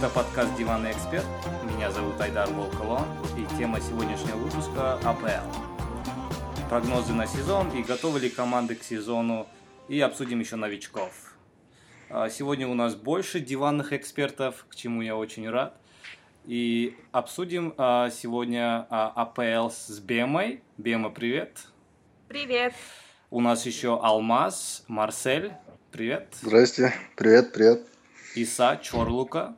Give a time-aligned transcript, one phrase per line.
[0.00, 1.26] это подкаст «Диванный эксперт».
[1.76, 3.04] Меня зовут Айдар Волколон,
[3.36, 5.46] и тема сегодняшнего выпуска– АПЛ.
[6.70, 9.46] Прогнозы на сезон и готовы ли команды к сезону,
[9.88, 11.34] и обсудим еще новичков.
[12.08, 15.76] А, сегодня у нас больше диванных экспертов, к чему я очень рад.
[16.46, 20.62] И обсудим а, сегодня а, АПЛ с Бемой.
[20.78, 21.58] Бема, привет.
[22.26, 22.72] Привет.
[23.28, 25.52] У нас еще Алмаз, Марсель.
[25.92, 26.28] Привет.
[26.40, 26.94] Здрасте.
[27.16, 27.86] Привет, привет.
[28.34, 29.56] Иса Чорлука.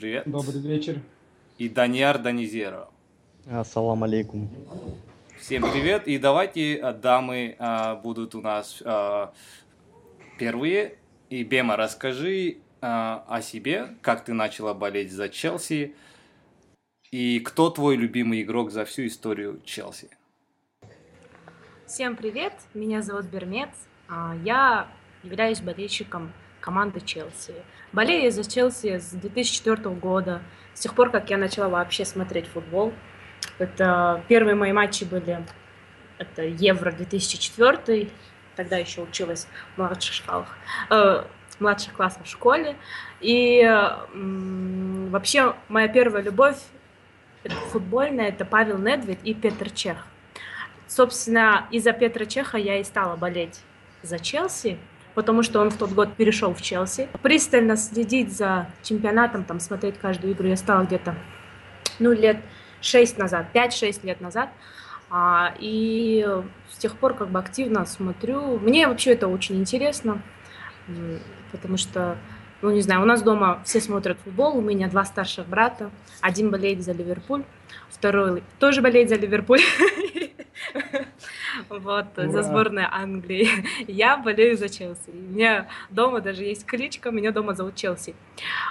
[0.00, 0.22] Привет.
[0.24, 0.98] Добрый вечер.
[1.58, 2.88] И Даниар Данизеро.
[3.46, 4.48] Ассалам алейкум.
[5.38, 6.08] Всем привет.
[6.08, 9.34] И давайте э, дамы а, будут у нас а,
[10.38, 10.96] первые.
[11.28, 15.94] И Бема, расскажи а, о себе, как ты начала болеть за Челси.
[17.10, 20.08] И кто твой любимый игрок за всю историю Челси?
[21.86, 23.68] Всем привет, меня зовут Бермец.
[24.44, 24.88] Я
[25.22, 27.54] являюсь болельщиком команды Челси.
[27.92, 30.42] Болею я за Челси с 2004 года,
[30.74, 32.92] с тех пор, как я начала вообще смотреть футбол.
[33.58, 35.44] Это первые мои матчи были,
[36.18, 38.10] это Евро 2004,
[38.56, 40.56] тогда еще училась в младших школах,
[40.90, 41.24] э,
[41.58, 42.76] младших классах в школе.
[43.20, 46.58] И э, вообще моя первая любовь
[47.42, 50.06] это футбольная, это Павел Недвед и Петр Чех.
[50.86, 53.60] Собственно, из-за Петра Чеха я и стала болеть
[54.02, 54.78] за Челси,
[55.14, 57.08] потому что он в тот год перешел в Челси.
[57.22, 61.14] Пристально следить за чемпионатом, там смотреть каждую игру я стала где-то,
[61.98, 62.38] ну, лет
[62.80, 64.50] 6 назад, 5-6 лет назад.
[65.10, 66.24] А, и
[66.70, 68.58] с тех пор как бы активно смотрю.
[68.58, 70.22] Мне вообще это очень интересно,
[71.50, 72.16] потому что,
[72.62, 75.90] ну, не знаю, у нас дома все смотрят футбол, у меня два старших брата.
[76.20, 77.42] Один болеет за Ливерпуль,
[77.88, 79.60] второй тоже болеет за Ливерпуль.
[81.68, 82.28] Вот, Ура.
[82.28, 83.48] за сборную Англии.
[83.88, 85.10] Я болею за Челси.
[85.10, 88.14] У меня дома даже есть кличка, меня дома зовут Челси.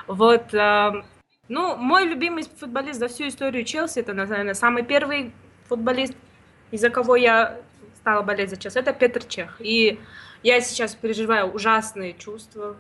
[0.08, 1.04] Вот, э,
[1.48, 5.32] ну, мой любимый футболист за всю историю Челси, это, наверное, самый первый
[5.68, 6.14] футболист,
[6.72, 7.60] из-за кого я
[7.98, 9.56] стала болеть за Челси, это Петр Чех.
[9.60, 10.00] И
[10.44, 12.76] я сейчас переживаю ужасные чувства,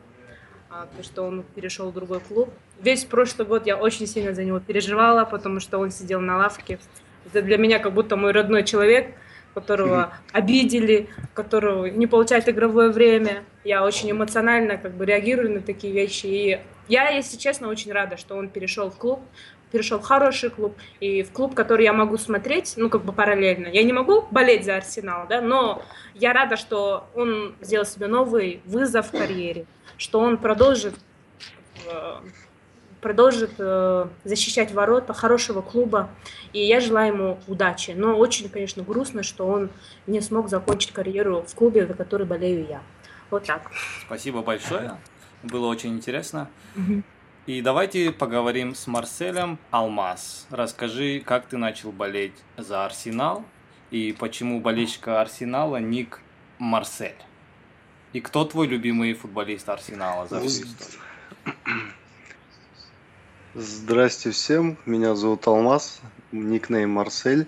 [0.70, 2.53] а, то, что он перешел в другой клуб.
[2.80, 6.80] Весь прошлый год я очень сильно за него переживала, потому что он сидел на лавке.
[7.26, 9.16] Это для меня как будто мой родной человек–
[9.53, 13.43] которого обидели, которого не получает игровое время.
[13.63, 16.25] Я очень эмоционально как бы реагирую на такие вещи.
[16.25, 19.21] И я, если честно, очень рада, что он перешел в клуб,
[19.71, 23.67] перешел в хороший клуб и в клуб, который я могу смотреть, ну, как бы параллельно.
[23.67, 25.81] Я не могу болеть за Арсенал, да, но
[26.16, 29.66] я рада, что он сделал себе новый вызов в карьере,
[29.97, 30.95] что он продолжит
[31.85, 32.16] э,
[33.01, 36.09] продолжит э, защищать ворота хорошего клуба.
[36.53, 37.91] И я желаю ему удачи.
[37.91, 39.69] Но очень, конечно, грустно, что он
[40.07, 42.81] не смог закончить карьеру в клубе, за который болею я.
[43.29, 43.71] Вот так.
[44.05, 44.97] Спасибо большое.
[45.43, 46.49] Было очень интересно.
[47.45, 50.45] И давайте поговорим с Марселем Алмаз.
[50.51, 53.43] Расскажи, как ты начал болеть за Арсенал
[53.91, 56.19] и почему болельщика Арсенала ник
[56.59, 57.16] Марсель.
[58.13, 61.01] И кто твой любимый футболист Арсенала за всю историю?
[63.55, 66.01] Здрасте всем, меня зовут Алмаз,
[66.31, 67.47] никнейм Марсель.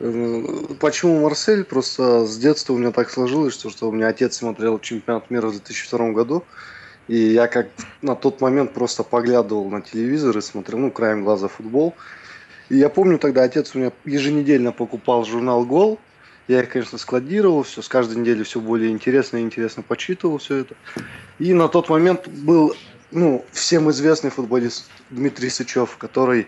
[0.00, 0.42] Э,
[0.80, 1.64] почему Марсель?
[1.64, 5.48] Просто с детства у меня так сложилось, что, что у меня отец смотрел чемпионат мира
[5.48, 6.42] в 2002 году.
[7.06, 7.68] И я как
[8.00, 11.94] на тот момент просто поглядывал на телевизор и смотрел, ну, краем глаза футбол.
[12.70, 15.98] И я помню, тогда отец у меня еженедельно покупал журнал «Гол».
[16.48, 20.56] Я их, конечно, складировал, все, с каждой недели все более интересно и интересно почитывал все
[20.56, 20.74] это.
[21.38, 22.74] И на тот момент был
[23.10, 26.46] ну, всем известный футболист Дмитрий Сычев, который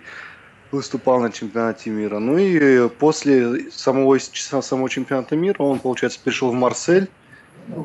[0.70, 2.18] выступал на чемпионате мира.
[2.18, 7.08] Ну и после самого, самого чемпионата мира он, получается, пришел в Марсель.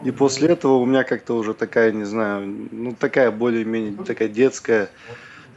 [0.05, 4.89] И после этого у меня как-то уже такая, не знаю, ну такая более-менее такая детская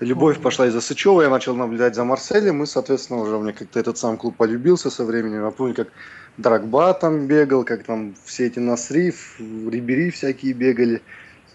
[0.00, 1.22] любовь пошла из-за Сычева.
[1.22, 4.90] Я начал наблюдать за Марселем, и, соответственно, уже у меня как-то этот сам клуб полюбился
[4.90, 5.44] со временем.
[5.44, 5.88] Я помню, как
[6.37, 11.02] Драгба там бегал, как там все эти Насри, Рибери всякие бегали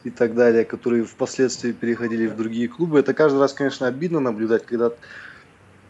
[0.04, 3.00] и так далее, которые впоследствии переходили в другие клубы.
[3.00, 4.92] Это каждый раз, конечно, обидно наблюдать, когда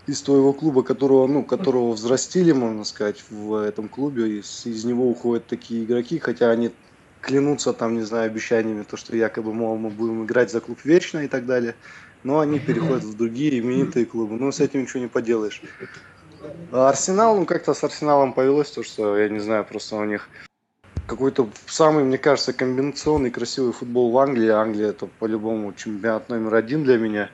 [0.07, 5.07] из твоего клуба, которого, ну, которого взрастили, можно сказать, в этом клубе, из, из него
[5.07, 6.71] уходят такие игроки, хотя они
[7.21, 11.19] клянутся там, не знаю, обещаниями, то, что якобы, мол, мы будем играть за клуб вечно
[11.19, 11.75] и так далее,
[12.23, 14.35] но они переходят в другие именитые клубы.
[14.35, 15.61] Ну, с этим ничего не поделаешь.
[16.71, 20.29] А Арсенал, ну, как-то с Арсеналом повелось то, что, я не знаю, просто у них
[21.09, 24.49] какой-то самый, мне кажется, комбинационный красивый футбол в Англии.
[24.49, 27.31] Англия это по-любому чемпионат номер один для меня.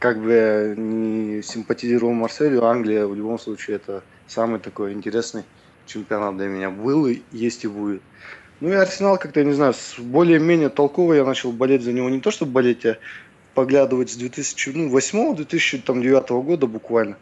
[0.00, 5.44] Как бы я не симпатизировал Марселю, Англия в любом случае это самый такой интересный
[5.86, 8.02] чемпионат для меня был и есть и будет.
[8.60, 12.10] Ну и Арсенал как-то, я не знаю, более-менее толково я начал болеть за него.
[12.10, 12.98] Не то, чтобы болеть, а
[13.54, 17.16] поглядывать с 2008-2009 года буквально.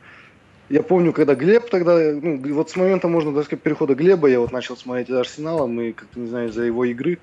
[0.69, 4.41] Я помню, когда Глеб тогда, ну, вот с момента, можно даже сказать, перехода Глеба я
[4.41, 7.19] вот начал смотреть за Арсеналом, и как-то, не знаю, из-за его игры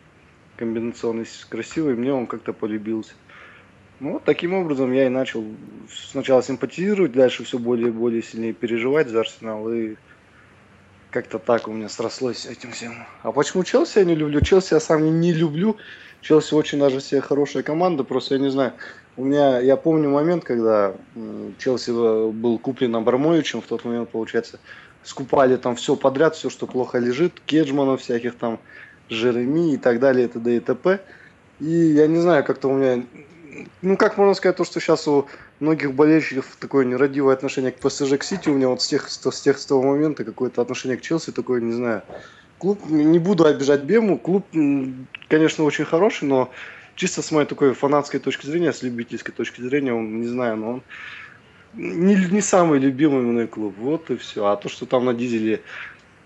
[0.57, 3.13] комбинационной красивой, мне он как-то полюбился.
[3.99, 5.43] Ну, вот таким образом я и начал
[5.89, 9.95] сначала симпатизировать, дальше все более и более сильнее переживать за Арсенал, и
[11.11, 12.93] как-то так у меня срослось с этим всем.
[13.23, 14.41] А почему Челси я не люблю?
[14.41, 15.77] Челси я сам не люблю.
[16.21, 18.73] Челси очень даже все хорошая команда, просто я не знаю.
[19.17, 20.93] У меня, я помню момент, когда
[21.57, 24.59] Челси э, был куплен Абрамовичем, в тот момент, получается,
[25.03, 28.59] скупали там все подряд, все, что плохо лежит, Кеджманов всяких там,
[29.09, 30.55] Жереми и так далее, и т.д.
[30.55, 30.99] и т.п.
[31.59, 33.03] И я не знаю, как-то у меня,
[33.81, 35.25] ну как можно сказать, то, что сейчас у
[35.59, 39.41] многих болельщиков такое нерадивое отношение к ПСЖ, к Сити, у меня вот с тех, с
[39.41, 42.03] тех с того момента какое-то отношение к Челси такое, не знаю.
[42.59, 44.45] Клуб, не буду обижать Бему, клуб,
[45.29, 46.51] конечно, очень хороший, но
[46.95, 50.69] чисто с моей такой фанатской точки зрения, с любительской точки зрения, он, не знаю, но
[50.73, 50.83] он
[51.73, 53.75] не, не самый любимый мной клуб.
[53.77, 54.45] Вот и все.
[54.47, 55.61] А то, что там на дизеле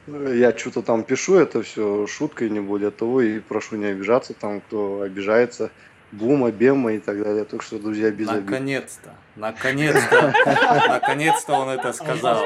[0.07, 3.21] э, я что-то там пишу, это все шутка и не более того.
[3.21, 5.71] И прошу не обижаться там, кто обижается.
[6.11, 7.43] Бума, Бема и так далее.
[7.43, 10.33] Так что, друзья, без Наконец-то, наконец-то,
[10.87, 12.45] наконец-то он это сказал.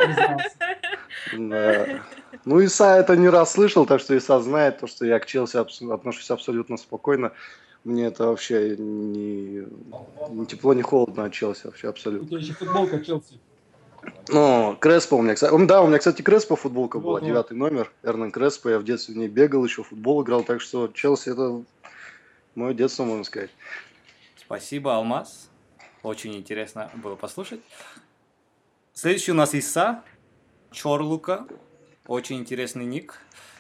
[2.45, 5.57] Ну, Иса это не раз слышал, так что Иса знает то, что я к Челси
[5.91, 7.31] отношусь абсолютно спокойно.
[7.83, 9.65] Мне это вообще не,
[10.29, 12.25] не тепло, не холодно от Челси вообще абсолютно.
[12.25, 13.39] У тебя еще футболка Челси.
[14.29, 18.31] Ну, Креспо у меня, кстати, да, у меня, кстати, Креспо футболка была, девятый номер, Эрнан
[18.31, 21.63] Креспо, я в детстве в ней бегал, еще футбол играл, так что Челси это
[22.55, 23.51] мое детство, можно сказать.
[24.37, 25.49] Спасибо, Алмаз,
[26.03, 27.61] очень интересно было послушать.
[28.93, 30.03] Следующий у нас Иса,
[30.71, 31.45] Чорлука,
[32.07, 33.19] очень интересный ник,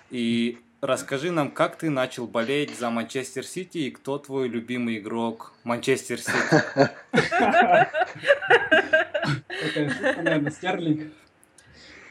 [0.09, 5.53] и расскажи нам, как ты начал болеть за Манчестер Сити и кто твой любимый игрок
[5.63, 6.89] Манчестер Сити?
[9.59, 11.13] Это, наверное, Стерлинг.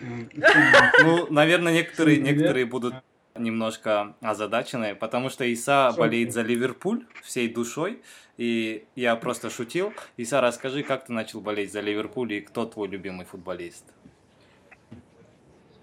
[0.01, 2.95] Ну, наверное, некоторые, некоторые будут
[3.35, 8.03] немножко озадачены, потому что Иса болеет за Ливерпуль всей душой,
[8.37, 9.93] и я просто шутил.
[10.17, 13.85] Иса, расскажи, как ты начал болеть за Ливерпуль и кто твой любимый футболист?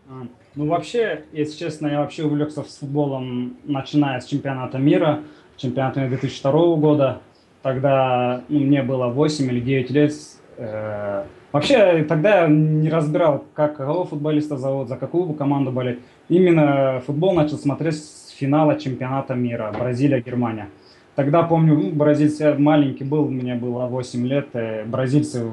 [0.10, 5.22] А, ну, вообще, если честно, я вообще увлекся с футболом, начиная с чемпионата мира,
[5.58, 7.22] чемпионата 2002 года.
[7.62, 10.14] Тогда ну, мне было 8 или 9 лет.
[10.58, 16.00] Э, вообще, тогда я не разбирал, как какого футболиста зовут, за какую команду болеть.
[16.28, 20.70] Именно футбол начал смотреть с финала чемпионата мира Бразилия-Германия.
[21.16, 25.46] Тогда помню, ну, бразильцы маленький был, мне было 8 лет, э, бразильцы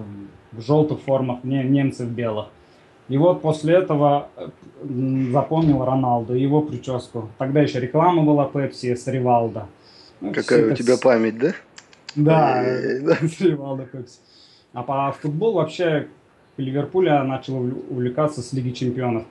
[0.52, 2.46] в желтых формах, не, немцы в белых.
[3.10, 4.28] И вот после этого
[5.32, 7.28] запомнил Роналду, его прическу.
[7.38, 9.66] Тогда еще реклама была Пепси с Ривалдо.
[10.20, 11.52] Ну, Какая у тебя память, да?
[12.14, 12.62] Да,
[13.20, 14.18] с Ривалдо Пепси.
[14.72, 16.06] А по футболу вообще
[16.56, 19.24] Ливерпуль я начал увлекаться с Лиги Чемпионов.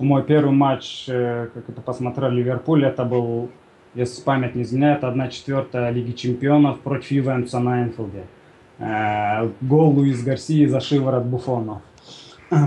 [0.00, 3.48] Мой первый матч, э, как это посмотрел Ливерпуль, это был,
[3.94, 8.24] если память не изменяет, 1-4 Лиги Чемпионов против Ювентуса на Энфилде.
[8.78, 11.82] Э, гол Луис Гарсии за шиворот Буфонов.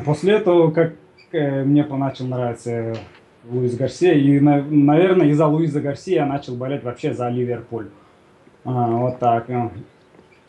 [0.06, 0.94] После этого, как
[1.34, 2.96] э, мне начал нравиться
[3.50, 7.90] Луис Гарсия, и, наверное, из-за Луиза Гарсия я начал болеть вообще за Ливерпуль.
[8.64, 9.50] А, вот так.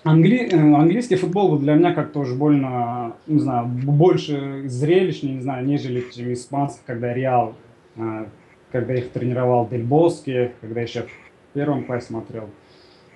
[0.05, 0.49] Англи...
[0.53, 5.67] Э, английский футбол был для меня как-то уже больно, не знаю, больше зрелищный, не знаю,
[5.67, 7.55] нежели чем испанский, когда Реал,
[7.97, 8.27] э,
[8.71, 12.51] когда их тренировал Дель Боске, когда еще в первом классе смотрел.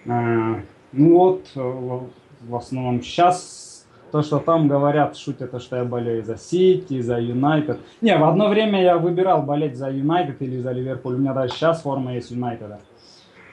[0.04, 3.67] Ну вот, в основном сейчас
[4.10, 7.78] то, что там говорят, шутят, то, что я болею за Сити, за Юнайтед.
[8.00, 11.14] Не, в одно время я выбирал болеть за Юнайтед или за Ливерпуль.
[11.14, 12.80] У меня даже сейчас форма есть Юнайтеда.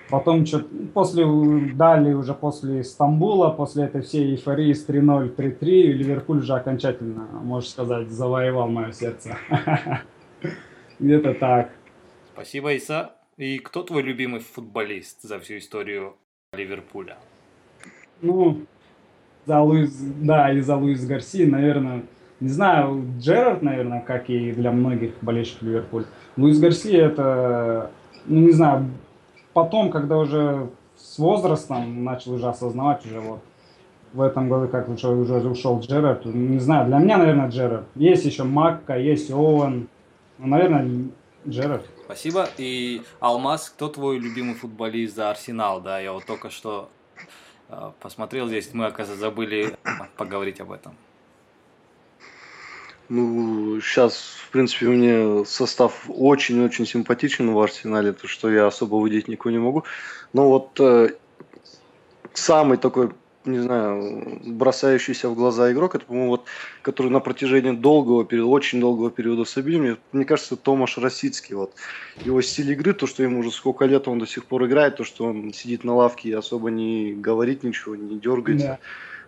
[0.09, 0.59] Потом что
[0.93, 1.25] после,
[1.73, 5.59] далее уже после Стамбула, после этой всей эйфории с 3-0, 3-3,
[5.93, 9.35] Ливерпуль уже окончательно, можно сказать, завоевал мое сердце.
[10.99, 11.71] Где-то так.
[12.33, 13.13] Спасибо, Иса.
[13.37, 16.15] И кто твой любимый футболист за всю историю
[16.53, 17.17] Ливерпуля?
[18.21, 18.61] Ну,
[19.45, 22.03] за Луис, да, и за Луис Гарси, наверное,
[22.39, 26.05] не знаю, Джерард, наверное, как и для многих болельщиков Ливерпуль.
[26.37, 27.91] Луис Гарси это,
[28.25, 28.89] ну не знаю,
[29.53, 33.39] потом, когда уже с возрастом начал уже осознавать уже вот
[34.13, 37.85] в этом году, как уже, уже ушел Джерард, не знаю, для меня, наверное, Джерард.
[37.95, 39.87] Есть еще Макка, есть Оуэн,
[40.37, 41.09] ну, наверное,
[41.47, 41.85] Джерард.
[42.05, 42.47] Спасибо.
[42.57, 45.81] И Алмаз, кто твой любимый футболист за Арсенал?
[45.81, 46.89] Да, я вот только что
[47.99, 49.75] посмотрел здесь, мы, оказывается, забыли
[50.17, 50.95] поговорить об этом.
[53.07, 54.17] Ну, сейчас,
[54.47, 59.59] в принципе, мне состав очень-очень симпатичен в Арсенале, то что я особо выделить никого не
[59.59, 59.83] могу.
[60.33, 61.09] Но вот э,
[62.33, 63.11] самый такой
[63.45, 66.45] не знаю, бросающийся в глаза игрок, это, по-моему, вот,
[66.81, 71.73] который на протяжении долгого периода, очень долгого периода Сабили, мне, мне кажется, Томаш Росицкий, вот.
[72.23, 75.03] Его стиль игры, то, что ему уже сколько лет он до сих пор играет, то,
[75.03, 78.67] что он сидит на лавке и особо не говорит ничего, не дергается.
[78.67, 78.79] Да.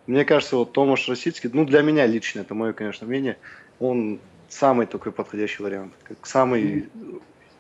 [0.08, 3.38] Мне кажется, вот Томаш Росицкий, ну, для меня лично, это мое, конечно, мнение,
[3.80, 4.20] он
[4.50, 6.90] самый такой подходящий вариант, как самый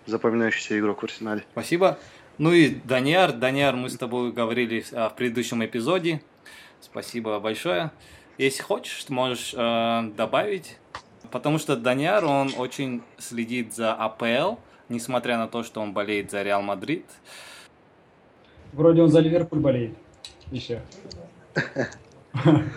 [0.05, 1.43] запоминающийся игрок в Арсенале.
[1.51, 1.99] Спасибо.
[2.37, 6.21] Ну и Даниар, Даниар, мы с тобой говорили в предыдущем эпизоде.
[6.81, 7.91] Спасибо большое.
[8.37, 10.77] Если хочешь, можешь э, добавить,
[11.31, 16.43] потому что Даниар, он очень следит за АПЛ, несмотря на то, что он болеет за
[16.43, 17.05] Реал Мадрид.
[18.73, 19.97] Вроде он за Ливерпуль болеет
[20.51, 20.81] еще.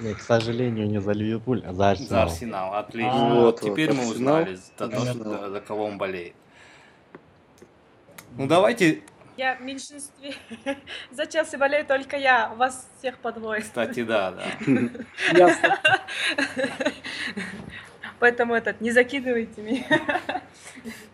[0.02, 2.09] Нет, к сожалению, не за Ливерпуль, а за Арсенал.
[2.09, 3.33] За Арсенал, отлично.
[3.33, 6.35] А, вот, Теперь вот, мы узнали, за, то, что, за кого он болеет.
[8.37, 9.02] Ну давайте
[9.40, 10.35] я в меньшинстве.
[11.11, 13.62] За Челси болею только я, вас всех по двое.
[13.62, 14.44] Кстати, да, да.
[15.38, 15.80] Ясно.
[18.18, 20.20] Поэтому этот, не закидывайте меня.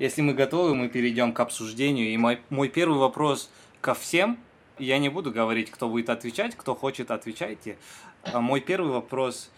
[0.00, 2.08] Если мы готовы, мы перейдем к обсуждению.
[2.08, 3.48] И мой, мой первый вопрос
[3.80, 4.38] ко всем.
[4.78, 7.78] Я не буду говорить, кто будет отвечать, кто хочет, отвечайте.
[8.24, 9.50] А мой первый вопрос.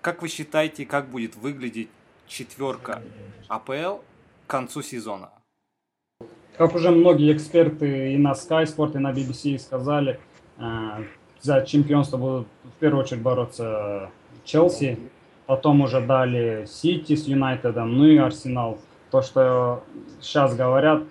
[0.00, 1.90] Как вы считаете, как будет выглядеть
[2.26, 3.02] четверка
[3.48, 3.98] АПЛ
[4.46, 5.30] к концу сезона?
[6.58, 10.18] Как уже многие эксперты и на Sky Sport, и на BBC сказали,
[10.58, 10.62] э,
[11.42, 14.10] за чемпионство будут в первую очередь бороться
[14.44, 14.98] Челси,
[15.46, 18.78] потом уже дали Сити с Юнайтедом, ну и Арсенал.
[19.10, 19.84] То, что
[20.20, 21.02] сейчас говорят,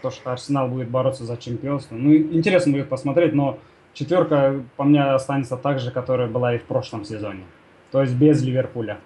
[0.00, 3.58] то, что Арсенал будет бороться за чемпионство, ну интересно будет посмотреть, но
[3.92, 7.44] четверка по мне останется так же, которая была и в прошлом сезоне.
[7.92, 8.98] То есть без Ливерпуля.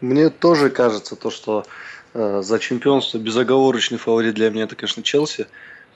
[0.00, 1.64] Мне тоже кажется то, что
[2.16, 5.46] за чемпионство безоговорочный фаворит для меня это, конечно, Челси.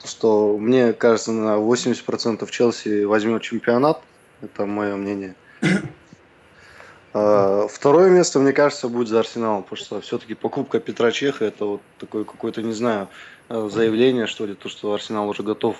[0.04, 4.02] Что мне кажется, на 80% Челси возьмет чемпионат.
[4.42, 5.34] Это мое мнение.
[7.12, 11.64] А, второе место, мне кажется, будет за Арсеналом, потому что все-таки покупка Петра Чеха это
[11.64, 13.08] вот такое какое-то, не знаю,
[13.48, 15.76] э, заявление, что ли, то, что Арсенал уже готов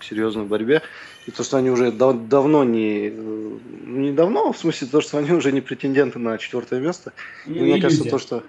[0.00, 0.82] к серьезной борьбе.
[1.26, 3.10] И то, что они уже дав- давно не...
[3.10, 7.12] Э, не давно, в смысле, то, что они уже не претенденты на четвертое место.
[7.46, 8.42] Ну, и мне кажется, то, что...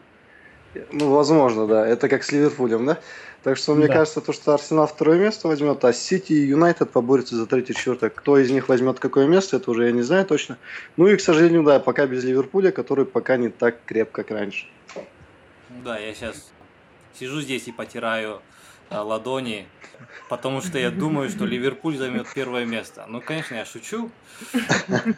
[0.91, 1.87] Ну, возможно, да.
[1.87, 2.99] Это как с Ливерпулем, да?
[3.43, 3.93] Так что мне да.
[3.93, 8.09] кажется, то, что Арсенал второе место возьмет, а Сити и Юнайтед поборются за третье, четвертое.
[8.09, 10.57] Кто из них возьмет какое место, это уже я не знаю точно.
[10.95, 14.65] Ну и, к сожалению, да, пока без Ливерпуля, который пока не так креп, как раньше.
[15.83, 16.51] Да, я сейчас
[17.19, 18.41] сижу здесь и потираю
[18.89, 19.67] а, ладони,
[20.29, 23.05] потому что я думаю, что Ливерпуль займет первое место.
[23.09, 24.09] Ну, конечно, я шучу.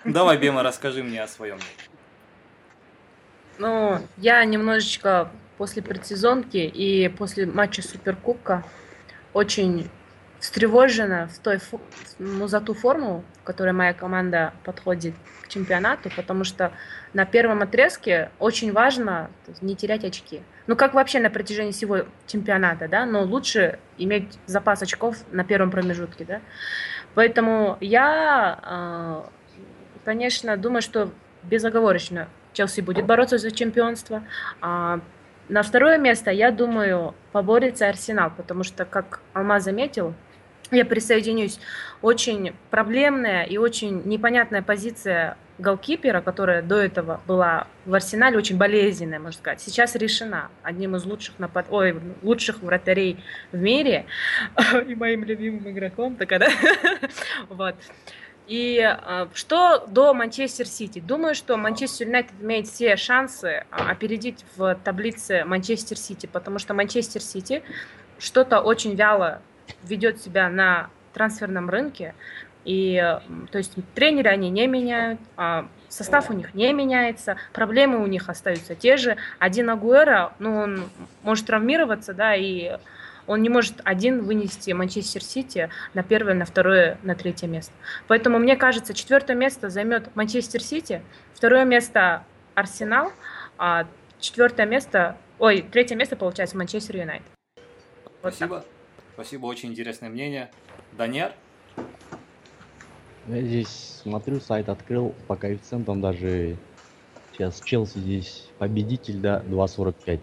[0.03, 1.59] Давай, Бема, расскажи мне о своем.
[3.57, 8.63] Ну, я немножечко после предсезонки и после матча Суперкубка
[9.33, 9.89] очень
[10.39, 11.59] встревожена в той,
[12.19, 16.71] ну, за ту форму, в которой моя команда подходит к чемпионату, потому что
[17.13, 19.31] на первом отрезке очень важно
[19.61, 20.41] не терять очки.
[20.67, 25.71] Ну, как вообще на протяжении всего чемпионата, да, но лучше иметь запас очков на первом
[25.71, 26.41] промежутке, да.
[27.15, 29.29] Поэтому я, а,
[30.03, 31.11] конечно, думаю, что
[31.43, 34.23] безоговорочно Челси будет бороться за чемпионство.
[34.61, 34.99] А
[35.49, 40.13] на второе место, я думаю, поборется Арсенал, потому что, как Алма заметил,
[40.71, 41.59] я присоединюсь,
[42.01, 49.19] очень проблемная и очень непонятная позиция голкипера, которая до этого была в Арсенале, очень болезненная,
[49.19, 51.67] можно сказать, сейчас решена одним из лучших напад...
[51.69, 54.05] Ой, лучших вратарей в мире
[54.87, 56.47] и моим любимым игроком, так да?
[57.49, 57.75] вот.
[58.47, 60.99] И э, что до Манчестер Сити?
[60.99, 66.73] Думаю, что Манчестер Юнайтед имеет все шансы э, опередить в таблице Манчестер Сити, потому что
[66.73, 67.63] Манчестер Сити
[68.19, 69.41] что-то очень вяло
[69.83, 72.13] ведет себя на трансферном рынке.
[72.65, 72.97] И,
[73.51, 78.29] то есть, тренеры они не меняют, э, состав у них не меняется, проблемы у них
[78.29, 79.17] остаются те же.
[79.39, 80.89] Один Агуэра, ну, он
[81.23, 82.77] может травмироваться, да, и
[83.27, 87.73] он не может один вынести Манчестер Сити на первое, на второе, на третье место.
[88.07, 91.01] Поэтому, мне кажется, четвертое место займет Манчестер Сити,
[91.33, 93.11] второе место Арсенал,
[93.57, 93.87] а
[94.19, 97.27] четвертое место, ой, третье место получается Манчестер Юнайтед.
[98.21, 98.59] Вот Спасибо.
[98.59, 98.65] Так.
[99.13, 100.51] Спасибо, очень интересное мнение.
[100.97, 101.31] Даниэр?
[103.27, 106.57] Я здесь смотрю, сайт открыл по коэффициентам даже
[107.31, 110.19] сейчас Челси здесь победитель, да, 2.45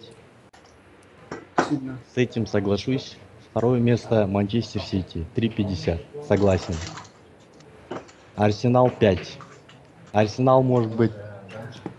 [2.14, 3.16] С этим соглашусь.
[3.50, 5.26] Второе место Манчестер Сити.
[5.36, 6.26] 3.50.
[6.26, 6.74] Согласен.
[8.34, 9.38] Арсенал 5.
[10.12, 11.12] Арсенал может быть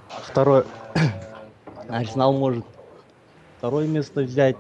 [0.07, 0.65] второй...
[1.89, 2.65] Арсенал может
[3.57, 4.57] второе место взять,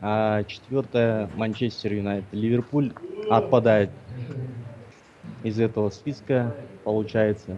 [0.00, 2.28] а четвертое Манчестер Юнайтед.
[2.32, 2.92] Ливерпуль
[3.30, 3.90] отпадает.
[5.42, 6.54] из этого списка
[6.84, 7.56] получается.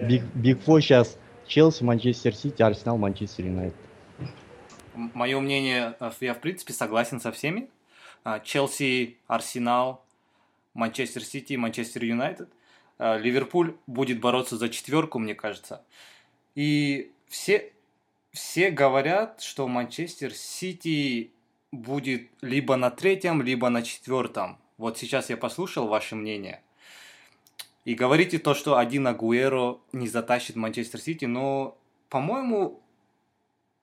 [0.00, 3.87] Big, Big Four сейчас Челси, Манчестер Сити, Арсенал, Манчестер Юнайтед.
[5.14, 7.70] Мое мнение, э, я в принципе согласен со всеми.
[8.24, 10.04] А, Челси, Арсенал,
[10.74, 12.48] Манчестер Сити, Манчестер Юнайтед.
[12.98, 15.84] А, Ливерпуль будет бороться за четверку, мне кажется.
[16.56, 17.72] И все,
[18.32, 21.30] все говорят, что Манчестер Сити
[21.70, 24.58] будет либо на третьем, либо на четвертом.
[24.78, 26.60] Вот сейчас я послушал ваше мнение.
[27.84, 31.78] И говорите то, что один Агуэро не затащит Манчестер Сити, но,
[32.08, 32.82] по-моему,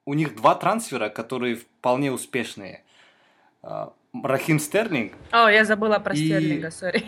[0.06, 2.84] у них два трансфера, которые вполне успешные.
[3.64, 3.92] А,
[4.24, 5.14] Рахим Стерлинг.
[5.32, 6.26] О, я забыла про и...
[6.26, 7.04] Стерлинга, сори.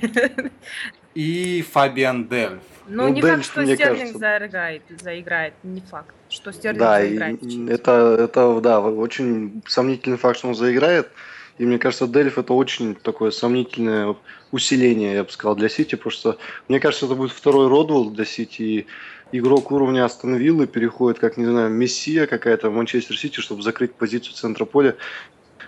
[1.14, 2.62] И Фабиан Дельф.
[2.88, 4.20] Ну, ну не факт, что Стерлинг кажется...
[4.20, 7.40] заиграет, заиграет, не факт, что Стерлинг да, заиграет.
[7.42, 11.10] Да, это, это, да, очень сомнительный факт, что он заиграет.
[11.58, 14.16] И мне кажется, Дельф это очень такое сомнительное
[14.52, 16.38] усиление, я бы сказал, для Сити, потому что
[16.68, 18.62] мне кажется, это будет второй Родвелл для Сити.
[18.62, 18.88] И
[19.32, 23.94] игрок уровня Астон Виллы переходит, как, не знаю, Мессия какая-то в Манчестер Сити, чтобы закрыть
[23.94, 24.96] позицию центра поля.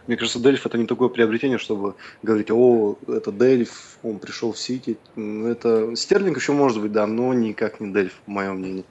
[0.07, 4.57] Мне кажется, Дельф это не такое приобретение, чтобы говорить, о, это Дельф, он пришел в
[4.57, 4.97] Сити.
[5.15, 8.85] Это Стерлинг еще может быть, да, но никак не Дельф, в моем мнении.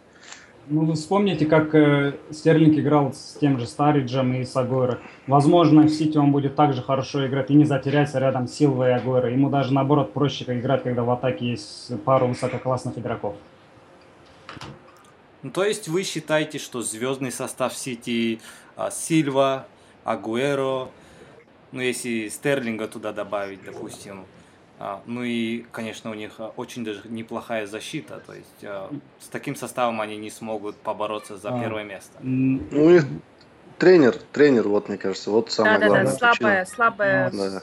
[0.71, 4.99] Ну, вы вспомните, как э, Стерлинг играл с тем же Стариджем и с Агуэро.
[5.27, 8.93] Возможно, в Сити он будет также хорошо играть и не затеряться рядом с Силвой и
[8.93, 9.31] Агуэро.
[9.31, 13.35] Ему даже, наоборот, проще играть, когда в атаке есть пару высококлассных игроков.
[15.43, 18.41] Ну, то есть вы считаете, что звездный состав Сити
[18.77, 19.67] а, Сильва,
[20.05, 20.89] Агуэро,
[21.73, 24.25] ну если Стерлинга туда добавить, допустим,
[24.81, 28.23] а, ну и, конечно, у них а, очень даже неплохая защита.
[28.25, 31.61] То есть а, с таким составом они не смогут побороться за а.
[31.61, 32.17] первое место.
[32.21, 33.05] Ну, у них
[33.79, 36.05] тренер, тренер, вот мне кажется, вот самое да, главное.
[36.05, 37.31] Да, да, слабая, слабая.
[37.33, 37.63] Ну, да.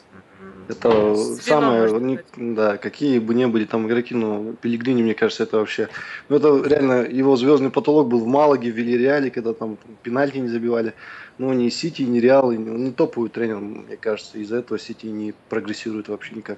[0.67, 5.89] Это самое, да, какие бы ни были там игроки, но Пелигрини, мне кажется, это вообще,
[6.29, 10.47] ну это реально его звездный потолок был в Малаге, в Вильяреале, когда там пенальти не
[10.47, 10.93] забивали,
[11.37, 15.33] но ни Сити, ни Реал, он не топовый тренер, мне кажется, из-за этого Сити не
[15.49, 16.57] прогрессирует вообще никак.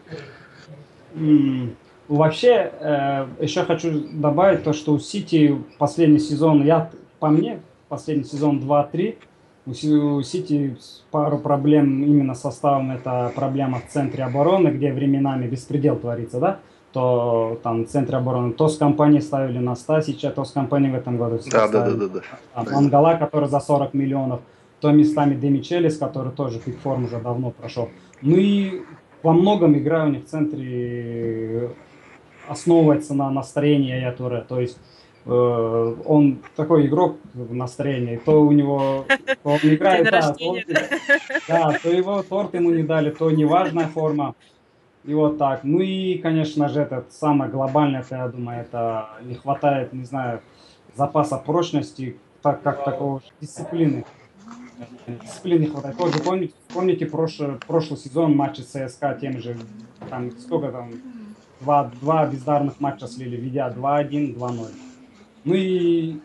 [2.08, 6.89] Вообще, э, еще хочу добавить то, что у Сити последний сезон, я
[7.20, 9.17] по мне, последний сезон 2-3,
[9.67, 10.77] у Сити
[11.12, 12.91] пару проблем именно составом.
[12.91, 16.60] Это проблема в центре обороны, где временами беспредел творится, да?
[16.93, 20.95] То там в центре обороны то с компанией ставили на Стасича, то с компанией в
[20.95, 22.21] этом году да, да, да, да, да.
[22.53, 24.39] А, Мангала, который за 40 миллионов,
[24.80, 27.89] то местами Демичелис, который тоже пик форм уже давно прошел.
[28.21, 28.82] Ну и
[29.21, 31.71] во многом игра у них в центре
[32.47, 34.45] основывается на настроении Ятуре.
[34.47, 34.77] То есть
[35.28, 39.06] он такой игрок в настроении, то у него
[39.44, 40.56] то он играет, да, то,
[41.48, 44.36] да, то его торт ему не дали, то неважная форма.
[45.04, 45.63] И вот так.
[45.63, 50.42] Ну и, конечно же, это самое глобальное, это, я думаю, это не хватает, не знаю,
[50.96, 54.06] запаса прочности, так как такого дисциплины.
[55.08, 55.98] Дисциплины не хватает.
[55.98, 59.58] Тоже помните, помните прошлый, прошлый сезон матчи ЦСКА тем же,
[60.10, 60.92] там сколько там,
[61.62, 64.87] два, два бездарных матча слили, ведя 2-1, 2-0.
[65.43, 66.19] Ну и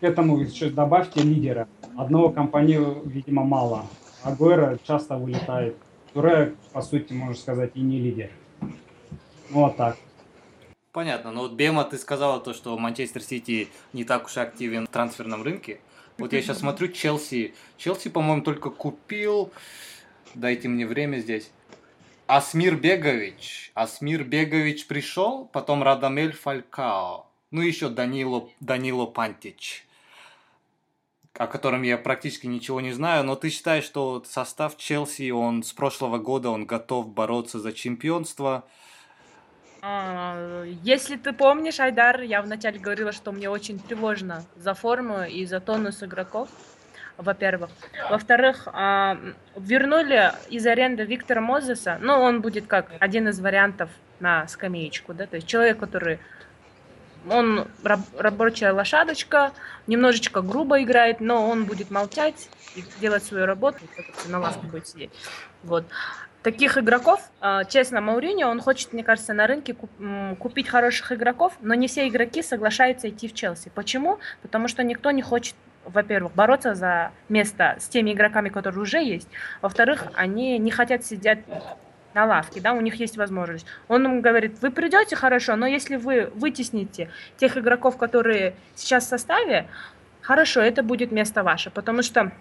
[0.00, 1.68] к этому еще добавьте лидера.
[1.96, 3.86] Одного компанию, видимо, мало.
[4.22, 5.76] Агуэра часто вылетает.
[6.12, 8.30] Туре, по сути, можно сказать, и не лидер.
[9.50, 9.96] Вот так.
[10.92, 11.30] Понятно.
[11.30, 15.42] Но вот Бема, ты сказала то, что Манчестер Сити не так уж активен в трансферном
[15.42, 15.80] рынке.
[16.18, 17.54] Вот я сейчас смотрю Челси.
[17.76, 19.52] Челси, по-моему, только купил...
[20.34, 21.50] Дайте мне время здесь.
[22.26, 23.70] Асмир Бегович.
[23.74, 27.26] Асмир Бегович пришел, потом Радамель Фалькао.
[27.50, 29.86] Ну, еще Данило, Данило Пантич,
[31.34, 33.24] о котором я практически ничего не знаю.
[33.24, 38.64] Но ты считаешь, что состав Челси, он с прошлого года, он готов бороться за чемпионство?
[39.80, 45.46] А, если ты помнишь, Айдар, я вначале говорила, что мне очень тревожно за форму и
[45.46, 46.48] за тонус игроков,
[47.16, 47.70] во-первых.
[48.10, 49.16] Во-вторых, а,
[49.54, 55.26] вернули из аренды Виктора Мозеса, ну, он будет как один из вариантов на скамеечку, да,
[55.26, 56.18] то есть человек, который
[57.30, 59.52] он раб- рабочая лошадочка,
[59.86, 63.78] немножечко грубо играет, но он будет молчать и делать свою работу,
[64.28, 65.10] на лавке будет сидеть.
[65.62, 65.84] Вот
[66.42, 69.74] таких игроков, а, честно, Мауриньо, он хочет, мне кажется, на рынке
[70.38, 73.72] купить хороших игроков, но не все игроки соглашаются идти в Челси.
[73.74, 74.20] Почему?
[74.42, 79.28] Потому что никто не хочет, во-первых, бороться за место с теми игроками, которые уже есть.
[79.60, 81.40] Во-вторых, они не хотят сидеть
[82.16, 83.66] на лавке, да, у них есть возможность.
[83.88, 89.08] Он ему говорит, вы придете хорошо, но если вы вытесните тех игроков, которые сейчас в
[89.08, 89.68] составе,
[90.22, 92.32] хорошо, это будет место ваше, потому что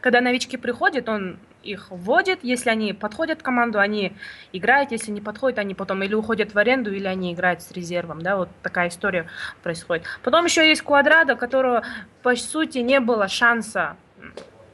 [0.00, 4.12] когда новички приходят, он их вводит, если они подходят к команду, они
[4.52, 8.20] играют, если не подходят, они потом или уходят в аренду, или они играют с резервом,
[8.20, 9.26] да, вот такая история
[9.62, 10.04] происходит.
[10.22, 11.82] Потом еще есть Квадрадо, которого,
[12.22, 13.96] по сути, не было шанса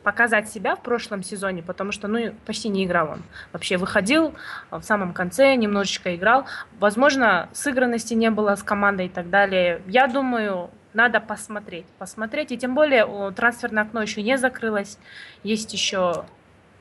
[0.03, 3.23] показать себя в прошлом сезоне, потому что, ну, почти не играл он.
[3.53, 4.35] Вообще выходил
[4.71, 6.47] в самом конце, немножечко играл.
[6.79, 9.83] Возможно, сыгранности не было с командой и так далее.
[9.87, 11.87] Я думаю, надо посмотреть.
[11.99, 12.53] Посмотреть.
[12.53, 14.99] И тем более трансферное окно еще не закрылось.
[15.43, 16.25] Есть еще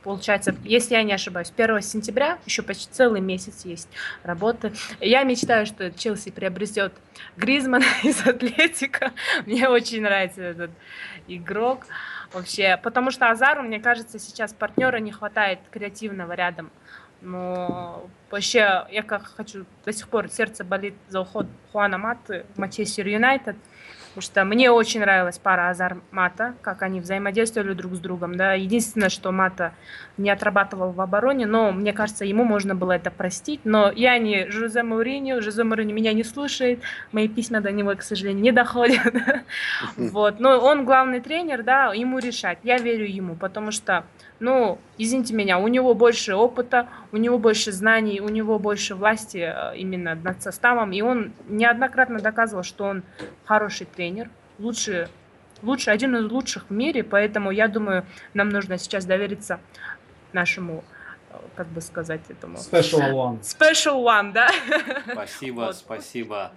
[0.04, 3.90] получается, если я не ошибаюсь, 1 сентября, еще почти целый месяц есть
[4.24, 4.72] работы.
[5.00, 6.94] Я мечтаю, что Челси приобретет
[7.38, 9.12] Гризмана из Атлетика.
[9.46, 10.72] Мне очень нравится этот
[11.28, 11.86] игрок
[12.34, 16.72] вообще, потому что Азару, мне кажется, сейчас партнера не хватает креативного рядом.
[17.22, 22.60] Но вообще, я как хочу, до сих пор сердце болит за уход Хуана Маты в
[22.60, 23.58] Манчестер Юнайтед
[24.10, 28.36] потому что мне очень нравилась пара Азар Мата, как они взаимодействовали друг с другом.
[28.36, 28.54] Да.
[28.54, 29.74] Единственное, что Мата
[30.18, 33.62] не отрабатывал в обороне, но мне кажется, ему можно было это простить.
[33.64, 38.02] Но я не Жозе Мауриньо, Жозе Мауриньо меня не слушает, мои письма до него, к
[38.02, 39.00] сожалению, не доходят.
[39.96, 40.40] Вот.
[40.40, 42.58] Но он главный тренер, да, ему решать.
[42.64, 44.06] Я верю ему, потому что
[44.40, 49.38] ну, извините меня, у него больше опыта, у него больше знаний, у него больше власти
[49.38, 53.04] э, именно над составом, и он неоднократно доказывал, что он
[53.46, 55.08] хороший тренер, лучший,
[55.62, 59.60] лучший, один из лучших в мире, поэтому я думаю, нам нужно сейчас довериться
[60.32, 60.84] нашему
[61.32, 62.58] э, как бы сказать этому...
[62.58, 63.42] Special one.
[63.42, 64.50] Special one, да?
[65.12, 65.76] Спасибо, вот.
[65.76, 66.52] спасибо.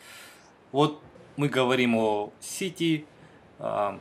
[0.71, 1.03] Вот
[1.37, 3.07] мы говорим о Сити,
[3.59, 3.99] э,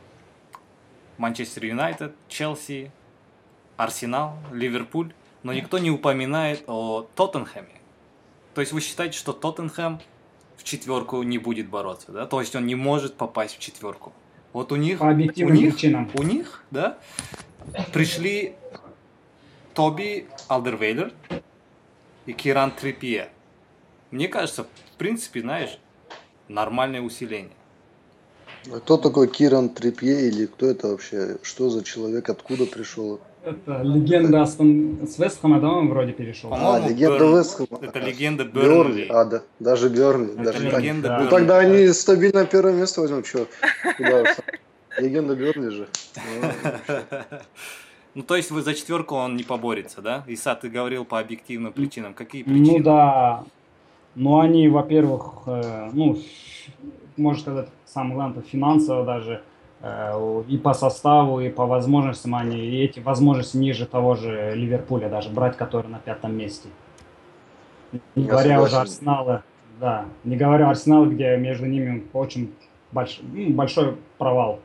[1.18, 2.92] Манчестер Юнайтед, Челси,
[3.76, 7.68] Арсенал, Ливерпуль, но никто не упоминает о Тоттенхэме.
[8.54, 10.00] То есть вы считаете, что Тоттенхэм
[10.56, 12.26] в четверку не будет бороться, да?
[12.26, 14.12] То есть он не может попасть в четверку.
[14.52, 16.10] Вот у них, По у них, причинам.
[16.14, 16.98] у них, да,
[17.92, 18.54] пришли
[19.74, 21.12] Тоби Алдервейлер
[22.26, 23.30] и Киран Трипье.
[24.10, 25.78] Мне кажется, в принципе, знаешь,
[26.48, 27.52] нормальное усиление.
[28.70, 31.38] А кто такой Киран Трипье или кто это вообще?
[31.42, 32.28] Что за человек?
[32.28, 33.20] Откуда пришел?
[33.44, 36.50] Это легенда Астон с Вестхэма, да, он вроде перешел?
[36.52, 37.38] А, легенда Берн...
[37.38, 37.78] Вестхэма.
[37.82, 39.06] Это легенда Бернли.
[39.08, 40.34] А, да, даже Бернли.
[40.34, 41.22] Это даже легенда так.
[41.22, 43.48] Ну тогда они стабильно первое место возьмут, что?
[44.98, 45.88] Легенда Бернли же.
[48.14, 50.22] Ну, то есть вы за четверку он не поборется, да?
[50.26, 52.12] Иса, ты говорил по объективным причинам.
[52.12, 52.78] Какие причины?
[52.78, 53.44] Ну да.
[54.14, 56.18] Ну, они, во-первых, э, ну,
[57.16, 59.42] можно сказать, самое главное, финансово даже
[59.82, 65.30] и по составу, и по возможностям они, и эти возможности ниже того же Ливерпуля даже
[65.30, 66.68] брать, который на пятом месте.
[68.14, 68.64] Не Я говоря согласен.
[68.64, 69.42] уже Арсенала,
[69.80, 72.54] да, не говоря Арсенал, где между ними очень
[72.92, 74.60] больш, ну, большой провал.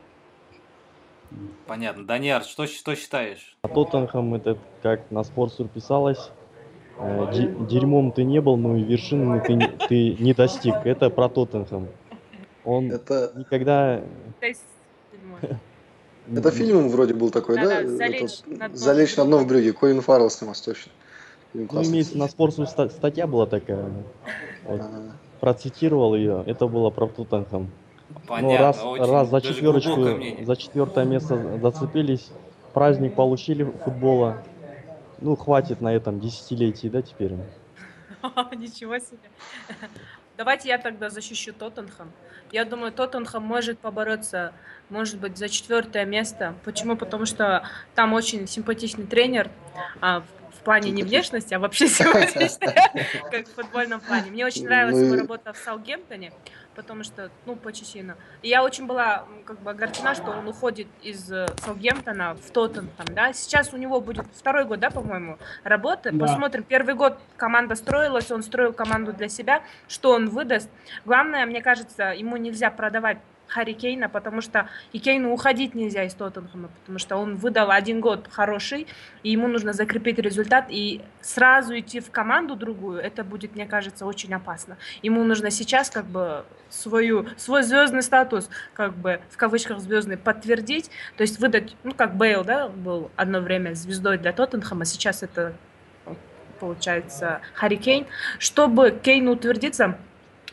[1.66, 2.06] Понятно.
[2.06, 3.56] Даниар, что, что считаешь?
[3.62, 6.30] А Тоттенхэм, это как на спортсур писалось,
[6.98, 10.74] э, дерьмом ты не был, но и вершины ты, ты не достиг.
[10.84, 11.88] Это про Тоттенхэм.
[12.64, 13.32] Он это...
[13.34, 14.00] никогда...
[14.40, 14.64] То есть
[16.34, 17.86] это фильм вроде был такой, да?
[17.86, 19.72] Залечь, на, Залечь на дно в брюге.
[19.72, 20.92] Колин Фаррелл снимался точно.
[21.54, 23.90] Ну, имеется на спортсу статья была такая.
[24.64, 24.82] Вот.
[25.40, 26.44] Процитировал ее.
[26.46, 27.70] Это было про Тоттенхэм.
[28.26, 32.30] Понятно, Но раз, очень, раз за четверочку, за четвертое место зацепились,
[32.72, 34.42] праздник получили футбола.
[35.20, 37.32] Ну, хватит на этом десятилетии, да, теперь?
[38.56, 39.18] Ничего себе.
[40.36, 42.10] Давайте я тогда защищу Тоттенхэм.
[42.50, 44.52] Я думаю, Тоттенхэм может побороться,
[44.88, 46.54] может быть, за четвертое место.
[46.64, 46.96] Почему?
[46.96, 49.50] Потому что там очень симпатичный тренер,
[50.00, 50.22] а,
[50.60, 52.74] в плане не внешности, а вообще симпатичный,
[53.30, 54.30] как в футбольном плане.
[54.30, 56.32] Мне очень нравилась его работа в Саутгемптоне
[56.78, 58.16] потому что, ну, Почесина.
[58.40, 63.06] И я очень была, как бы, огорчена, что он уходит из э, Саутгемптона в Тоттенхэм,
[63.16, 63.32] да.
[63.32, 66.12] Сейчас у него будет второй год, да, по-моему, работы.
[66.12, 66.26] Да.
[66.26, 66.62] Посмотрим.
[66.62, 69.64] Первый год команда строилась, он строил команду для себя.
[69.88, 70.70] Что он выдаст?
[71.04, 76.14] Главное, мне кажется, ему нельзя продавать Харри Кейна, потому что и Кейну уходить нельзя из
[76.14, 78.86] Тоттенхэма, потому что он выдал один год хороший,
[79.22, 84.06] и ему нужно закрепить результат, и сразу идти в команду другую, это будет, мне кажется,
[84.06, 84.76] очень опасно.
[85.02, 90.90] Ему нужно сейчас как бы свою, свой звездный статус, как бы в кавычках звездный, подтвердить,
[91.16, 95.54] то есть выдать, ну как Бейл, да, был одно время звездой для Тоттенхэма, сейчас это
[96.58, 98.06] получается Харри Кейн.
[98.38, 99.96] Чтобы Кейн утвердиться,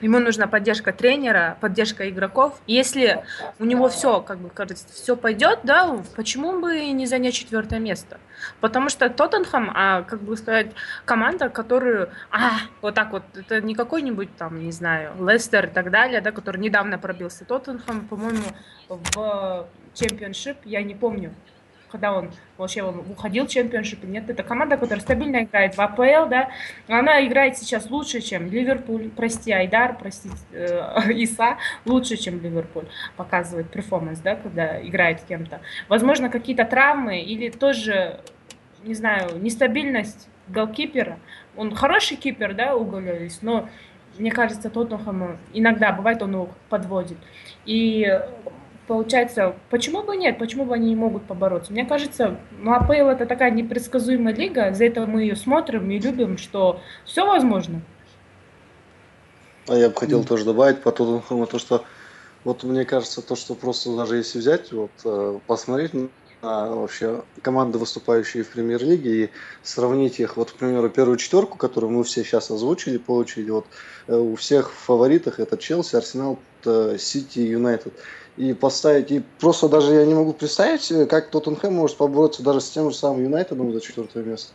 [0.01, 2.60] Ему нужна поддержка тренера, поддержка игроков.
[2.67, 3.23] Если
[3.60, 8.17] у него все, как бы кажется, все пойдет, да, почему бы не занять четвертое место?
[8.60, 10.67] Потому что Тоттенхэм, а, как бы сказать,
[11.05, 15.91] команда, которую, а, вот так вот, это не какой-нибудь там, не знаю, Лестер и так
[15.91, 17.45] далее, да, который недавно пробился.
[17.45, 18.43] Тоттенхэм, по-моему,
[18.89, 21.34] в чемпионшип, я не помню,
[21.95, 26.29] когда он вообще он уходил в чемпионшип, нет, это команда, которая стабильно играет в АПЛ,
[26.29, 26.49] да,
[26.89, 32.84] она играет сейчас лучше, чем Ливерпуль, прости, Айдар, прости, э, Иса, лучше, чем Ливерпуль
[33.15, 35.62] показывает performance, да, когда играет кем-то.
[35.88, 38.19] Возможно, какие-то травмы или тоже,
[38.84, 41.17] не знаю, нестабильность голкипера,
[41.55, 43.69] он хороший кипер, да, Уго Льорис, но
[44.17, 47.17] мне кажется, Тоттенхэм иногда бывает он его подводит.
[47.65, 48.05] И
[48.88, 51.71] получается, почему бы нет, почему бы они не могут побороться?
[51.71, 56.38] Мне кажется, ну, АПЛ это такая непредсказуемая лига, за это мы ее смотрим и любим,
[56.38, 57.82] что все возможно.
[59.67, 60.28] А я бы хотел mm.
[60.28, 61.84] тоже добавить по Тоттенхэму то, что
[62.43, 65.91] вот мне кажется, то, что просто даже если взять, вот э, посмотреть
[66.45, 69.30] а, вообще команды, выступающие в премьер-лиге, и
[69.63, 73.65] сравнить их, вот, к примеру, первую четверку, которую мы все сейчас озвучили по очереди, вот
[74.06, 77.93] э, у всех в фаворитах это Челси, Арсенал, э, Сити, Юнайтед.
[78.38, 82.60] И поставить, и просто даже я не могу представить, э, как Тоттенхэм может побороться даже
[82.60, 84.52] с тем же самым Юнайтедом за четвертое место.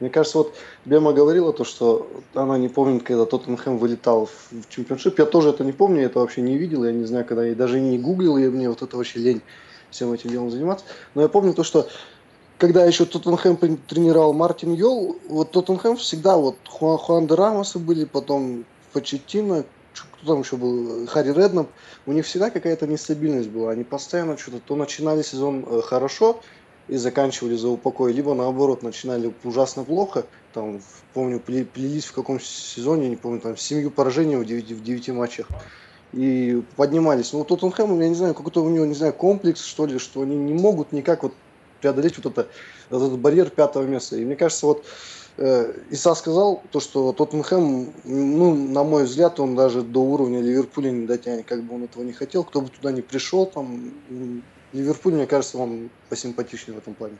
[0.00, 5.18] Мне кажется, вот Бема говорила то, что она не помнит, когда Тоттенхэм вылетал в чемпионшип.
[5.18, 7.54] Я тоже это не помню, я это вообще не видел, я не знаю, когда я
[7.54, 9.42] даже не гуглил, и мне вот это вообще лень
[9.90, 10.84] всем этим делом заниматься.
[11.14, 11.88] Но я помню то, что
[12.58, 13.56] когда еще Тоттенхэм
[13.88, 19.64] тренировал Мартин Йол, вот Тоттенхэм всегда, вот Хуан, Хуан де Рамосы были, потом Почеттино,
[20.12, 21.68] кто там еще был, Харри Реднап,
[22.06, 23.70] у них всегда какая-то нестабильность была.
[23.72, 26.40] Они постоянно что-то, то начинали сезон э, хорошо
[26.88, 30.80] и заканчивали за упокой, либо наоборот начинали ужасно плохо, там,
[31.12, 35.46] помню, плелись в каком сезоне, не помню, там, семью поражениями в девяти, в девяти матчах
[36.12, 37.32] и поднимались.
[37.32, 40.36] Ну, Тоттенхэм, я не знаю, какой-то у него, не знаю, комплекс, что ли, что они
[40.36, 41.34] не могут никак вот
[41.80, 42.48] преодолеть вот, это,
[42.90, 44.16] вот этот барьер пятого места.
[44.16, 44.84] И мне кажется, вот
[45.90, 51.06] Иса сказал, то, что Тоттенхэм, ну, на мой взгляд, он даже до уровня Ливерпуля не
[51.06, 53.92] дотянет, как бы он этого не хотел, кто бы туда не пришел, там,
[54.72, 57.14] Ливерпуль, мне кажется, он посимпатичнее в этом плане.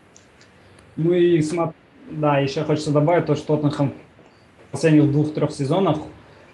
[0.97, 1.43] Ну и
[2.11, 5.99] да, еще хочется добавить то, что Тоттенхэм в последних двух-трех сезонах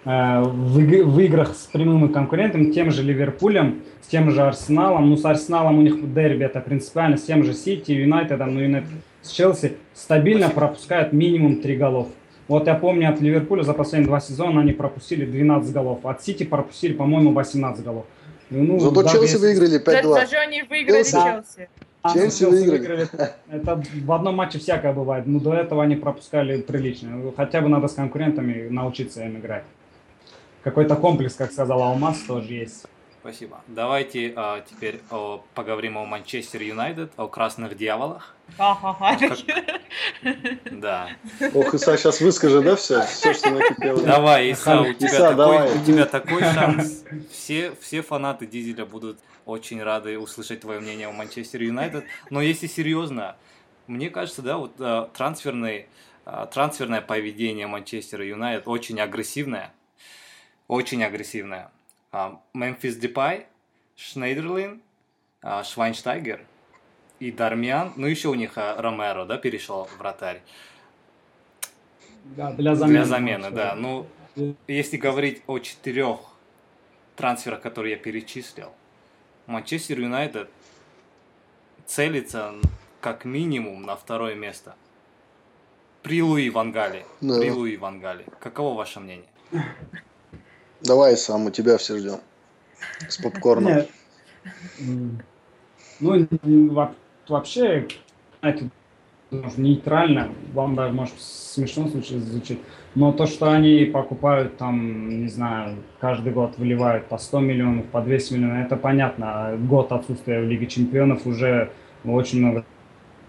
[0.05, 5.09] Э, в, играх с прямым конкурентом, тем же Ливерпулем, с тем же Арсеналом.
[5.09, 8.89] Ну, с Арсеналом у них дерби это принципиально, с тем же Сити, Юнайтедом, ну, Юнайтед
[9.25, 12.07] с Челси стабильно пропускают минимум 3 голов.
[12.47, 16.05] Вот я помню от Ливерпуля за последние два сезона они пропустили 12 голов.
[16.05, 18.05] От Сити пропустили, по-моему, 18 голов.
[18.51, 19.37] Ну, Зато Челси если...
[19.37, 20.13] выиграли 5-2.
[20.13, 21.11] Даже они выиграли Челси.
[21.11, 21.69] Челси.
[22.03, 23.07] А, Челси, Челси выиграли.
[23.11, 23.31] выиграли.
[23.49, 25.25] Это в одном матче всякое бывает.
[25.25, 27.19] Но до этого они пропускали прилично.
[27.35, 29.63] Хотя бы надо с конкурентами научиться им играть
[30.65, 32.85] какой-то комплекс, как сказал Алмаз, тоже есть.
[33.25, 33.63] Спасибо.
[33.65, 38.35] Давайте а, теперь о, поговорим о Манчестер Юнайтед, о красных дьяволах.
[40.71, 41.09] Да.
[41.55, 43.99] Ох, Иса, сейчас выскажи, да, все, все, что накипело.
[44.03, 45.75] Давай, Иса, у тебя, Иса, такой, давай.
[45.75, 47.03] у тебя такой шанс.
[47.31, 52.05] Все, все фанаты Дизеля будут очень рады услышать твое мнение о Манчестер Юнайтед.
[52.29, 53.37] Но если серьезно,
[53.87, 55.87] мне кажется, да, вот а, трансферный,
[56.25, 59.73] а, трансферное поведение Манчестера Юнайтед очень агрессивное
[60.67, 61.71] очень агрессивная.
[62.53, 63.47] Мемфис Депай,
[63.95, 64.81] Шнейдерлин,
[65.41, 66.45] а, Швайнштайгер
[67.19, 67.93] и Дармиан.
[67.95, 70.41] Ну, еще у них а, Ромеро, да, перешел вратарь.
[72.23, 72.93] Да, для замены.
[72.93, 73.75] Для замены, да.
[73.75, 74.07] Ну,
[74.67, 76.19] если говорить о четырех
[77.15, 78.71] трансферах, которые я перечислил,
[79.45, 80.49] Манчестер Юнайтед
[81.85, 82.55] целится
[83.01, 84.75] как минимум на второе место.
[86.01, 87.05] При Луи Вангале.
[87.21, 87.39] Да.
[87.39, 88.25] При Луи Вангале.
[88.39, 89.29] Каково ваше мнение?
[90.81, 92.19] Давай сам, у тебя все ждем.
[93.07, 93.83] С попкорном.
[95.99, 96.27] Ну,
[97.27, 97.87] вообще,
[98.41, 98.69] это
[99.57, 102.59] нейтрально, вам даже, может, смешно звучит,
[102.93, 108.01] но то, что они покупают там, не знаю, каждый год выливают по 100 миллионов, по
[108.01, 109.57] 200 миллионов, это понятно.
[109.67, 111.71] Год отсутствия в Лиге Чемпионов уже
[112.03, 112.63] очень много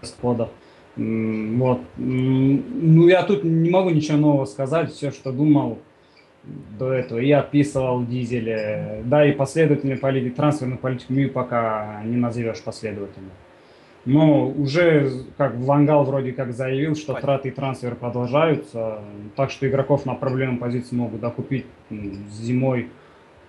[0.01, 0.49] расходов.
[0.95, 1.81] Вот.
[1.97, 4.91] Ну, я тут не могу ничего нового сказать.
[4.93, 5.79] Все, что думал,
[6.77, 7.19] до этого.
[7.19, 13.29] И описывал Дизель, да, и последовательной политики, трансферную политику МИ пока не назовешь последовательно.
[14.05, 19.01] Но уже, как Вангал вроде как заявил, что траты и трансферы продолжаются,
[19.35, 22.87] так что игроков на проблемной позиции могут докупить зимой.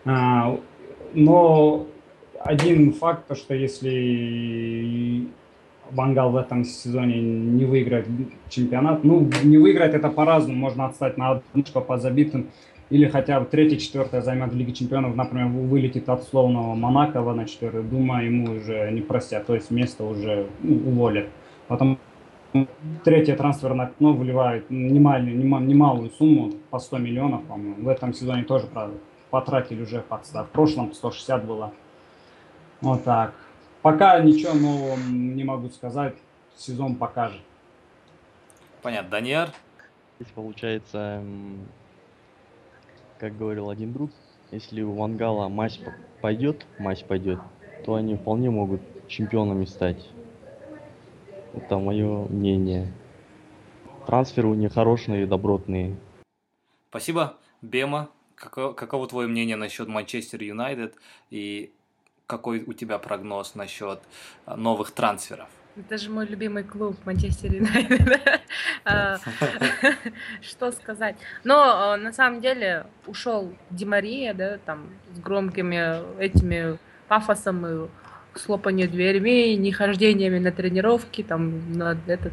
[0.04, 0.58] А,
[1.14, 1.86] но
[2.40, 5.28] один факт, то, что если
[5.92, 8.08] Вангал в этом сезоне не выиграет
[8.48, 12.48] чемпионат, ну, не выиграет это по-разному, можно отстать на одну по забитым
[12.90, 17.44] или хотя бы третье, четвертое займет в Лиге Чемпионов, например, вылетит от словного Монакова на
[17.44, 21.26] четвертое, думаю, ему уже не простят, то есть место уже ну, уволят.
[21.66, 21.98] Потом
[23.04, 27.84] третье трансферное окно вливает немалую, немалую сумму, по 100 миллионов, по-моему.
[27.84, 28.96] В этом сезоне тоже, правда,
[29.30, 30.48] потратили уже подстав.
[30.48, 31.72] В прошлом 160 было.
[32.80, 33.34] Вот так.
[33.82, 36.14] Пока ничего нового не могу сказать.
[36.56, 37.40] сезон покажет.
[38.82, 39.10] Понятно.
[39.10, 39.50] Даниэр?
[40.18, 41.22] Здесь получается,
[43.18, 44.10] как говорил один друг,
[44.50, 45.80] если у Вангала матч
[46.22, 47.40] пойдет, матч пойдет,
[47.84, 50.08] то они вполне могут чемпионами стать.
[51.54, 52.92] Это мое мнение.
[54.06, 55.96] Трансферы у них хорошие, добротные.
[56.90, 57.36] Спасибо.
[57.60, 60.94] Бема, каково, каково твое мнение насчет Манчестер Юнайтед
[61.30, 61.72] и
[62.26, 64.00] какой у тебя прогноз насчет
[64.46, 65.48] новых трансферов?
[65.78, 68.20] Это же мой любимый клуб Манчестер Юнайтед.
[68.84, 69.18] А,
[70.40, 71.16] что сказать?
[71.44, 77.88] Но а, на самом деле ушел Димария, да, там с громкими этими пафосом и
[78.34, 82.32] слопанию дверьми, нехождениями на тренировки, там, на этот...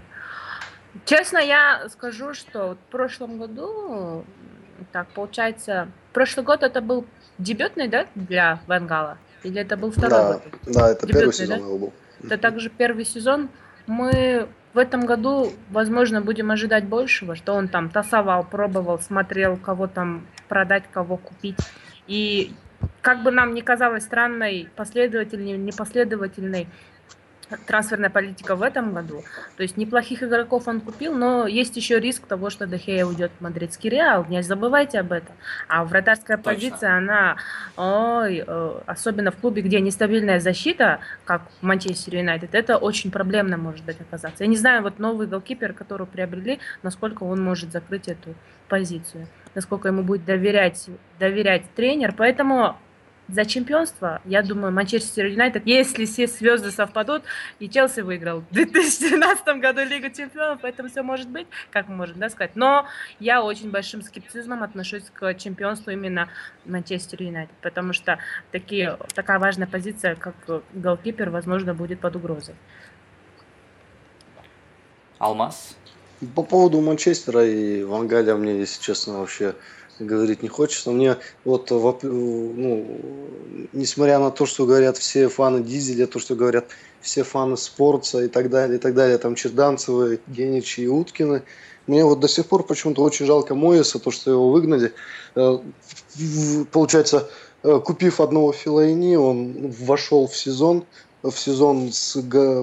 [1.03, 4.23] Честно, я скажу, что в прошлом году,
[4.93, 7.05] так, получается, прошлый год это был
[7.37, 9.17] дебютный, да, для Венгала?
[9.43, 10.41] Или это был второй да, год?
[10.73, 11.65] Да, это дебютный, первый сезон да?
[11.65, 11.93] его был.
[12.25, 13.49] Это также первый сезон.
[13.87, 19.87] Мы в этом году, возможно, будем ожидать большего, что он там тасовал, пробовал, смотрел, кого
[19.87, 21.57] там продать, кого купить.
[22.07, 22.51] И
[23.01, 26.67] как бы нам ни казалось странной, последовательной, непоследовательной,
[27.67, 29.23] трансферная политика в этом году.
[29.57, 33.43] То есть неплохих игроков он купил, но есть еще риск того, что Дехея уйдет в
[33.43, 34.25] мадридский Реал.
[34.29, 35.35] Не забывайте об этом.
[35.67, 36.51] А вратарская Точно.
[36.53, 37.37] позиция, она,
[37.77, 43.57] ой, э, особенно в клубе, где нестабильная защита, как в Манчестер Юнайтед, это очень проблемно
[43.57, 44.43] может быть оказаться.
[44.43, 48.35] Я не знаю, вот новый голкипер, который приобрели, насколько он может закрыть эту
[48.67, 52.13] позицию, насколько ему будет доверять, доверять тренер.
[52.17, 52.77] Поэтому
[53.27, 57.23] за чемпионство, я думаю, Манчестер Юнайтед, если все звезды совпадут,
[57.59, 62.19] и Челси выиграл в 2012 году Лигу чемпионов, поэтому все может быть, как мы можем
[62.19, 62.55] да, сказать.
[62.55, 62.85] Но
[63.19, 66.29] я очень большим скептизмом отношусь к чемпионству именно
[66.65, 68.19] Манчестер Юнайтед, потому что
[68.51, 70.35] такие, такая важная позиция, как
[70.73, 72.55] голкипер, возможно, будет под угрозой.
[75.17, 75.75] Алмаз?
[76.35, 79.55] По поводу Манчестера и Вангаля мне, если честно, вообще
[79.99, 80.91] говорить не хочется.
[80.91, 83.01] Мне вот, ну,
[83.73, 86.65] несмотря на то, что говорят все фаны Дизеля, то, что говорят
[87.01, 91.43] все фаны спорта и так далее, и так далее, там Черданцевы, Геничи и Уткины,
[91.87, 94.91] мне вот до сих пор почему-то очень жалко Моеса, то, что его выгнали.
[95.35, 95.59] Э,
[96.71, 97.29] получается,
[97.63, 100.85] э, купив одного Филайни, он вошел в сезон,
[101.21, 102.19] в сезон с,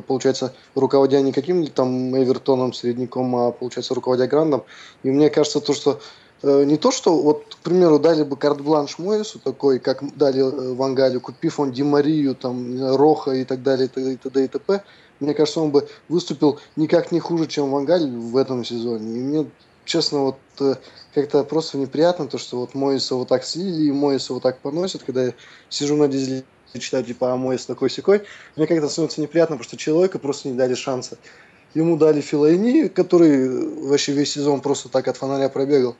[0.07, 4.65] получается, руководя не каким-то там Эвертоном, средником, а, получается, руководя Грандом.
[5.03, 6.01] И мне кажется, то, что
[6.43, 11.21] не то, что, вот, к примеру, дали бы карт-бланш Моису такой, как дали э, Вангалю,
[11.21, 14.45] купив он Ди Марию, там, Роха и так далее, и т.д.
[14.45, 14.83] и т.п.,
[15.21, 19.19] мне кажется, он бы выступил никак не хуже, чем Вангаль в этом сезоне.
[19.19, 19.51] И мне,
[19.85, 20.75] честно, вот э,
[21.15, 25.05] как-то просто неприятно то, что вот Моиса вот так слили, и Моиса вот так поносят,
[25.05, 25.35] когда я
[25.69, 28.23] сижу на дизеле и читаю, типа, а Моис такой секой,
[28.57, 31.19] мне как-то становится неприятно, потому что человека просто не дали шанса.
[31.75, 35.97] Ему дали Филайни, который вообще весь сезон просто так от фонаря пробегал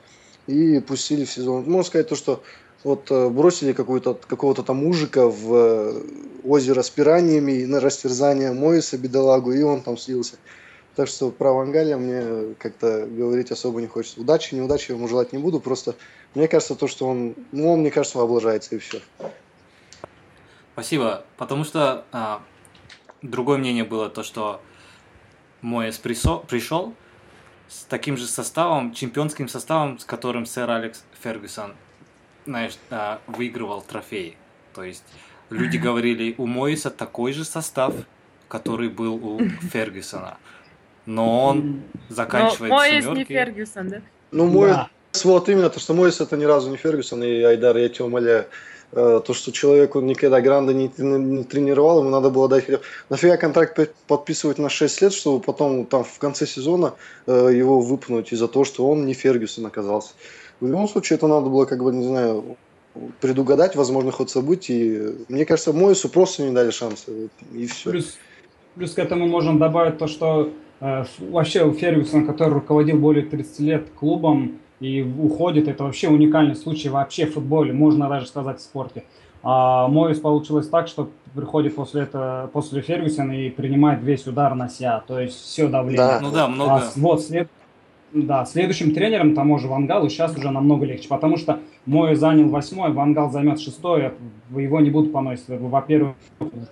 [0.47, 1.63] и пустили в сезон.
[1.65, 2.43] Можно сказать то, что
[2.83, 6.03] вот э, бросили какого-то какого-то там мужика в э,
[6.43, 10.35] озеро с пираниями на растерзание Моиса, бедолагу, и он там слился.
[10.95, 14.21] Так что про Вангаля мне как-то говорить особо не хочется.
[14.21, 15.95] Удачи, неудачи я ему желать не буду, просто
[16.35, 18.99] мне кажется то, что он, ну, он, мне кажется, облажается и все.
[20.73, 22.41] Спасибо, потому что а,
[23.21, 24.59] другое мнение было то, что
[25.61, 26.93] Моэс пришел,
[27.67, 31.73] с таким же составом, чемпионским составом, с которым сэр Алекс Фергюсон,
[32.45, 34.37] знаешь, а, выигрывал трофеи.
[34.73, 35.03] То есть
[35.49, 37.93] люди говорили, у Моиса такой же состав,
[38.47, 39.39] который был у
[39.71, 40.37] Фергюсона.
[41.05, 43.19] Но он заканчивает Но Моис семерки.
[43.19, 44.01] не Фергюсон, да?
[44.31, 44.89] Ну, Моис, да.
[45.25, 48.45] вот именно, то, что Моис это ни разу не Фергюсон, и Айдар, я тебя умоляю.
[48.95, 52.65] Э, то, что человеку никогда Гранда не, не тренировал, ему надо было дать...
[53.09, 56.93] Нафига контракт подписывать на 6 лет, чтобы потом там в конце сезона
[57.25, 60.11] э, его выпнуть из-за того, что он не Фергюсон оказался.
[60.59, 62.55] В любом случае, это надо было, как бы, не знаю,
[63.19, 65.15] предугадать, возможно, ход событий.
[65.27, 67.11] Мне кажется, Моису просто не дали шанса.
[67.51, 67.89] И все.
[67.89, 68.17] Плюс,
[68.75, 73.87] плюс к этому можем добавить то, что э, вообще Фергюсон, который руководил более 30 лет
[73.99, 75.67] клубом, и уходит.
[75.67, 79.03] Это вообще уникальный случай вообще в футболе, можно даже сказать в спорте.
[79.43, 84.69] А Моис получилось так, что приходит после этого, после Фергюсона и принимает весь удар на
[84.69, 85.97] себя, то есть все давление.
[85.97, 86.19] Да.
[86.21, 86.75] Ну да, много.
[86.75, 87.49] А, вот, след,
[88.13, 92.93] да, следующим тренером тому же Вангалу сейчас уже намного легче, потому что Мой занял восьмой,
[92.93, 94.13] Вангал займет шестое,
[94.55, 95.45] его не будут поносить.
[95.49, 96.15] Во-первых,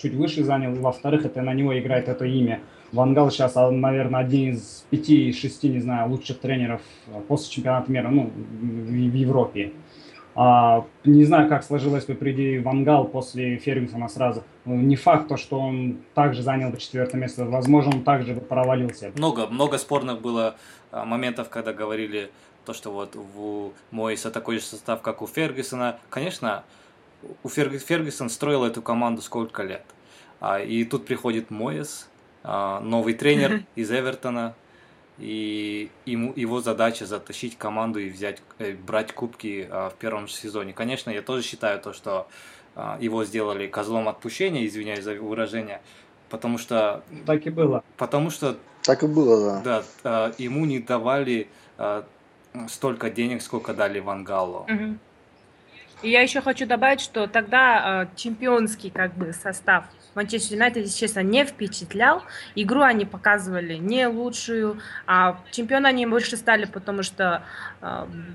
[0.02, 2.62] чуть выше занял, во-вторых, это на него играет это имя.
[2.92, 6.82] Вангал сейчас, а, наверное, один из пяти-шести, не знаю, лучших тренеров
[7.28, 9.74] после чемпионата мира, ну, в, в Европе.
[10.34, 14.44] А, не знаю, как сложилось бы, приди Вангал после Фергюсона сразу.
[14.66, 17.46] Ну, не факт то, что он также занял бы четвертое место.
[17.46, 19.12] Возможно, он также бы провалился.
[19.16, 20.56] Много, много спорных было
[20.92, 22.32] а, моментов, когда говорили
[22.66, 26.00] то, что вот у Моиса такой же состав, как у Фергюсона.
[26.10, 26.64] Конечно,
[27.44, 27.74] у Ферг...
[27.74, 29.84] Фергюсон строил эту команду сколько лет.
[30.40, 32.11] А, и тут приходит Моис, а,
[32.44, 34.56] новый тренер из Эвертона,
[35.22, 40.74] и ему, его задача затащить команду и взять, э, брать кубки а, в первом сезоне.
[40.74, 42.28] Конечно, я тоже считаю то, что
[42.76, 45.82] а, его сделали козлом отпущения, извиняюсь за выражение,
[46.30, 47.04] потому что...
[47.28, 47.84] Так и было.
[47.98, 48.58] Потому что...
[48.82, 49.84] Так и было, да.
[50.04, 51.48] Да, ему не давали
[52.68, 54.66] столько денег, сколько дали Вангалу.
[54.68, 54.98] Угу.
[56.02, 59.86] И я еще хочу добавить, что тогда э, чемпионский как бы состав
[60.16, 62.24] Манчестер Юнайтед, естественно, не впечатлял.
[62.56, 67.44] Игру они показывали не лучшую, а чемпионы они больше стали, потому что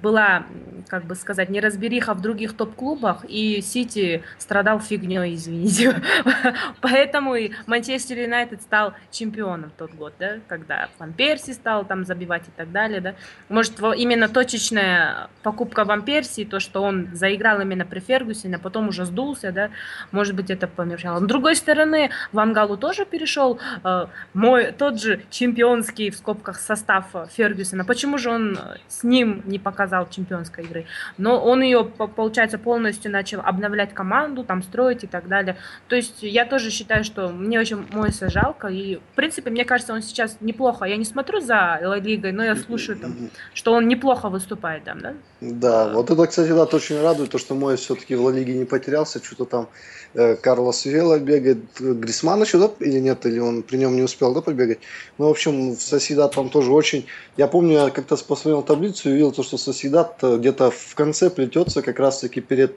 [0.03, 0.45] была,
[0.89, 6.03] как бы сказать, неразбериха в других топ-клубах, и Сити страдал фигней, извините.
[6.81, 12.05] Поэтому и Манчестер Юнайтед стал чемпионом в тот год, да, когда Ван Перси стал там
[12.05, 13.15] забивать и так далее, да.
[13.49, 18.89] Может, именно точечная покупка Ван Перси, то, что он заиграл именно при Фергюсине, а потом
[18.89, 19.71] уже сдулся, да,
[20.11, 21.21] может быть, это помешало.
[21.21, 27.07] С другой стороны, в Ангалу тоже перешел э, мой тот же чемпионский в скобках состав
[27.37, 27.85] Фергюсона.
[27.85, 30.87] Почему же он с ним не показал чемпионской игры?
[31.19, 35.57] Но он ее, получается, полностью начал обновлять команду, там строить и так далее.
[35.89, 38.69] То есть я тоже считаю, что мне очень Мойса жалко.
[38.69, 40.85] И, в принципе, мне кажется, он сейчас неплохо.
[40.85, 43.15] Я не смотрю за Ла Лигой, но я слушаю, там,
[43.55, 45.15] что он неплохо выступает там, да?
[45.41, 48.65] Да, вот это, кстати, да, очень радует, то, что Мой все-таки в Ла Лиге не
[48.65, 49.69] потерялся, что-то там
[50.17, 54.33] Э, Карлос Вела бегает, Грисман еще, да, или нет, или он при нем не успел,
[54.33, 54.79] да, побегать.
[55.19, 57.05] Ну, в общем, в Соседат там тоже очень...
[57.37, 61.31] Я помню, я как-то посмотрел таблицу и увидел то, что Соседат э, где-то в конце
[61.31, 62.77] плетется как раз-таки перед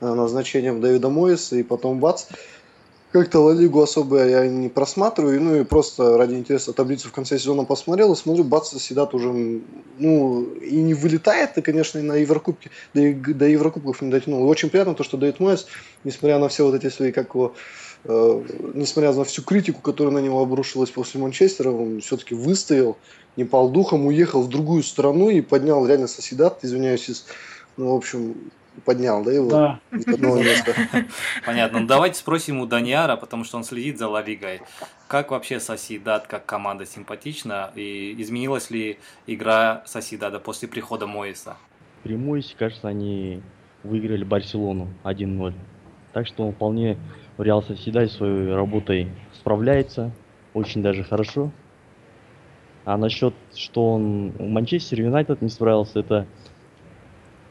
[0.00, 2.24] э, назначением Дэвида Моиса, и потом бац,
[3.12, 7.64] как-то Лигу особо я не просматриваю, ну и просто ради интереса таблицу в конце сезона
[7.64, 9.60] посмотрел и смотрю, бац, Седат уже,
[9.98, 14.44] ну, и не вылетает, и, конечно, и на Еврокубке, и до Еврокубков не дотянул.
[14.44, 15.66] И очень приятно то, что Дэвид Мойс,
[16.04, 17.54] несмотря на все вот эти свои, как его,
[18.04, 18.44] э,
[18.74, 22.96] несмотря на всю критику, которая на него обрушилась после Манчестера, он все-таки выстоял,
[23.36, 27.26] не пал духом, уехал в другую страну и поднял реально Соседат, извиняюсь, из,
[27.76, 28.34] ну, в общем,
[28.84, 29.80] поднял, да, его да.
[29.92, 30.74] из одного места.
[31.46, 31.80] Понятно.
[31.80, 34.60] Ну, давайте спросим у Даниара, потому что он следит за Ла Лигой.
[35.08, 37.72] Как вообще Сосидат как команда симпатична?
[37.74, 41.56] И изменилась ли игра Сосидада после прихода Моиса?
[42.02, 43.42] При Моисе, кажется, они
[43.82, 45.54] выиграли Барселону 1-0.
[46.12, 46.96] Так что он вполне
[47.42, 50.10] Реал Соседай своей работой справляется.
[50.54, 51.50] Очень даже хорошо.
[52.84, 56.26] А насчет, что он в Манчестер Юнайтед не справился, это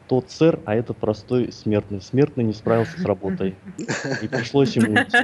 [0.08, 2.00] тот сэр, а это простой смертный.
[2.00, 3.54] Смертный не справился с работой.
[4.22, 5.18] И пришлось ему уйти.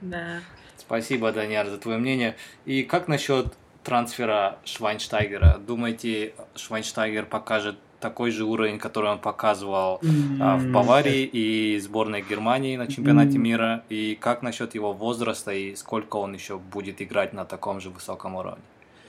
[0.00, 0.40] Да.
[0.78, 2.36] Спасибо, Даниар, за твое мнение.
[2.64, 3.54] И как насчет
[3.84, 5.58] трансфера Швайнштайгера?
[5.58, 10.00] Думаете, Швайнштайгер покажет такой же уровень, который он показывал
[10.40, 13.82] а, в Баварии и сборной Германии на чемпионате мира?
[13.88, 18.34] И как насчет его возраста и сколько он еще будет играть на таком же высоком
[18.34, 18.62] уровне?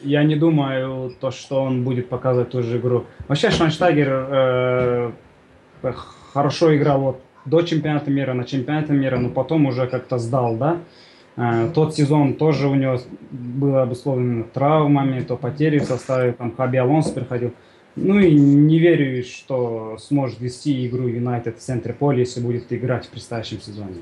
[0.04, 3.06] я не думаю, то, что он будет показывать ту же игру.
[3.28, 5.12] Вообще Швайнштайгер э,
[6.34, 10.78] хорошо играл вот до чемпионата мира, на чемпионате мира, но потом уже как-то сдал, да.
[11.36, 13.00] Э, тот сезон тоже у него
[13.32, 17.54] было обусловлено травмами, то потери в составе, там Хаби Алонсо приходил.
[17.96, 23.06] Ну и не верю, что сможет вести игру Юнайтед в центре поля, если будет играть
[23.06, 24.02] в предстоящем сезоне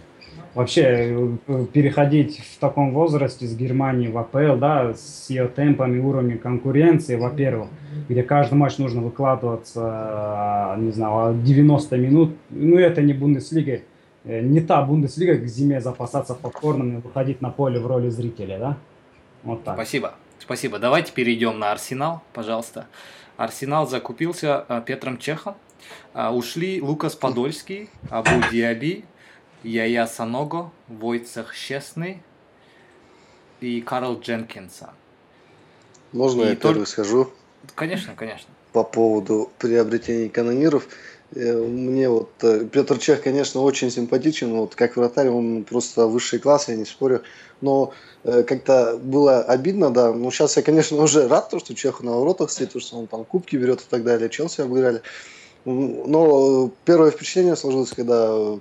[0.53, 6.39] вообще э, переходить в таком возрасте с Германии в АПЛ, да, с ее темпами, уровнем
[6.39, 7.69] конкуренции, во-первых,
[8.09, 13.81] где каждый матч нужно выкладываться, не знаю, 90 минут, ну это не Бундеслига,
[14.25, 18.59] э, не та Бундеслига к зиме запасаться попкорном и выходить на поле в роли зрителя,
[18.59, 18.77] да?
[19.43, 19.75] Вот так.
[19.75, 20.13] Спасибо.
[20.39, 20.79] Спасибо.
[20.79, 22.87] Давайте перейдем на Арсенал, пожалуйста.
[23.43, 25.55] Арсенал закупился э, Петром Чехом.
[26.13, 29.03] Ушли Лукас Подольский, Абу Диаби,
[29.63, 32.21] Яя Саного, Войцех Честный
[33.61, 34.93] и Карл Дженкинса.
[36.11, 36.67] Можно и я только...
[36.67, 37.31] первый скажу?
[37.75, 38.49] Конечно, конечно.
[38.73, 40.87] По поводу приобретения канониров.
[41.33, 44.53] Э, мне вот э, Петр Чех, конечно, очень симпатичен.
[44.53, 47.23] Вот как вратарь он просто высший класс, я не спорю.
[47.61, 50.13] Но э, как-то было обидно, да.
[50.13, 53.25] Ну, сейчас я, конечно, уже рад, то, что Чеху на воротах стоит, что он там
[53.25, 54.29] кубки берет и так далее.
[54.29, 55.01] Челси обыграли.
[55.65, 58.59] Но первое впечатление сложилось, когда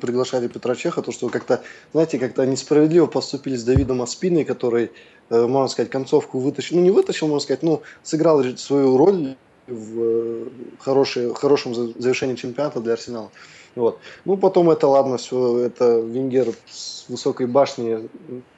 [0.00, 4.90] приглашали Петра Чеха, то что как-то, знаете, как-то несправедливо поступили с Давидом Аспиной, который,
[5.30, 9.36] э, можно сказать, концовку вытащил, ну не вытащил, можно сказать, ну сыграл свою роль
[9.66, 10.48] в
[10.78, 13.30] хорошей, хорошем завершении чемпионата для Арсенала.
[13.74, 13.98] Вот.
[14.24, 18.08] Ну, потом это, ладно, все, это Венгер с высокой башни,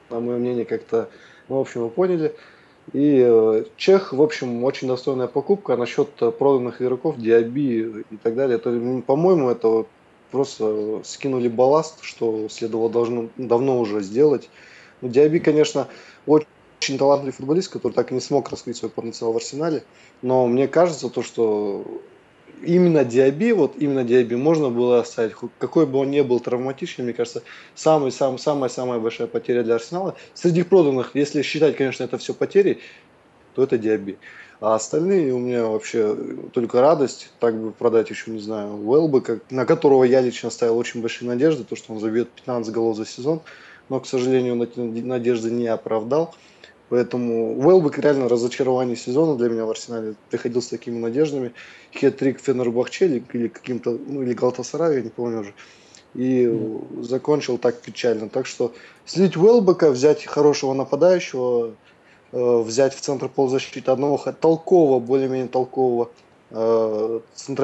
[0.09, 1.09] на мое мнение, как-то,
[1.47, 2.35] ну, в общем, вы поняли.
[2.93, 5.73] И э, Чех, в общем, очень достойная покупка.
[5.73, 8.69] А насчет проданных игроков, Диаби и так далее, то,
[9.07, 9.85] по-моему, это
[10.31, 14.49] просто скинули балласт, что следовало должно, давно уже сделать.
[15.01, 15.87] Ну, Диаби, конечно,
[16.25, 16.47] очень
[16.85, 19.83] очень талантливый футболист, который так и не смог раскрыть свой потенциал в Арсенале.
[20.21, 21.83] Но мне кажется, то, что
[22.61, 27.13] именно Диаби, вот именно Диаби можно было оставить, какой бы он ни был травматичный, мне
[27.13, 27.41] кажется,
[27.73, 30.15] самый, сам, самая самая большая потеря для Арсенала.
[30.35, 32.79] Среди проданных, если считать, конечно, это все потери,
[33.55, 34.17] то это Диаби.
[34.61, 36.15] А остальные у меня вообще
[36.53, 40.77] только радость, так бы продать еще, не знаю, Уэлбы, как, на которого я лично ставил
[40.77, 43.41] очень большие надежды, то, что он забьет 15 голов за сезон,
[43.89, 46.35] но, к сожалению, надежды не оправдал.
[46.89, 50.15] Поэтому Уэлбек реально разочарование сезона для меня в Арсенале.
[50.29, 51.53] Приходил с такими надеждами.
[51.93, 55.53] Хет-трик Фенербахче или, или каким-то, ну или Галтасарай, я не помню уже.
[56.13, 57.03] И mm.
[57.03, 58.29] закончил так печально.
[58.29, 58.73] Так что
[59.05, 61.73] слить Уэлбека, взять хорошего нападающего,
[62.31, 66.11] э, взять в центр полузащиты одного толкового, более-менее толкового
[66.51, 67.19] э,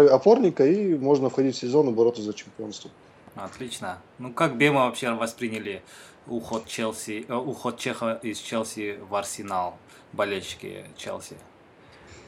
[0.10, 2.90] опорника, и можно входить в сезон и бороться за чемпионство.
[3.36, 4.00] Отлично.
[4.20, 5.82] Ну как Бема вообще восприняли
[6.28, 9.78] уход Челси, э, уход Чеха из Челси в Арсенал,
[10.14, 11.38] болельщики Челси?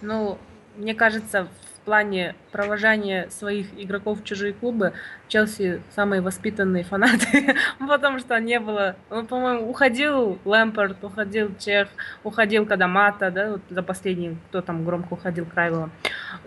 [0.02, 0.38] Ну,
[0.76, 4.94] мне кажется, в плане провожания своих игроков в чужие клубы
[5.28, 11.90] Челси самые воспитанные фанаты, потому что не было, ну, по-моему, уходил Лэмпорт, уходил Чех,
[12.24, 15.90] уходил Кадамата, да, вот за последний, кто там громко уходил, Крайвелла.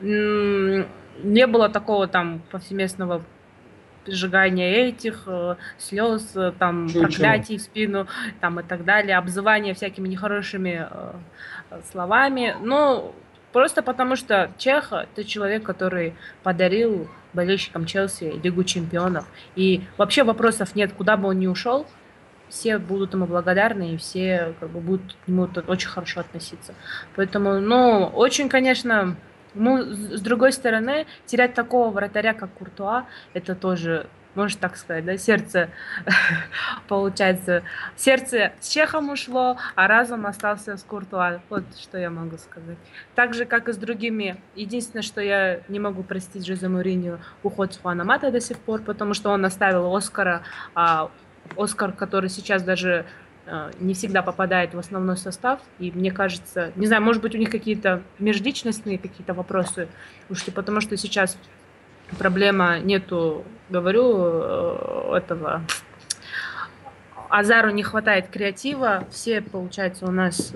[0.00, 3.22] Не было такого там повсеместного
[4.06, 8.06] сжигание этих, э, слез, э, там, проклятий в спину,
[8.40, 11.12] там, и так далее, обзывание всякими нехорошими э,
[11.90, 12.56] словами.
[12.62, 13.14] Ну,
[13.52, 19.26] просто потому что Чех– это человек, который подарил болельщикам Челси Лигу чемпионов.
[19.54, 21.86] И вообще вопросов нет, куда бы он ни ушел,
[22.48, 26.74] все будут ему благодарны, и все как бы, будут к нему очень хорошо относиться.
[27.14, 29.16] Поэтому, ну, очень, конечно,
[29.56, 35.16] ну, с другой стороны, терять такого вратаря, как Куртуа, это тоже можно так сказать, да,
[35.16, 35.70] сердце,
[36.88, 37.62] получается,
[37.96, 41.40] сердце с Чехом ушло, а разум остался с Куртуа.
[41.48, 42.76] Вот что я могу сказать.
[43.14, 44.36] Так же, как и с другими.
[44.54, 48.82] Единственное, что я не могу простить Жозе Мourinho уход с Хуана Мата до сих пор,
[48.82, 50.42] потому что он оставил Оскара,
[50.74, 51.10] а
[51.56, 53.06] Оскар, который сейчас даже
[53.78, 55.60] не всегда попадает в основной состав.
[55.78, 59.88] И мне кажется, не знаю, может быть, у них какие-то межличностные какие-то вопросы,
[60.28, 61.36] уж потому что сейчас
[62.18, 65.62] проблема нету, говорю, э, этого
[67.28, 70.54] Азару не хватает креатива, все, получается, у нас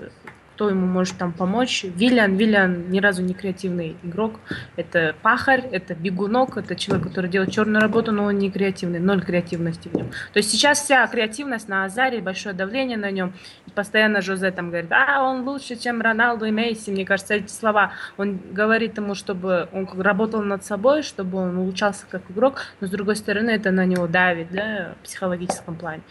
[0.55, 1.83] кто ему может там помочь.
[1.83, 4.39] Виллиан, Виллиан ни разу не креативный игрок.
[4.75, 9.23] Это пахарь, это бегунок, это человек, который делает черную работу, но он не креативный, ноль
[9.23, 10.11] креативности в нем.
[10.33, 13.33] То есть сейчас вся креативность на Азаре, большое давление на нем.
[13.67, 16.91] И постоянно Жозе там говорит, а, он лучше, чем Роналду и Мейси.
[16.91, 22.05] Мне кажется, эти слова он говорит ему, чтобы он работал над собой, чтобы он улучшался
[22.09, 26.01] как игрок, но с другой стороны это на него давит, да, в психологическом плане.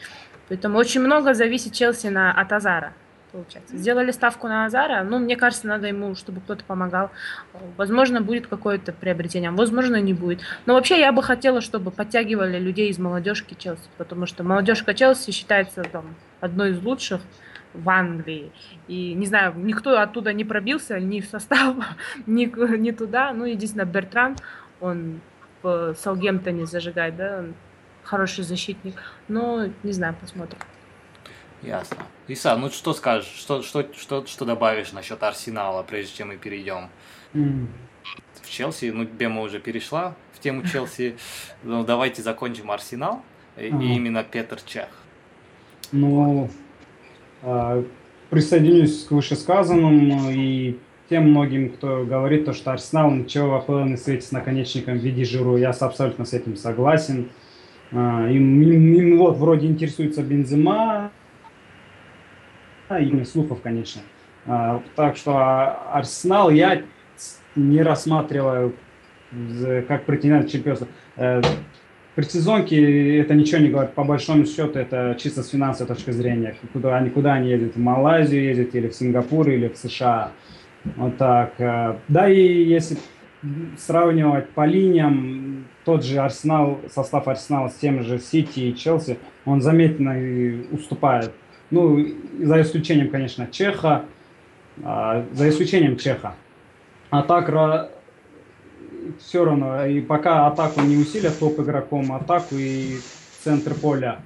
[0.49, 2.93] Поэтому очень много зависит Челси на, от Азара
[3.33, 3.77] получается.
[3.77, 7.11] Сделали ставку на Азара, ну, мне кажется, надо ему, чтобы кто-то помогал.
[7.77, 10.41] Возможно, будет какое-то приобретение, возможно, не будет.
[10.67, 15.31] Но вообще я бы хотела, чтобы подтягивали людей из молодежки Челси, потому что молодежка Челси
[15.31, 17.21] считается там одной из лучших
[17.75, 18.51] в Англии.
[18.89, 21.77] И, не знаю, никто оттуда не пробился, ни в состав,
[22.27, 22.45] ни,
[22.77, 23.33] ни туда.
[23.33, 24.37] Ну, единственное, Бертран,
[24.81, 25.21] он
[25.63, 27.45] в Саутгемптоне зажигает, да,
[28.03, 28.95] хороший защитник.
[29.29, 30.59] Но, не знаю, посмотрим.
[31.63, 31.99] Ясно.
[32.29, 36.89] Иса, ну что скажешь, что, что, что, что добавишь насчет Арсенала, прежде чем мы перейдем?
[37.35, 37.67] Mm.
[38.43, 41.17] В Челси, ну, Бема уже перешла в тему Челси.
[41.63, 43.23] Ну, давайте закончим Арсенал
[43.59, 43.83] и, ага.
[43.83, 44.89] и именно Петр Чех.
[45.93, 46.49] Ну,
[47.43, 47.85] э,
[48.31, 50.79] присоединюсь к вышесказанному и
[51.11, 55.25] тем многим, кто говорит, то, что Арсенал ничего в не светит с наконечником в виде
[55.25, 55.59] Жиру.
[55.59, 57.29] Я абсолютно с этим согласен.
[57.91, 61.11] Э, им, им, им вот вроде интересуется Бензема,
[62.99, 64.03] именно слухов, конечно.
[64.47, 66.83] А, так что а, Арсенал я
[67.55, 68.75] не рассматриваю
[69.87, 70.89] как претендент чемпионства.
[71.17, 71.43] Э,
[72.15, 73.93] при сезонке это ничего не говорит.
[73.95, 76.57] По большому счету это чисто с финансовой точки зрения.
[76.73, 77.77] Куда они, куда они ездят?
[77.77, 80.33] В Малайзию ездят или в Сингапур или в США.
[80.97, 81.55] Вот так.
[81.59, 82.99] Э, да и если
[83.79, 89.63] сравнивать по линиям, тот же Арсенал, состав Арсенала с тем же Сити и Челси, он
[89.63, 90.15] заметно
[90.73, 91.33] уступает
[91.71, 92.05] ну,
[92.41, 94.05] за исключением, конечно, Чеха,
[94.83, 96.35] а, за исключением Чеха.
[97.11, 97.49] А так
[99.19, 102.99] все равно, и пока атаку не усилят топ игроком, атаку и
[103.43, 104.21] центр поля,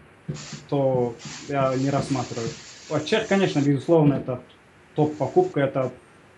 [0.69, 1.15] то
[1.49, 2.49] я не рассматриваю.
[2.91, 4.41] А Чех, конечно, безусловно, это
[4.95, 5.91] топ-покупка, это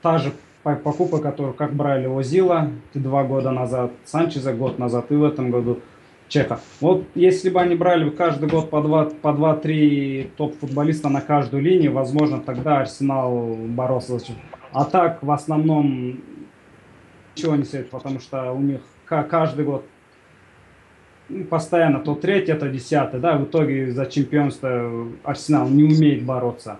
[0.02, 0.32] та же
[0.62, 5.80] покупка, которую как брали Озила два года назад, Санчеза год назад и в этом году
[6.28, 6.60] Чеха.
[6.80, 11.92] Вот если бы они брали каждый год по два, по два-три топ-футболиста на каждую линию,
[11.92, 14.18] возможно, тогда Арсенал боролся
[14.72, 16.20] А так, в основном,
[17.36, 19.84] ничего не стоит, потому что у них каждый год
[21.28, 26.78] ну, постоянно то третий, то десятый, да, в итоге за чемпионство Арсенал не умеет бороться.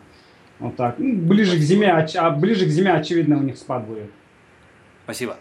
[0.59, 0.99] Вот так.
[0.99, 4.11] Ну, ближе к зиме, а ближе к зиме, очевидно, у них спад будет.
[5.05, 5.37] Спасибо.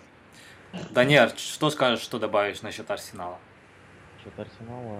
[0.91, 3.37] Даниэр, что скажешь, что добавишь насчет Арсенала?
[4.25, 4.99] Насчет Арсенала,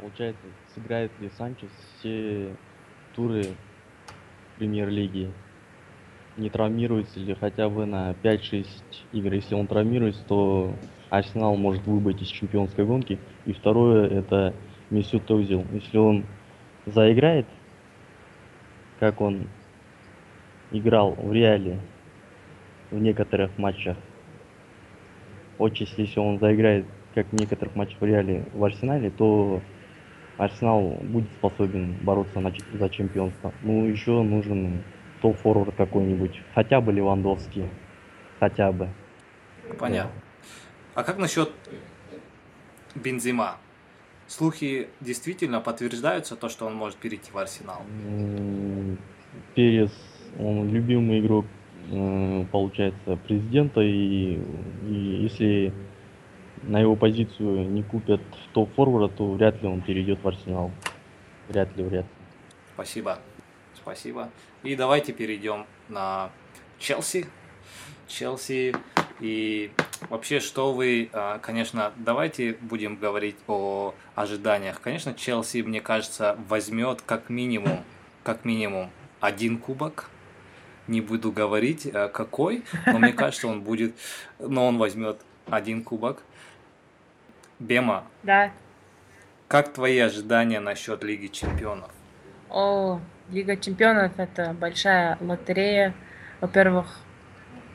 [0.00, 0.42] получается,
[0.74, 2.56] сыграет ли Санчес все
[3.14, 3.46] туры
[4.58, 5.30] премьер-лиги?
[6.36, 8.66] Не травмируется ли хотя бы на 5-6
[9.12, 9.32] игр?
[9.32, 10.74] Если он травмируется, то
[11.10, 13.18] Арсенал может выбыть из чемпионской гонки.
[13.46, 14.54] И второе, это
[14.90, 15.64] Месют Озил.
[15.72, 16.24] Если он
[16.86, 17.46] заиграет
[19.02, 19.48] как он
[20.70, 21.80] играл в Реале
[22.92, 23.96] в некоторых матчах.
[25.58, 29.60] Очень, если он заиграет, как в некоторых матчах в Реале в Арсенале, то
[30.36, 33.52] Арсенал будет способен бороться на, за чемпионство.
[33.62, 34.82] Ну, еще нужен
[35.20, 36.40] топ-форвард какой-нибудь.
[36.54, 37.68] Хотя бы Левандовский.
[38.40, 38.88] Хотя бы.
[39.78, 40.12] Понятно.
[40.94, 41.50] А как насчет
[42.94, 43.56] Бензима?
[44.26, 47.82] Слухи действительно подтверждаются, то, что он может перейти в Арсенал?
[49.54, 49.92] Перес,
[50.38, 51.44] он любимый игрок,
[51.90, 54.38] э, получается, президента, и,
[54.88, 55.72] и если
[56.62, 58.20] на его позицию не купят
[58.52, 60.70] топ-форварда, то вряд ли он перейдет в Арсенал.
[61.48, 62.10] Вряд ли, вряд ли.
[62.74, 63.18] Спасибо.
[63.74, 64.30] Спасибо.
[64.62, 66.30] И давайте перейдем на
[66.78, 67.26] Челси.
[68.06, 68.74] Челси
[69.20, 69.70] и
[70.08, 74.80] вообще, что вы, а, конечно, давайте будем говорить о ожиданиях.
[74.80, 77.84] Конечно, Челси, мне кажется, возьмет как минимум,
[78.22, 78.90] как минимум
[79.20, 80.10] один кубок.
[80.88, 83.94] Не буду говорить а, какой, но мне кажется, он будет,
[84.38, 86.22] но он возьмет один кубок.
[87.62, 88.04] Бема.
[88.24, 88.50] Да.
[89.46, 91.90] Как твои ожидания насчет Лиги Чемпионов?
[92.50, 93.00] О,
[93.30, 95.94] Лига Чемпионов это большая лотерея.
[96.40, 96.98] Во-первых,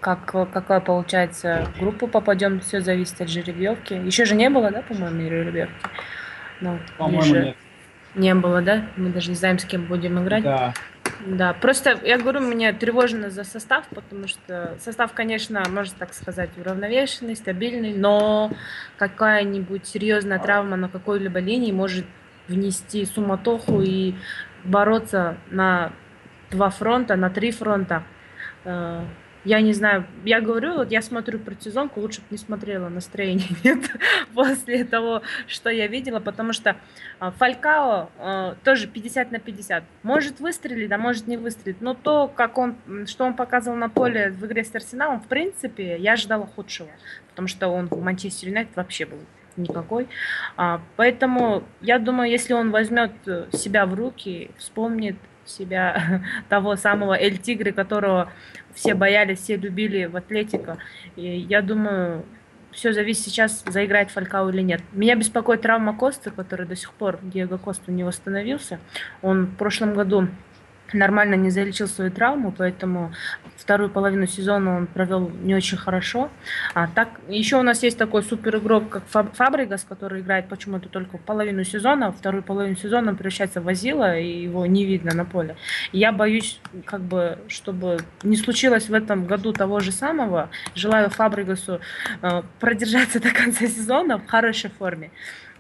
[0.02, 3.94] как, какая получается группа попадем, все зависит от жеребьевки.
[3.94, 5.74] Еще же не было, да, по-моему, жеребьевки?
[6.60, 7.58] Ну, по-моему, нет.
[8.16, 8.88] Не было, да?
[8.98, 10.44] Мы даже не знаем, с кем будем играть.
[10.44, 10.74] Да.
[11.26, 16.49] Да, просто я говорю, мне тревожно за состав, потому что состав, конечно, можно так сказать,
[16.57, 18.51] уравновешенный, стабильный, но
[18.97, 22.05] какая-нибудь серьезная травма на какой-либо линии может
[22.47, 24.15] внести суматоху и
[24.63, 25.91] бороться на
[26.51, 28.03] два фронта, на три фронта.
[29.48, 33.48] Э, я не знаю, я говорю, вот я смотрю предсезонку, лучше бы не смотрела, настроения
[33.64, 33.80] нет
[34.34, 36.76] после того, что я видела, потому что
[37.20, 39.84] а, Фалькао а, тоже 50 на 50.
[40.04, 41.82] Может выстрелить, а может не выстрелить.
[41.82, 42.76] Но то, как он,
[43.06, 46.89] что он показывал на поле в игре с Арсеналом, в принципе, я ожидала худшего,
[47.30, 49.20] потому что он в Манчестер Юнайтед вообще был
[49.56, 50.08] никакой.
[50.56, 53.12] А, поэтому я думаю, если он возьмет
[53.52, 55.16] себя в руки, вспомнит
[55.50, 58.32] себя того самого Эль Тигры, которого
[58.78, 60.78] все боялись, все любили в Атлетико.
[61.15, 62.23] И я думаю,
[62.71, 64.82] все зависит сейчас, заиграет Фалькау или нет.
[64.91, 68.80] Меня беспокоит травма Коста, который до сих пор, Диего Коста, не восстановился.
[69.23, 70.28] Он в прошлом году
[70.94, 73.12] нормально не залечил свою травму, поэтому
[73.56, 76.30] вторую половину сезона он провел не очень хорошо.
[76.74, 81.18] А так, еще у нас есть такой супер игрок, как Фабригас, который играет почему-то только
[81.18, 85.26] половину сезона, а вторую половину сезона он превращается в Азила, и его не видно на
[85.26, 85.56] поле.
[85.92, 90.50] Я боюсь, как бы, чтобы не случилось в этом году того же самого.
[90.76, 91.80] Желаю Фабригасу
[92.22, 95.12] э, продержаться до конца сезона в хорошей форме.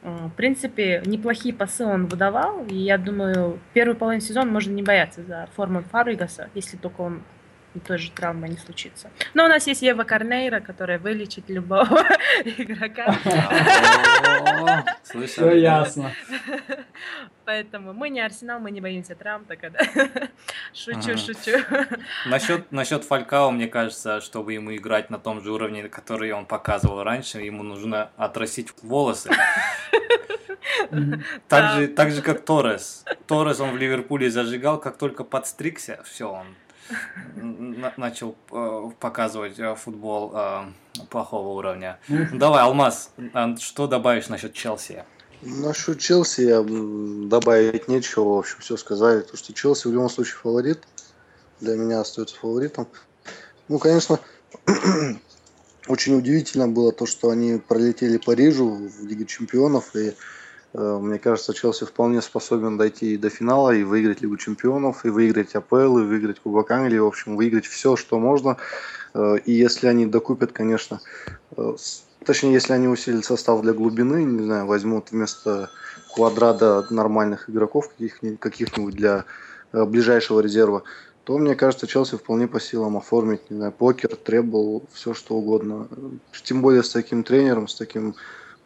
[0.07, 4.81] Э, в принципе, неплохие пасы он выдавал, и я думаю, первый половину сезона можно не
[4.83, 7.21] бояться за форму Фабригаса, если только он
[7.85, 9.09] тоже травма не случится.
[9.33, 11.85] Но у нас есть Ева Корнейра, которая вылечит любого
[12.45, 13.15] игрока.
[15.25, 16.11] Все ясно.
[17.45, 20.29] Поэтому мы не Арсенал, мы не боимся травм, так это
[20.73, 21.57] шучу, шучу.
[22.25, 27.03] Насчет, насчет Фалькао, мне кажется, чтобы ему играть на том же уровне, который он показывал
[27.03, 29.31] раньше, ему нужно отрастить волосы.
[31.47, 33.03] Так же, так же, как Торрес.
[33.25, 36.47] Торрес он в Ливерпуле зажигал, как только подстригся, все, он
[37.97, 40.65] начал э, показывать э, футбол э,
[41.09, 41.99] плохого уровня.
[42.07, 43.13] Давай, Алмаз,
[43.59, 45.03] что добавишь насчет Челси?
[45.41, 46.65] Насчет Челси я
[47.27, 49.21] добавить нечего, в общем, все сказали.
[49.21, 50.79] То, что Челси в любом случае фаворит.
[51.59, 52.87] Для меня остается фаворитом.
[53.67, 54.19] Ну, конечно,
[55.87, 60.15] очень удивительно было то, что они пролетели Парижу в Лиге Чемпионов, и
[60.73, 65.09] э, мне кажется, Челси вполне способен дойти и до финала, и выиграть Лигу Чемпионов, и
[65.09, 68.57] выиграть АПЛ, и выиграть Кубок Англии, в общем, выиграть все, что можно.
[69.13, 71.01] Э, и если они докупят, конечно,
[71.55, 71.75] э,
[72.27, 75.71] точнее, если они усилят состав для глубины, не знаю, возьмут вместо
[76.13, 79.23] квадрата нормальных игроков каких-нибудь, для
[79.71, 80.83] э, ближайшего резерва,
[81.23, 85.87] то, мне кажется, Челси вполне по силам оформить, не знаю, покер, требл, все что угодно.
[86.43, 88.15] Тем более с таким тренером, с таким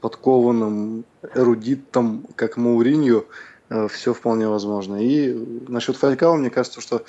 [0.01, 1.05] подкованным
[1.35, 3.27] эрудитом, как Мауринью,
[3.69, 4.95] э, все вполне возможно.
[4.95, 5.33] И
[5.67, 7.03] насчет Фалькао, мне кажется, что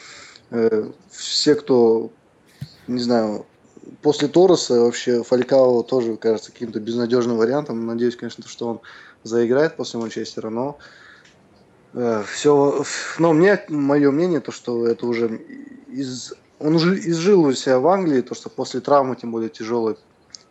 [0.51, 2.11] э, все, кто,
[2.87, 3.47] не знаю,
[4.03, 7.87] после Тороса вообще Фалькао тоже кажется каким-то безнадежным вариантом.
[7.87, 8.81] Надеюсь, конечно, что он
[9.23, 10.79] заиграет после Манчестера, но
[11.95, 12.85] Э, все,
[13.19, 15.41] но мне, мое мнение, то, что это уже
[15.89, 19.97] из, он уже изжил у себя в Англии, то, что после травмы, тем более тяжелой,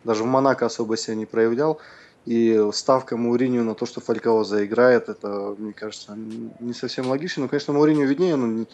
[0.04, 1.80] даже в Монако особо себя не проявлял,
[2.26, 6.16] и ставка Мауриню на то, что Фалькао заиграет, это, мне кажется,
[6.60, 7.42] не совсем логично.
[7.42, 8.64] Ну, конечно, Мауриню виднее, но,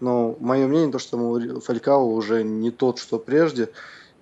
[0.00, 3.70] но мое мнение, то, что Фалькао уже не тот, что прежде,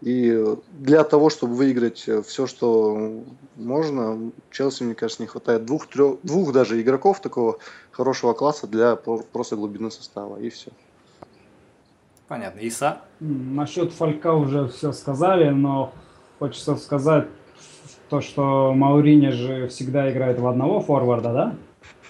[0.00, 3.24] и для того, чтобы выиграть э, все, что
[3.56, 7.58] можно, Челси, мне кажется, не хватает двух, трех, двух даже игроков такого
[7.90, 10.38] хорошего класса для просто глубины состава.
[10.38, 10.70] И все.
[12.28, 12.60] Понятно.
[12.60, 12.98] Иса?
[13.18, 15.92] Насчет Фалька уже все сказали, но
[16.38, 17.26] хочется сказать
[18.08, 21.54] то, что Маурини же всегда играет в одного форварда, да?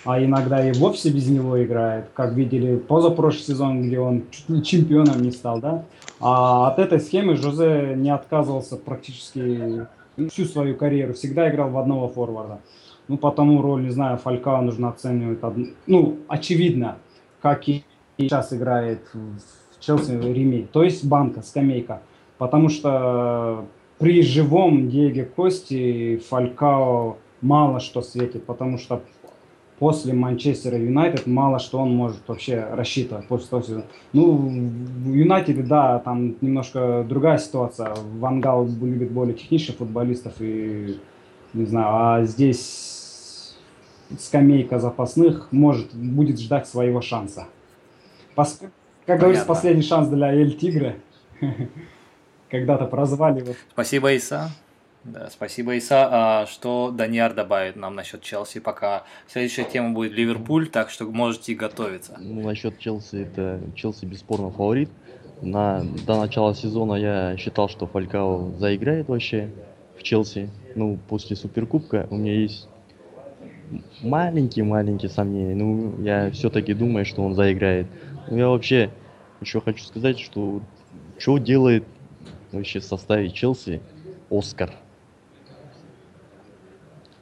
[0.04, 4.62] а иногда и вовсе без него играет, как видели позапрошлый сезон, где он чуть ли
[4.62, 5.84] чемпионом не стал, да.
[6.20, 9.86] А от этой схемы Жозе не отказывался практически
[10.30, 12.60] всю свою карьеру, всегда играл в одного форварда.
[13.06, 15.38] Ну, потому роль, не знаю, Фалькао нужно оценивать,
[15.86, 16.98] ну, очевидно,
[17.40, 17.84] как и
[18.18, 22.02] сейчас играет в Челси Реми, то есть банка, скамейка.
[22.36, 23.64] Потому что
[23.98, 29.02] при живом Диего Кости Фалькао мало что светит, потому что
[29.78, 33.84] после Манчестера Юнайтед мало что он может вообще рассчитывать после того сезона.
[34.12, 37.94] Ну, в Юнайтеде, да, там немножко другая ситуация.
[38.18, 40.98] Вангал любит более техничных футболистов и,
[41.54, 43.54] не знаю, а здесь
[44.18, 47.46] скамейка запасных может, будет ждать своего шанса.
[48.34, 48.60] Пос,
[49.06, 50.96] как говорится, последний шанс для Эль Тигра.
[52.50, 53.52] Когда-то прозвали его.
[53.72, 54.50] Спасибо, Иса.
[55.04, 56.08] Да, спасибо, Иса.
[56.10, 61.54] А что Даниар добавит нам насчет Челси, пока следующая тема будет Ливерпуль, так что можете
[61.54, 62.16] готовиться.
[62.20, 64.90] Ну, насчет Челси, это Челси бесспорно фаворит.
[65.40, 69.50] На, до начала сезона я считал, что Фалькао заиграет вообще
[69.96, 70.50] в Челси.
[70.74, 72.68] Ну, после Суперкубка у меня есть
[74.02, 75.54] маленькие-маленькие сомнения.
[75.54, 77.86] Ну, я все-таки думаю, что он заиграет.
[78.28, 78.90] Ну, я вообще
[79.40, 80.60] еще хочу сказать, что
[81.18, 81.84] что делает
[82.52, 83.80] вообще в составе Челси
[84.30, 84.72] Оскар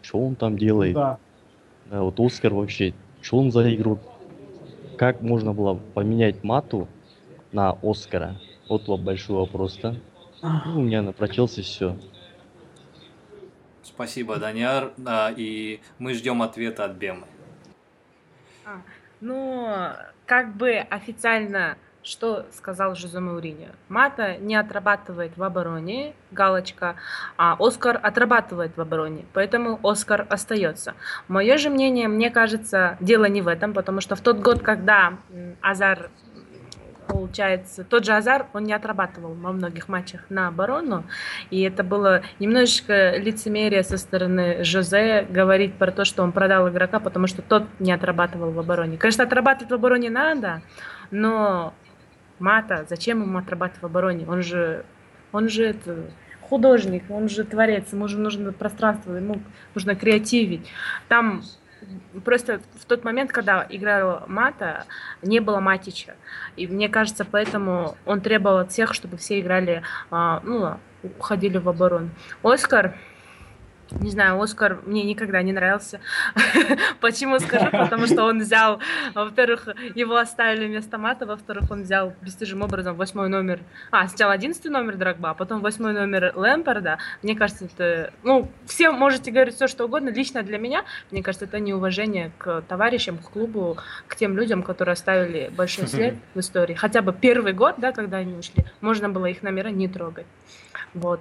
[0.07, 0.95] что он там делает.
[0.95, 1.19] Да.
[1.87, 3.99] да вот Оскар вообще, что он за игру?
[4.97, 6.87] Как можно было поменять мату
[7.53, 8.37] на Оскара?
[8.69, 9.95] Вот большой вопрос, да?
[10.43, 11.97] Ну, у меня напрочился все.
[13.83, 14.93] Спасибо, Даняр.
[14.97, 17.27] Да, и мы ждем ответа от Бемы.
[18.65, 18.81] А,
[19.21, 19.69] ну,
[20.27, 21.77] как бы официально
[22.07, 23.69] что сказал Жозе Мауриньо.
[23.89, 26.95] Мата не отрабатывает в обороне, галочка,
[27.37, 30.95] а Оскар отрабатывает в обороне, поэтому Оскар остается.
[31.27, 35.15] Мое же мнение, мне кажется, дело не в этом, потому что в тот год, когда
[35.61, 36.11] Азар
[37.09, 41.05] получается, тот же Азар, он не отрабатывал во многих матчах на оборону,
[41.51, 46.99] и это было немножечко лицемерие со стороны Жозе говорить про то, что он продал игрока,
[46.99, 48.97] потому что тот не отрабатывал в обороне.
[48.97, 50.63] Конечно, отрабатывать в обороне надо,
[51.11, 51.75] но
[52.39, 54.27] Мата, зачем ему отрабатывать в обороне?
[54.27, 54.85] Он же,
[55.33, 56.11] он же это,
[56.43, 59.41] художник, он же творец, ему же нужно пространство, ему
[59.75, 60.69] нужно креативить.
[61.09, 61.43] Там
[62.25, 64.85] просто в тот момент, когда играл Мата,
[65.23, 66.15] не было Матича.
[66.57, 70.77] И мне кажется, поэтому он требовал от всех, чтобы все играли, а, ну,
[71.19, 72.11] уходили в оборону.
[72.43, 72.97] Оскар,
[73.91, 76.01] не знаю, Оскар мне никогда не нравился.
[77.01, 77.71] Почему скажу?
[77.71, 78.81] Потому что он взял,
[79.15, 83.61] во-первых, его оставили вместо Мата, во-вторых, он взял бесстыжим образом восьмой номер,
[83.91, 86.99] а, сначала одиннадцатый номер Драгба, а потом восьмой номер Лэмпорда.
[87.23, 91.47] Мне кажется, это, ну, все можете говорить все, что угодно, лично для меня, мне кажется,
[91.47, 93.77] это неуважение к товарищам, к клубу,
[94.09, 96.75] к тем людям, которые оставили большой след в истории.
[96.75, 100.27] Хотя бы первый год, да, когда они ушли, можно было их номера не трогать.
[100.95, 101.21] Вот.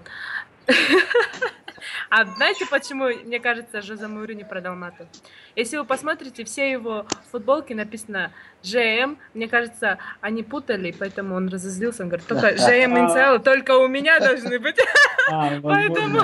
[2.09, 5.07] А знаете, почему, мне кажется, Жозе Маурини продал Мату?
[5.55, 8.31] Если вы посмотрите, все его футболки написано
[8.63, 9.17] ЖМ.
[9.33, 12.03] Мне кажется, они путали, поэтому он разозлился.
[12.03, 14.77] Он говорит, только ЖМ инициалы, только у меня должны быть.
[15.27, 16.21] А, поэтому...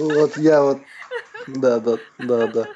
[0.00, 0.78] Вот я вот...
[1.46, 2.66] Да, да, да, да.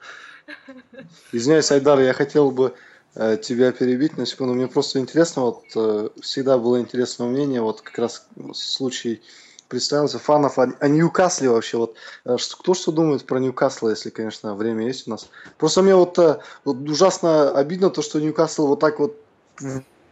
[1.32, 2.74] Извиняюсь, Айдар, я хотел бы
[3.14, 4.52] э, тебя перебить на секунду.
[4.52, 9.22] Мне просто интересно, вот э, всегда было интересное мнение, вот как раз случай
[9.68, 11.78] представился фанов о, о Ньюкасле вообще.
[11.78, 15.28] Вот э, кто что думает про Ньюкасл, если, конечно, время есть у нас.
[15.58, 16.18] Просто мне вот,
[16.64, 19.16] вот ужасно обидно то, что Ньюкасл вот так вот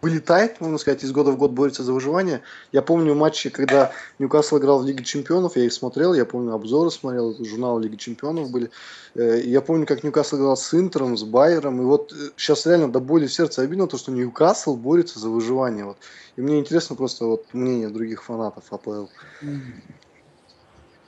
[0.05, 2.43] вылетает, можно сказать, из года в год борется за выживание.
[2.73, 6.91] Я помню матчи, когда Ньюкасл играл в Лиге Чемпионов, я их смотрел, я помню обзоры
[6.91, 8.71] смотрел, журналы Лиги Чемпионов были.
[9.15, 12.93] Э, я помню, как Ньюкасл играл с Интером, с Байером, и вот сейчас э, реально
[12.93, 15.87] до боли в сердце обидно то, что Ньюкасл борется за выживание.
[15.87, 15.97] Вот.
[16.37, 19.07] И мне интересно просто вот мнение других фанатов АПЛ.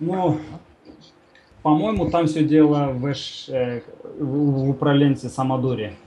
[0.00, 0.40] Ну,
[1.62, 3.12] по-моему, там все дело в,
[3.48, 3.82] э,
[4.18, 5.98] в управленце Самодури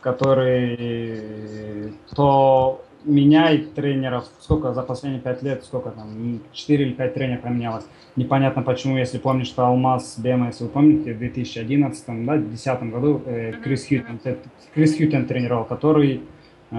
[0.00, 7.42] который то меняет тренеров, сколько за последние пять лет, сколько там, 4 или 5 тренеров
[7.42, 7.84] поменялось.
[8.16, 13.22] Непонятно почему, если помнишь, что Алмаз Бема, если вы помните, в 2011, да, 2010 году
[13.24, 14.20] э, Крис Хьютон,
[14.74, 16.22] Крис Хьютон тренировал, который
[16.70, 16.76] э,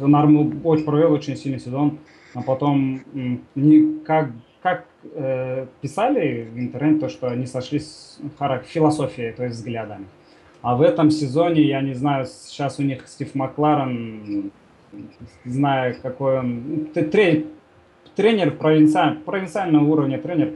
[0.00, 1.98] очень провел очень сильный сезон,
[2.34, 3.02] а потом
[3.54, 4.30] не, как,
[4.62, 10.06] как э, писали в интернете, то, что они сошлись в философии, то есть взглядами.
[10.62, 14.50] А в этом сезоне, я не знаю, сейчас у них Стив Макларен,
[15.44, 17.46] зная какой он, тренер,
[18.16, 20.54] тренер провинциаль, провинциального уровня тренер,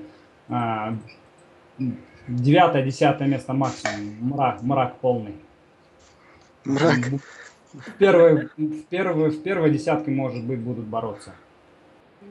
[0.49, 0.97] а,
[2.27, 5.37] девятое, десятое место максимум, мрак, мрак полный.
[6.65, 6.99] Мрак.
[7.73, 11.33] В первой, в первой, в первой десятке, может быть, будут бороться.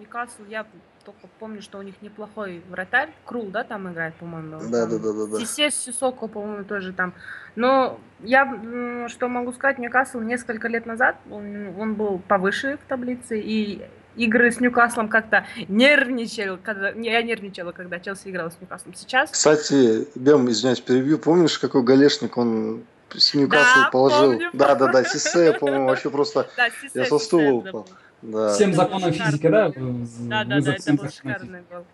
[0.01, 0.65] Ньюкасл я
[1.05, 3.09] только помню, что у них неплохой вратарь.
[3.25, 4.59] Крул, да, там играет, по-моему.
[4.69, 5.27] Да, да, да, да.
[5.27, 5.39] да.
[5.39, 7.13] Сисес по-моему, тоже там.
[7.55, 13.39] Но я, что могу сказать, Ньюкасл несколько лет назад, он, он был повыше в таблице,
[13.39, 13.81] и
[14.15, 18.93] игры с Ньюкаслом как-то нервничал, когда, я нервничала, когда Челси играл с Ньюкаслом.
[18.93, 19.31] Сейчас...
[19.31, 21.17] Кстати, Бем, извиняюсь, перебью.
[21.17, 24.31] Помнишь, какой галешник он с Ньюкасл да, положил?
[24.33, 26.49] Помню, да, да, да, Сисе, по-моему, вообще просто...
[26.57, 27.87] Да, Сисе, я со стула упал.
[28.21, 28.53] Да.
[28.53, 29.69] Всем законам физики, да?
[29.69, 31.85] Да, да, да, это был шикарный был.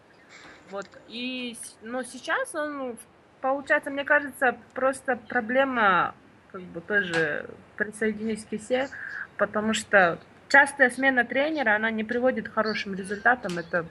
[0.72, 0.88] Вот.
[1.08, 2.98] И, но сейчас он,
[3.42, 6.14] получается, мне кажется, просто проблема,
[6.52, 7.46] как бы тоже
[7.78, 8.90] присоединюсь к Кисе,
[9.38, 10.20] потому что
[10.50, 13.58] частая смена тренера, она не приводит к хорошим результатам.
[13.58, 13.86] Это,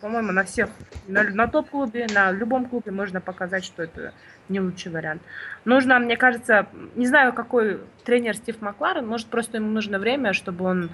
[0.00, 0.70] по-моему, на всех,
[1.06, 4.12] на, на топ-клубе, на любом клубе можно показать, что это
[4.48, 5.22] не лучший вариант.
[5.64, 6.66] Нужно, мне кажется,
[6.96, 10.90] не знаю, какой тренер Стив Макларен, может, просто ему нужно время, чтобы он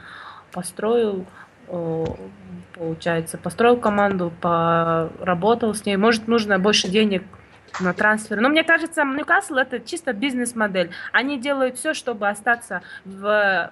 [0.52, 1.24] построил,
[2.74, 5.96] получается, построил команду, поработал с ней.
[5.96, 7.24] Может, нужно больше денег
[7.80, 8.40] на трансфер.
[8.40, 10.90] Но мне кажется, Ньюкасл это чисто бизнес-модель.
[11.12, 13.70] Они делают все, чтобы остаться в,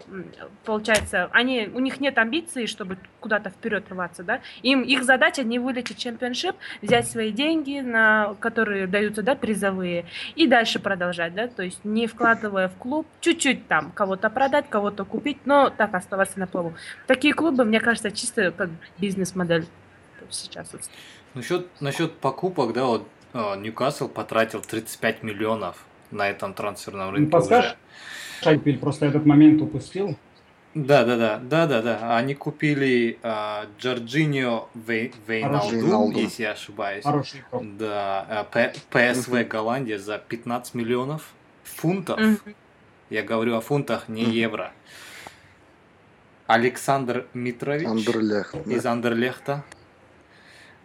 [0.65, 4.41] получается, они, у них нет амбиций, чтобы куда-то вперед рваться, да.
[4.63, 10.47] Им их задача не вылететь чемпионшип, взять свои деньги, на которые даются, да, призовые, и
[10.47, 15.39] дальше продолжать, да, то есть не вкладывая в клуб, чуть-чуть там кого-то продать, кого-то купить,
[15.45, 16.75] но так оставаться на плаву.
[17.07, 19.67] Такие клубы, мне кажется, чисто как бизнес-модель
[20.31, 20.71] сейчас.
[21.35, 27.27] Насчет, насчет покупок, да, вот Ньюкасл потратил 35 миллионов на этом трансферном рынке.
[27.27, 27.77] Не подскажешь?
[28.43, 30.17] Шайпель просто этот момент упустил.
[30.75, 32.17] Да, да, да, да, да, да.
[32.17, 37.05] Они купили э, Джорджинио Вей, Вейналду, если я ошибаюсь.
[37.05, 41.33] Хороший Да, э, ПСВ Голландия за 15 миллионов
[41.65, 42.21] фунтов.
[43.11, 44.73] Я говорю о фунтах, не евро.
[46.47, 49.65] Александр Митрович Андерлехт, из Андерлехта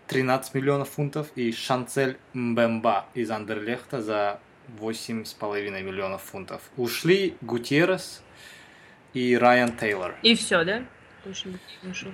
[0.08, 4.40] 13 миллионов фунтов, и Шанцель Мбемба из Андерлехта за
[4.80, 6.62] 8,5 миллионов фунтов.
[6.78, 8.22] Ушли Гутьеррес
[9.14, 10.16] и Райан Тейлор.
[10.22, 10.84] И все, да?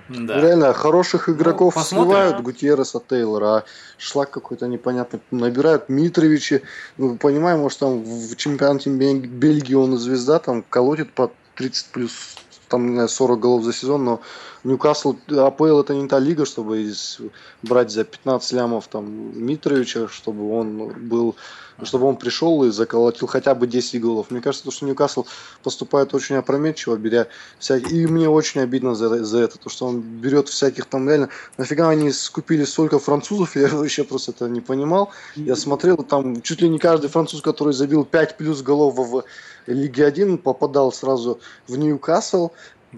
[0.08, 0.40] Да.
[0.40, 2.42] Реально, хороших ну, игроков ну, сливают, да.
[2.42, 3.64] Гутьерреса, Тейлора, а
[3.98, 5.90] шлак какой-то непонятный набирают.
[5.90, 6.62] Митровичи,
[6.96, 12.36] ну, понимаем, может, там в чемпионате Бельгии он звезда, там колотит по 30 плюс
[12.68, 14.22] там, не знаю, 40 голов за сезон, но
[14.64, 17.18] Ньюкасл, АПЛ это не та лига, чтобы из,
[17.62, 19.06] брать за 15 лямов там
[19.44, 21.34] Митровича, чтобы он был,
[21.82, 24.30] чтобы он пришел и заколотил хотя бы 10 голов.
[24.30, 25.26] Мне кажется, что Ньюкасл
[25.64, 27.26] поступает очень опрометчиво, беря
[27.58, 28.02] всякие...
[28.02, 31.28] И мне очень обидно за, за это, то, что он берет всяких там реально...
[31.58, 35.10] Нафига они скупили столько французов, я вообще просто это не понимал.
[35.34, 39.24] Я смотрел, там чуть ли не каждый француз, который забил 5 плюс голов в
[39.66, 42.50] Лиге 1, попадал сразу в Ньюкасл,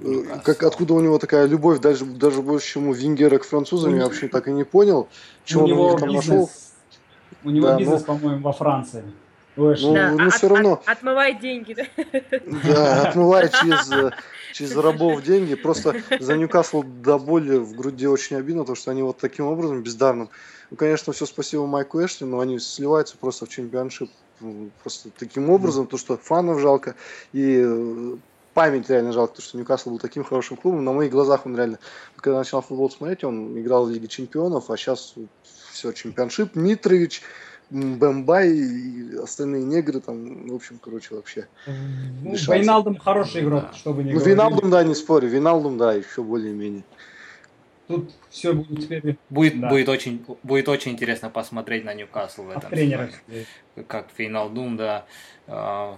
[0.02, 3.96] Э, как, откуда у него такая любовь, даже, даже больше, чем у Венгера к французам,
[3.96, 5.08] я вообще так и не понял.
[5.44, 6.50] Чего у него он там бизнес, нашел.
[7.44, 9.04] У него да, бизнес, ну, по-моему, во Франции.
[9.56, 10.72] Ой, ну, да, ну, от, все равно...
[10.72, 11.84] От, отмывает деньги, да?
[12.64, 14.12] Да, отмывает через,
[14.52, 15.54] через рабов деньги.
[15.54, 19.82] Просто за Ньюкасл до боли в груди очень обидно, потому что они вот таким образом,
[19.82, 20.28] бездарным.
[20.70, 24.10] Ну, конечно, все спасибо Майку Эшли, но они сливаются просто в чемпионшип
[24.82, 26.96] просто таким образом, то, что фанов жалко,
[27.32, 28.16] и э,
[28.54, 30.84] память реально жалко, потому что Ньюкасл был таким хорошим клубом.
[30.84, 31.78] На моих глазах он реально,
[32.16, 35.14] когда начал футбол смотреть, он играл в Лиге Чемпионов, а сейчас
[35.72, 37.22] все, чемпионшип, Митрович,
[37.70, 41.48] Мбемба и остальные негры там, в общем, короче, вообще.
[41.66, 46.84] Ну, Вейналдом хороший игрок, чтобы не Ну, Вейналдом, да, не спорю, Вейналдом, да, еще более-менее.
[47.88, 49.18] Тут все будет теперь...
[49.28, 49.68] Будет, да.
[49.68, 52.70] будет, очень, будет очень интересно посмотреть на Ньюкасл в этом.
[52.70, 53.10] тренера.
[53.88, 55.04] Как Вейналдум, да,
[55.46, 55.94] э,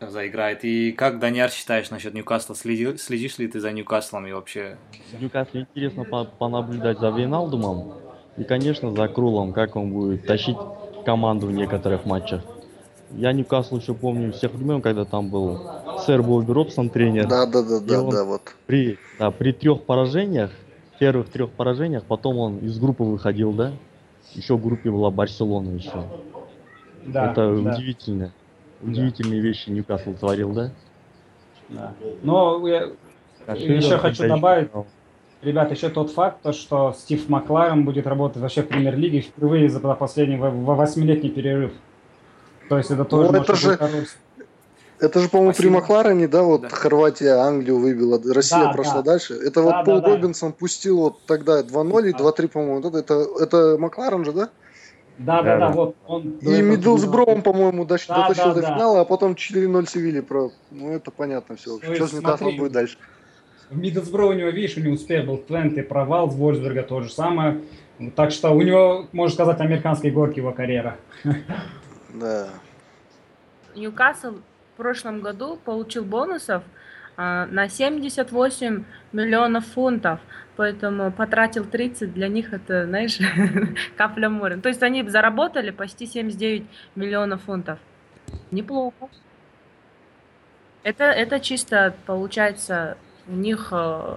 [0.00, 0.64] заиграет.
[0.64, 2.54] И как, Даниар, считаешь насчет Ньюкасла?
[2.54, 4.76] Следи, следишь ли ты за Ньюкаслом и вообще?
[5.12, 7.94] В Ньюкасле интересно по понаблюдать за Вейналдумом
[8.36, 10.56] и, конечно, за Крулом, как он будет тащить
[11.04, 12.42] команду в некоторых матчах.
[13.12, 15.60] Я Ньюкасл еще помню с тех времен, когда там был
[16.04, 17.26] сэр Бобби Робсон тренер.
[17.26, 18.42] Да, да, да, да, да, вот.
[18.66, 20.50] При, да, при трех поражениях
[20.98, 23.72] первых трех поражениях, потом он из группы выходил, да?
[24.34, 26.04] Еще в группе была Барселона еще.
[27.06, 27.72] Да, Это да.
[27.72, 28.32] удивительно.
[28.82, 29.48] Удивительные да.
[29.48, 30.70] вещи Ньюкасл творил, да?
[31.68, 31.94] Да.
[32.22, 32.90] Но я
[33.46, 34.70] а еще хочу добавить,
[35.42, 39.80] ребят, еще тот факт, то, что Стив Макларен будет работать вообще в премьер-лиге впервые за
[39.80, 41.72] последний восьмилетний перерыв.
[42.68, 43.78] То есть это тоже ну, это же,
[45.00, 46.68] это же, по-моему, при Макларене, да, вот да.
[46.68, 49.12] Хорватия Англию выбила, Россия да, прошла да.
[49.12, 49.34] дальше.
[49.34, 52.80] Это да, вот да, Пол да, Робинсон пустил вот тогда 2-0 и 2-3, по-моему.
[52.80, 54.50] Это, это, это Макларен же, да?
[55.18, 56.38] Да, да, да, вот он.
[56.38, 60.50] И Миддлсброум, по-моему, дотащил да, да, до финала, а потом 4-0 Севили про.
[60.70, 61.78] Ну, это понятно все.
[61.80, 62.98] Что с Ньюкаслом будет дальше?
[63.70, 67.00] В Миддлсбро у него, видишь, у него успех был Твент и провал, с Вольсберга то
[67.00, 67.60] же самое.
[68.14, 70.96] Так что у него, можно сказать, американской горки его карьера.
[72.14, 72.48] Да.
[73.74, 74.36] Ньюкасл
[74.78, 76.62] прошлом году получил бонусов
[77.18, 80.20] на 78 миллионов фунтов,
[80.56, 83.18] поэтому потратил 30, для них это, знаешь,
[83.96, 84.58] капля моря.
[84.58, 86.64] То есть они заработали почти 79
[86.94, 87.80] миллионов фунтов.
[88.52, 89.08] Неплохо.
[90.84, 92.96] Это, это чисто получается
[93.28, 94.16] у них, э,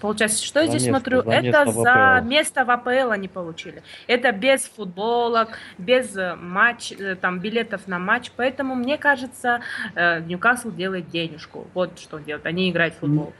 [0.00, 1.22] получается, что я здесь место, смотрю?
[1.22, 3.82] За это за место в АПЛ они получили.
[4.06, 8.32] Это без футболок, без э, матч, э, там, билетов на матч.
[8.36, 9.60] Поэтому, мне кажется,
[9.94, 11.66] Ньюкасл делает денежку.
[11.74, 12.46] Вот что делают.
[12.46, 13.32] Они играют в футбол.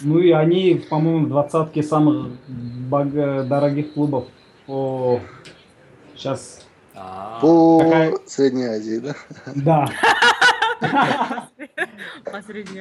[0.00, 2.32] Ну и они, по-моему, в двадцатке самых
[2.88, 4.26] дорогих клубов
[4.66, 5.20] по...
[6.14, 6.66] Сейчас...
[7.40, 8.14] По Такая...
[8.26, 9.14] Средней Азии, да?
[9.56, 9.88] Да.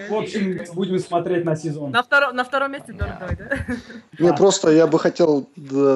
[0.09, 1.91] В общем, будем смотреть на сезон.
[1.91, 3.57] На, втором, на втором месте Дордой, да?
[4.19, 5.47] Не, просто я бы хотел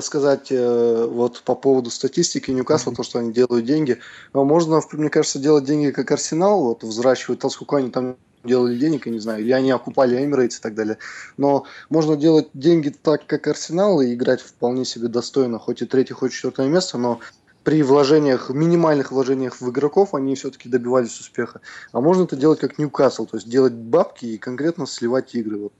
[0.01, 3.99] сказать э, вот по поводу статистики Ньюкасла, то, что они делают деньги.
[4.33, 9.05] Можно, мне кажется, делать деньги как Арсенал, вот взращивать то, сколько они там делали денег,
[9.07, 10.97] я не знаю, или они окупали Эмирейтс и так далее.
[11.37, 16.13] Но можно делать деньги так, как Арсенал, и играть вполне себе достойно, хоть и третье,
[16.13, 17.19] хоть и четвертое место, но
[17.65, 21.61] при вложениях, минимальных вложениях в игроков они все-таки добивались успеха.
[21.91, 25.57] А можно это делать как Ньюкасл, то есть делать бабки и конкретно сливать игры.
[25.57, 25.73] Вот.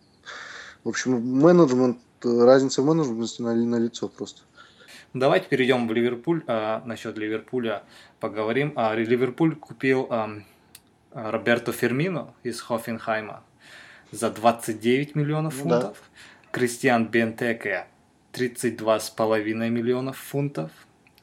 [0.83, 4.41] В общем, менеджмент, разница в менеджменте на, на лицо просто.
[5.13, 6.43] Давайте перейдем в Ливерпуль.
[6.47, 7.83] А, насчет Ливерпуля
[8.19, 8.73] поговорим.
[8.75, 10.31] А, Ливерпуль купил а,
[11.13, 13.43] Роберто Фермино из Хофенхайма
[14.11, 15.97] за 29 миллионов фунтов.
[16.01, 16.49] Да.
[16.51, 17.85] Кристиан Бентеке
[18.33, 20.71] 32,5 миллионов фунтов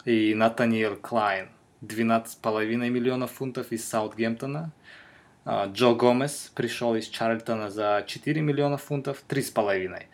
[0.04, 1.48] и Натаниэль Клайн
[1.82, 4.72] 12,5 миллионов фунтов из Саутгемптона.
[5.44, 10.04] А, Джо Гомес пришел из Чарльтона за 4 миллиона фунтов, 3,5.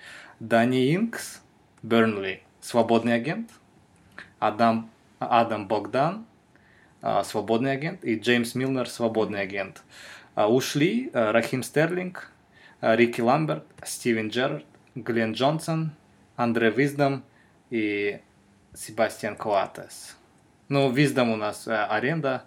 [0.40, 1.42] Дани Инкс,
[1.82, 3.50] Бернли, свободный агент.
[4.38, 6.26] Адам, Адам Богдан,
[7.02, 8.04] а, свободный агент.
[8.04, 9.82] И Джеймс Милнер, свободный агент.
[10.34, 12.30] А, ушли Рахим Стерлинг,
[12.80, 14.64] Рики Ламберт, Стивен Джерард,
[14.94, 15.90] Глен Джонсон,
[16.36, 17.24] Андре Виздом
[17.70, 18.20] и
[18.78, 20.16] Себастьян Коатес.
[20.68, 22.44] Ну, Виздом у нас э, аренда.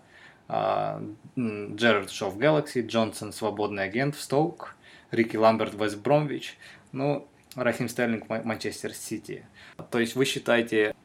[0.47, 1.01] Э,
[1.38, 4.75] Джерард Шоу в Galaxy, Джонсон свободный агент в Стоук,
[5.11, 6.57] Рики Ламберт Вест Бромвич,
[6.93, 9.45] ну, Рахим Стерлинг Манчестер Сити.
[9.89, 10.95] То есть вы считаете,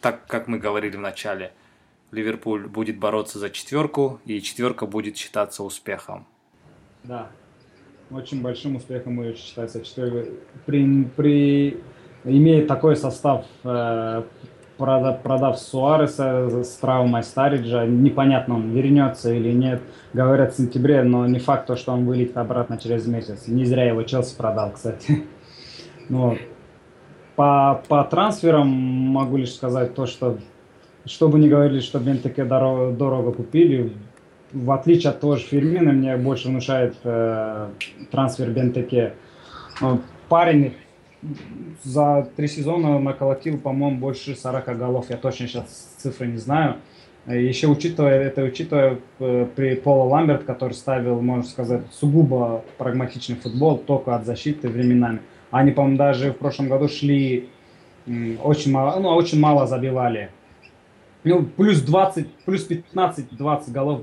[0.00, 1.52] так как мы говорили в начале,
[2.10, 6.26] Ливерпуль будет бороться за четверку, и четверка будет считаться успехом.
[7.02, 7.30] Да,
[8.10, 10.30] очень большим успехом будет считаться четверка.
[10.64, 11.82] При, при,
[12.24, 14.22] имея такой состав э,
[14.76, 17.84] продав, Суареса с травмой Стариджа.
[17.86, 19.80] Непонятно, он вернется или нет.
[20.12, 23.46] Говорят, в сентябре, но не факт, то, что он вылетит обратно через месяц.
[23.46, 25.24] Не зря его Челси продал, кстати.
[26.10, 26.36] Вот.
[27.34, 30.36] По, по трансферам могу лишь сказать то, что
[31.06, 33.92] что бы ни говорили, что Бентеке дорого, дорого купили,
[34.52, 37.68] в отличие от того же Фермина, мне больше внушает э,
[38.10, 39.14] трансфер Бентеке.
[40.28, 40.74] Парень
[41.82, 45.10] за три сезона наколотил, по-моему, больше 40 голов.
[45.10, 46.76] Я точно сейчас цифры не знаю.
[47.26, 53.78] Еще учитывая это, учитывая э, при Пола Ламберт, который ставил, можно сказать, сугубо прагматичный футбол,
[53.78, 55.20] только от защиты временами.
[55.50, 57.48] Они, по-моему, даже в прошлом году шли
[58.42, 60.30] очень мало, ну, очень мало забивали.
[61.22, 64.02] Ну, плюс 20, плюс 15-20 голов,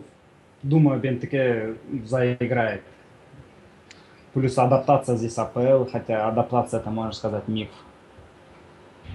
[0.64, 2.82] думаю, Бентеке заиграет.
[4.34, 7.70] Плюс адаптация здесь АПЛ, хотя адаптация это, можно сказать, миф.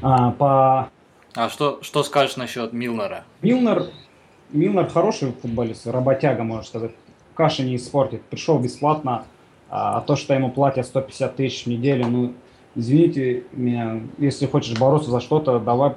[0.03, 0.91] А, по...
[1.35, 3.25] а что, что скажешь насчет Милнера?
[3.41, 3.87] Милнер,
[4.51, 6.93] Милнер хороший футболист, работяга, можно сказать.
[7.35, 8.23] Каши не испортит.
[8.25, 9.25] Пришел бесплатно,
[9.71, 12.35] а, а то, что ему платят 150 тысяч в неделю, ну,
[12.75, 15.95] извините меня, если хочешь бороться за что-то, давай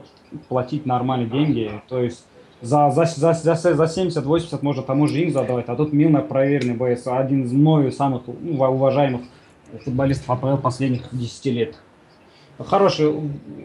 [0.47, 1.81] платить нормальные деньги.
[1.87, 2.25] То есть
[2.61, 6.75] за, за, за, за, за 70-80 можно тому же им задавать, а тут Милнер проверенный
[6.75, 9.21] боец, один из мною самых ну, уважаемых
[9.83, 11.75] футболистов АПЛ последних 10 лет.
[12.59, 13.13] Хороший.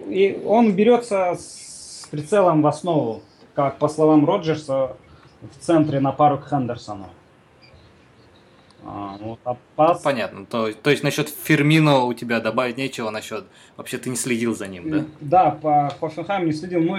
[0.08, 3.22] И он берется с прицелом в основу,
[3.54, 4.96] как по словам Роджерса,
[5.42, 7.06] в центре на пару к Хендерсону.
[8.86, 10.02] А, вот, а пас...
[10.02, 10.46] Понятно.
[10.46, 13.44] То, то есть насчет Фермино у тебя добавить нечего насчет.
[13.76, 15.04] Вообще ты не следил за ним, да?
[15.20, 16.80] Да, по Хофенхайму не следил.
[16.80, 16.96] Ну,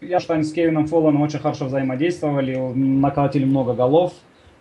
[0.00, 4.12] я считаю, они с Кевином Фолланом очень хорошо взаимодействовали, наколотили много голов.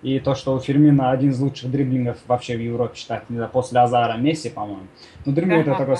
[0.01, 3.51] И то, что у Фермина один из лучших дриблингов вообще в Европе считается, не знаю,
[3.51, 4.87] после Азара Месси, по-моему.
[5.25, 5.97] Ну, дриблинг это такое,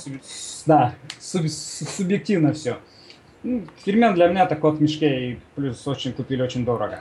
[0.67, 2.77] да, суб, субъективно все.
[3.41, 6.99] Ну, Фермин для меня такой вот в мешке, и плюс очень купили очень дорого.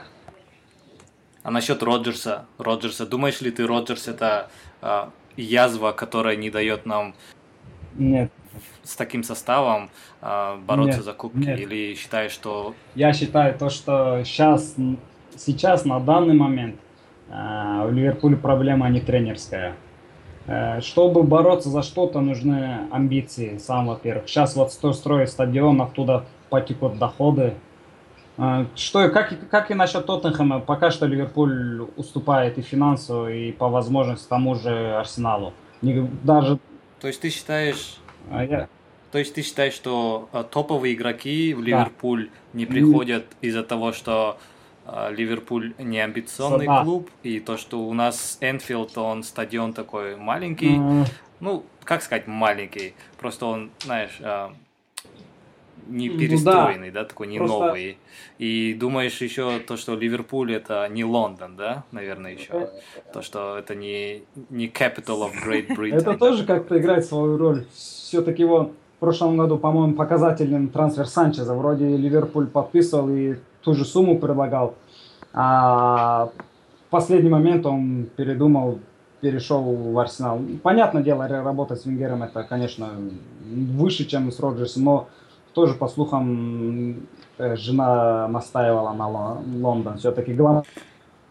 [1.43, 4.49] А насчет Роджерса, Роджерса, думаешь ли ты, Роджерс это
[4.81, 5.05] э,
[5.37, 7.13] язва, которая не дает нам
[7.95, 8.31] Нет.
[8.85, 9.89] С таким составом
[10.21, 11.37] э, бороться нет, за кубки?
[11.37, 11.59] Нет.
[11.59, 12.73] Или считаешь, что...
[12.95, 14.75] Я считаю то, что сейчас,
[15.35, 16.75] сейчас на данный момент
[17.29, 19.75] э, у Ливерпуля проблема не тренерская.
[20.47, 24.27] Э, чтобы бороться за что-то, нужны амбиции, сам, во-первых.
[24.27, 27.55] Сейчас вот строят стадион, оттуда потекут доходы,
[28.37, 33.69] а, что, как, как и насчет Тоттенхэма, пока что Ливерпуль уступает и финансово, и по
[33.69, 35.53] возможности тому же Арсеналу.
[35.81, 36.59] Не, даже...
[36.99, 37.97] То есть ты считаешь...
[38.31, 38.67] А я...
[39.15, 42.31] То есть ты считаешь, что а, топовые игроки в Ливерпуль да.
[42.51, 44.37] не приходят из-за того, что
[44.85, 46.83] а, Ливерпуль не амбиционный да.
[46.83, 51.05] клуб, и то, что у нас Энфилд, он стадион такой маленький, mm.
[51.39, 54.53] ну, как сказать маленький, просто он, знаешь, а,
[55.87, 57.03] не перестроенный, ну, да.
[57.03, 57.57] да, такой не Просто...
[57.57, 57.97] новый.
[58.37, 62.51] И думаешь еще то, что Ливерпуль это не Лондон, да, наверное, еще.
[62.51, 62.67] Э,
[63.13, 65.99] то, что это не, не capital of Great Britain.
[65.99, 67.65] Это тоже как-то играет свою роль.
[67.73, 68.73] Все-таки в
[69.05, 71.53] прошлом году, по-моему, показательным трансфер Санчеза.
[71.53, 74.73] Вроде Ливерпуль подписывал и ту же сумму предлагал.
[75.31, 76.29] А
[76.87, 78.79] в последний момент он передумал,
[79.21, 80.41] перешел в Арсенал.
[80.63, 82.89] Понятное дело, работать с Венгером это, конечно,
[83.43, 85.07] выше, чем с Роджерсом, но
[85.53, 87.05] тоже, по слухам,
[87.37, 89.99] э, жена настаивала на Лондон.
[89.99, 90.63] Все-таки главное...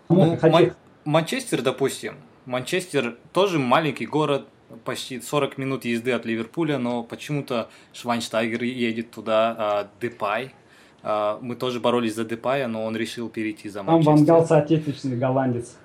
[0.08, 0.70] Ну, хотел...
[1.04, 2.14] Манчестер, допустим.
[2.46, 4.46] Манчестер тоже маленький город,
[4.84, 10.54] почти 40 минут езды от Ливерпуля, но почему-то Швайнштайгер едет туда, а, Депай.
[11.02, 14.04] А, мы тоже боролись за Депая, но он решил перейти за Манчестер.
[14.04, 15.76] Там Вангал соотечественный голландец.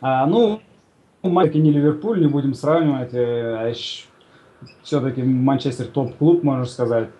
[0.00, 0.60] А, ну,
[1.22, 3.12] маленький не Ливерпуль, не будем сравнивать.
[3.12, 3.72] Э,
[4.82, 7.10] все-таки Манчестер топ-клуб, можно сказать.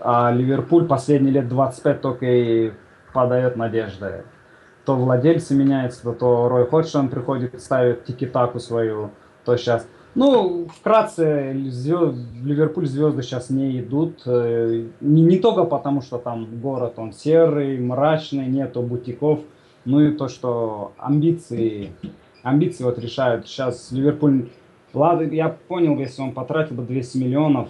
[0.00, 2.72] А Ливерпуль последние лет 25 только и
[3.12, 4.24] подает надежды.
[4.86, 9.10] То владельцы меняются, то, то Рой Ходжсон приходит, ставит тики-таку свою,
[9.44, 9.86] то сейчас.
[10.14, 14.22] Ну, вкратце, звезд, в Ливерпуль звезды сейчас не идут.
[14.24, 19.40] Э, не, не только потому, что там город, он серый, мрачный, нету бутиков.
[19.84, 21.92] Ну и то, что амбиции,
[22.42, 23.46] амбиции вот решают.
[23.46, 24.48] Сейчас Ливерпуль
[24.96, 27.68] Ладно, я понял, если он потратил бы 200 миллионов,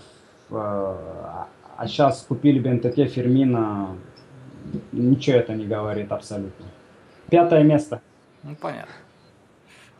[0.50, 3.96] э, а сейчас купили Бентеке, Фермина,
[4.92, 6.66] ничего это не говорит абсолютно.
[7.30, 8.00] Пятое место.
[8.42, 8.94] Ну, понятно.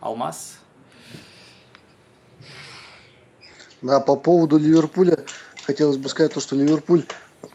[0.01, 0.59] Алмаз?
[3.83, 5.19] Да, по поводу Ливерпуля
[5.65, 7.05] хотелось бы сказать то, что Ливерпуль,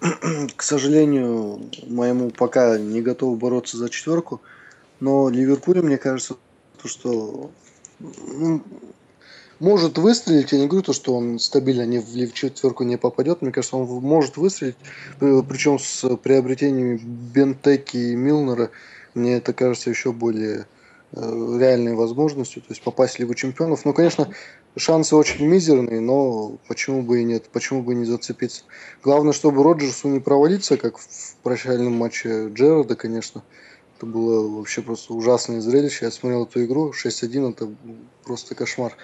[0.56, 4.41] к сожалению, моему пока не готов бороться за четверку,
[4.99, 6.35] но Ливерпуль, мне кажется,
[6.81, 7.52] то, что
[7.99, 8.61] ну,
[9.60, 10.52] может выстрелить.
[10.52, 13.41] Я не говорю то, что он стабильно не в четверку не попадет.
[13.41, 14.76] Мне кажется, он может выстрелить.
[15.19, 18.72] Причем с приобретениями Бентеки и Милнера
[19.13, 20.67] мне это кажется еще более
[21.13, 23.85] э, реальной возможностью, то есть попасть в Лигу Чемпионов.
[23.85, 24.29] Ну, конечно,
[24.75, 28.63] шансы очень мизерные, но почему бы и нет, почему бы не зацепиться.
[29.03, 33.43] Главное, чтобы Роджерсу не провалиться, как в прощальном матче Джерарда, конечно.
[33.97, 36.05] Это было вообще просто ужасное зрелище.
[36.05, 37.69] Я смотрел эту игру, 6-1, это
[38.23, 38.95] просто кошмар.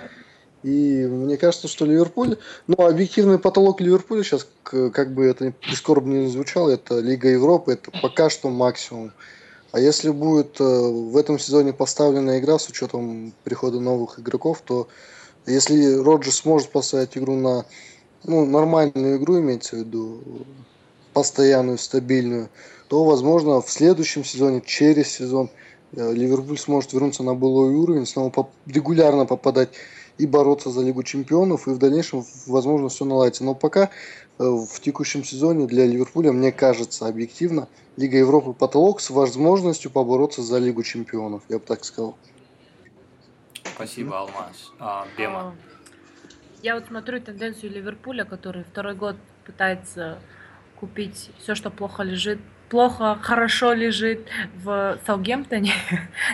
[0.64, 6.28] И мне кажется, что Ливерпуль, ну, объективный потолок Ливерпуля сейчас, как бы это прискорбно не
[6.28, 9.12] звучало, это Лига Европы, это пока что максимум.
[9.72, 14.88] А если будет э, в этом сезоне поставлена игра с учетом прихода новых игроков, то
[15.46, 17.66] если Роджерс сможет поставить игру на
[18.24, 20.22] ну, нормальную игру, имеется в виду
[21.14, 22.50] постоянную, стабильную,
[22.88, 25.50] то, возможно, в следующем сезоне, через сезон,
[25.94, 29.70] э, Ливерпуль сможет вернуться на былой уровень, снова регулярно попадать
[30.18, 33.44] и бороться за Лигу Чемпионов, и в дальнейшем, возможно, все наладится.
[33.44, 33.90] Но пока
[34.40, 37.68] э, в текущем сезоне для Ливерпуля, мне кажется, объективно,
[37.98, 42.16] Лига Европы потолок с возможностью побороться за Лигу Чемпионов, я бы так сказал.
[43.64, 44.72] Спасибо, Алмаз.
[44.80, 45.40] А, Бема.
[45.40, 45.54] А,
[46.64, 49.16] я вот смотрю тенденцию Ливерпуля, который второй год
[49.46, 50.20] пытается
[50.80, 52.40] купить все, что плохо лежит
[52.70, 54.28] плохо, хорошо лежит
[54.64, 55.72] в Саугемптоне.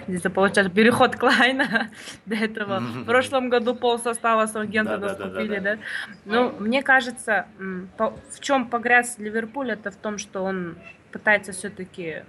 [0.08, 1.90] Здесь получается переход Клайна
[2.26, 2.80] до этого.
[2.80, 5.78] В прошлом году пол состава Саугемптона скупили, да?
[6.26, 7.46] Ну, мне кажется,
[7.98, 10.76] в чем погряз Ливерпуль, это в том, что он
[11.12, 12.24] пытается все-таки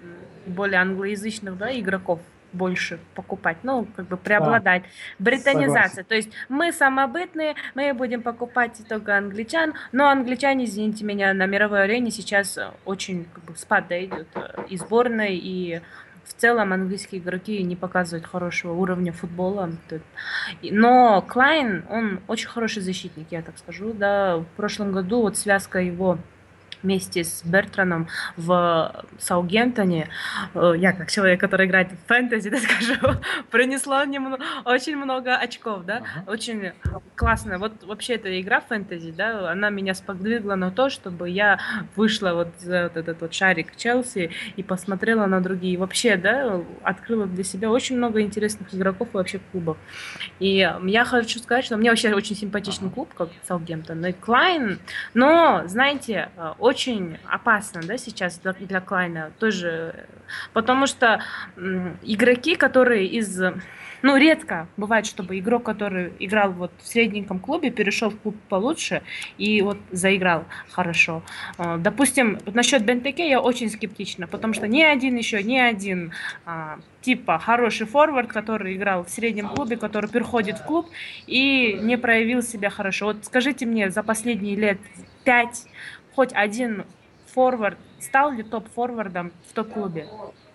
[0.47, 2.20] более англоязычных да, игроков
[2.55, 4.82] больше покупать, ну, как бы преобладать.
[4.82, 4.89] Да.
[5.18, 5.89] Британизация.
[5.89, 6.05] Согласен.
[6.05, 11.85] То есть мы самобытные, мы будем покупать только англичан, но англичане, извините меня, на мировой
[11.85, 15.81] арене сейчас очень как бы, спад да, идет э, и сборной, и
[16.24, 19.70] в целом английские игроки не показывают хорошего уровня футбола.
[20.62, 23.93] Но Клайн, он очень хороший защитник, я так скажу.
[23.93, 26.18] Да, в прошлом году вот связка его
[26.85, 30.09] вместе с Бертраном в Саугемптоне.
[30.55, 33.19] Э, я, как человек, который играет в фэнтези, да скажу,
[33.51, 36.31] принесла немного, очень много очков, да, uh-huh.
[36.31, 36.73] очень
[37.16, 37.59] классно.
[37.59, 41.59] Вот вообще эта игра фэнтези, да, она меня сподвигла на то, чтобы я
[41.97, 45.78] вышла вот за вот этот вот шарик Челси и посмотрела на другие.
[45.78, 49.78] Вообще, да, открыла для себя очень много интересных игроков и вообще клубов.
[50.39, 54.78] И я хочу сказать, что мне вообще очень симпатичный клуб, как Саутгемптон, и Клайн,
[55.15, 56.28] но, знаете,
[56.59, 60.06] очень очень опасно, да, сейчас для, для Клайна тоже,
[60.52, 61.20] потому что
[62.02, 63.40] игроки, которые из
[64.02, 69.02] ну, редко бывает, чтобы игрок, который играл вот в средненьком клубе, перешел в клуб получше
[69.38, 71.22] и вот заиграл хорошо.
[71.56, 76.12] А, допустим, насчет Бентеке я очень скептична, потому что ни один еще, ни один
[76.44, 80.90] а, типа хороший форвард, который играл в среднем клубе, который переходит в клуб
[81.26, 83.06] и не проявил себя хорошо.
[83.06, 84.78] Вот скажите мне, за последние лет
[85.24, 85.64] пять
[86.15, 86.85] хоть один
[87.27, 90.07] форвард стал ли топ-форвардом в топ-клубе?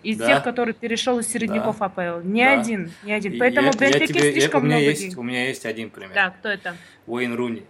[0.02, 0.26] Из да.
[0.28, 1.86] тех, который перешел из середняков да.
[1.86, 2.26] АПЛ.
[2.26, 2.60] Ни да.
[2.60, 3.38] один, ни один.
[3.38, 5.18] Поэтому я, Бентеке слишком я, у меня много есть, денег.
[5.18, 6.12] У меня есть один пример.
[6.14, 6.74] Да, кто это?
[7.06, 7.64] Уэйн Руни.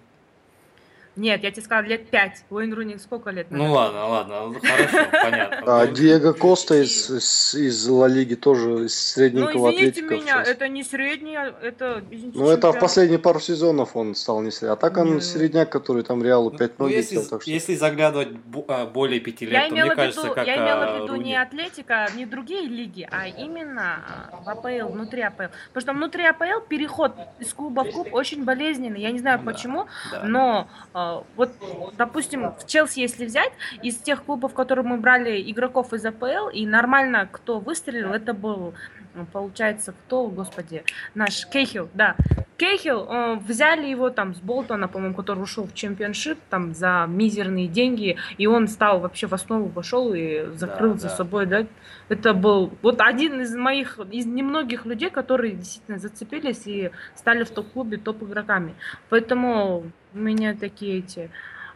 [1.20, 2.44] Нет, я тебе сказала, лет пять.
[2.48, 3.48] Уэйн Руни сколько лет?
[3.50, 5.82] Ну ладно, ладно, ну, хорошо, понятно.
[5.82, 10.82] А Диего Коста из, из Ла Лиги тоже из средненького Ну, извините меня, это не
[10.82, 14.72] средний, это, Ну, это в последние пару сезонов он стал не средний.
[14.72, 17.50] А так он средняк, который там Реалу 5-0 ну, если, так что...
[17.50, 18.28] если заглядывать
[18.68, 22.24] а, более пяти лет, то мне кажется, как Я имела в виду не Атлетика, не
[22.24, 25.52] другие лиги, а именно в АПЛ, внутри АПЛ.
[25.68, 29.02] Потому что внутри АПЛ переход из клуба в клуб очень болезненный.
[29.02, 29.86] Я не знаю почему,
[30.24, 31.52] но а, вот,
[31.96, 36.66] допустим, в Челси, если взять, из тех клубов, которые мы брали игроков из АПЛ, и
[36.66, 38.74] нормально кто выстрелил, это был,
[39.14, 40.84] ну, получается, кто, господи,
[41.14, 42.16] наш Кейхил, да.
[42.60, 47.68] Кейхил, э, взяли его там с Болтона, по-моему, который ушел в чемпионшип, там за мизерные
[47.68, 51.16] деньги, и он стал вообще в основу вошел и закрыл да, за да.
[51.16, 51.66] собой, да.
[52.10, 57.50] Это был вот один из моих, из немногих людей, которые действительно зацепились и стали в
[57.50, 58.74] топ-клубе топ-игроками.
[59.08, 59.84] Поэтому
[60.14, 61.30] у меня такие эти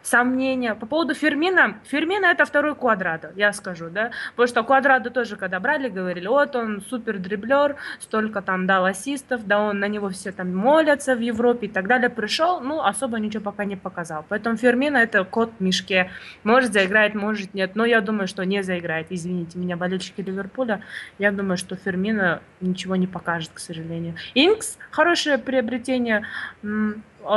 [0.06, 0.74] сомнения.
[0.74, 5.60] По поводу Фермина, Фермина это второй квадрат, я скажу, да, потому что квадрата тоже, когда
[5.60, 10.32] брали, говорили, вот он супер дриблер, столько там дал ассистов, да он на него все
[10.32, 14.24] там молятся в Европе и так далее, пришел, ну, особо ничего пока не показал.
[14.28, 16.10] Поэтому Фермина это кот в мешке,
[16.44, 20.82] может заиграет, может нет, но я думаю, что не заиграет, извините меня, болельщики Ливерпуля,
[21.18, 24.14] я думаю, что Фермина ничего не покажет, к сожалению.
[24.34, 26.26] Инкс, хорошее приобретение,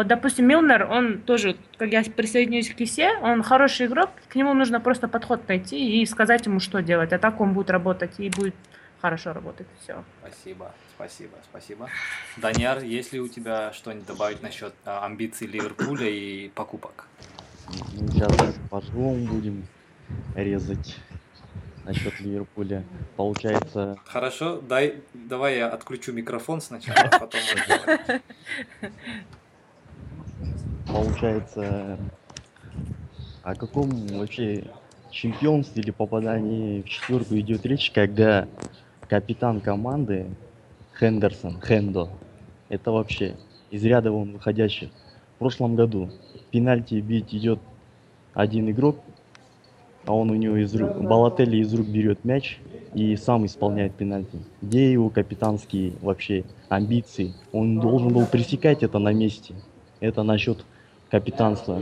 [0.06, 4.80] допустим, Милнер, он тоже, как я присоединюсь к Кисе, он хороший игрок, к нему нужно
[4.80, 8.56] просто подход найти и сказать ему, что делать, а так он будет работать и будет
[9.02, 9.70] хорошо работает.
[9.82, 10.04] Все.
[10.22, 11.90] Спасибо, спасибо, спасибо.
[12.38, 17.08] Даняр, есть ли у тебя что-нибудь добавить насчет а, амбиций Ливерпуля и покупок?
[17.70, 18.34] Сейчас
[18.70, 19.68] по швам будем
[20.36, 20.98] резать
[21.86, 22.84] насчет Ливерпуля.
[23.16, 23.98] Получается...
[24.06, 27.42] Хорошо, дай, давай я отключу микрофон сначала, а потом
[30.88, 31.98] Получается,
[33.44, 34.64] о каком вообще
[35.12, 38.48] чемпионстве или попадании в четверку идет речь, когда
[39.08, 40.28] капитан команды
[41.00, 42.10] Хендерсон, Хендо,
[42.70, 43.36] это вообще
[43.70, 44.90] из ряда вон выходящих.
[45.36, 46.10] В прошлом году
[46.52, 47.60] пенальти бить идет
[48.34, 48.98] один игрок,
[50.06, 52.60] а он у него из рук, Балотелли из рук берет мяч
[52.94, 54.40] и сам исполняет пенальти.
[54.62, 57.34] Где его капитанские вообще амбиции?
[57.52, 59.54] Он должен был пресекать это на месте.
[60.00, 60.66] Это насчет
[61.10, 61.82] капитанства.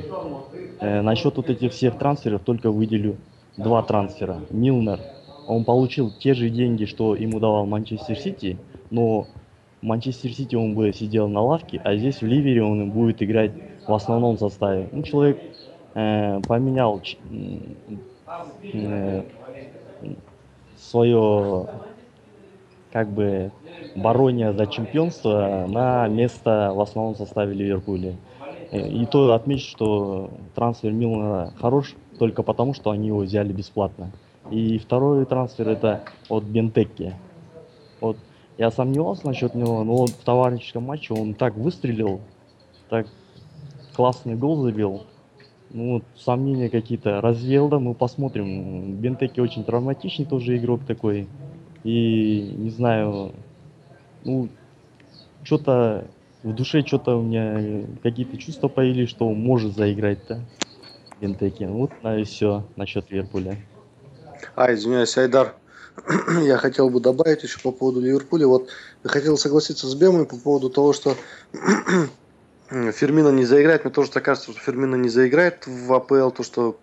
[0.80, 3.18] Э, насчет вот этих всех трансферов только выделю
[3.58, 4.42] два трансфера.
[4.50, 5.00] Милнер,
[5.48, 8.58] он получил те же деньги, что ему давал Манчестер Сити,
[8.90, 9.28] но
[9.82, 13.52] Манчестер Сити он бы сидел на лавке, а здесь в Ливере он будет играть
[13.88, 14.90] в основном составе.
[14.92, 15.40] Ну, человек
[15.94, 17.02] э, поменял
[18.64, 19.24] э,
[20.78, 21.68] свое
[22.92, 23.52] как бы
[23.96, 28.16] барония за чемпионство на место в основном составе Ливерпуля.
[28.72, 34.12] Э, и то отмечу, что трансфер Милана хорош только потому, что они его взяли бесплатно.
[34.52, 37.14] И второй трансфер это от Бентекки.
[38.00, 38.18] Вот
[38.58, 42.22] я сомневался насчет него, но вот в товарищеском матче он так выстрелил,
[42.90, 43.08] так
[43.96, 45.04] классный гол забил.
[45.72, 48.96] Ну вот сомнения какие-то развеял, да, мы посмотрим.
[48.96, 51.28] Бентеки очень травматичный тоже игрок такой.
[51.84, 53.34] И не знаю,
[54.24, 54.48] ну,
[55.44, 56.06] что-то
[56.46, 60.42] в душе что-то у меня какие-то чувства появились, что он может заиграть-то.
[61.20, 61.64] Бентеки.
[61.64, 63.58] Вот, на и все насчет Ливерпуля.
[64.56, 65.56] А, извиняюсь, Айдар.
[66.44, 68.48] я хотел бы добавить еще по поводу Ливерпуля.
[68.48, 68.70] Вот
[69.04, 71.16] я хотел согласиться с Бемой по поводу того, что
[72.70, 73.84] Фермина не заиграет.
[73.84, 76.30] Мне тоже так кажется, что Фермина не заиграет в АПЛ.
[76.30, 76.78] То, что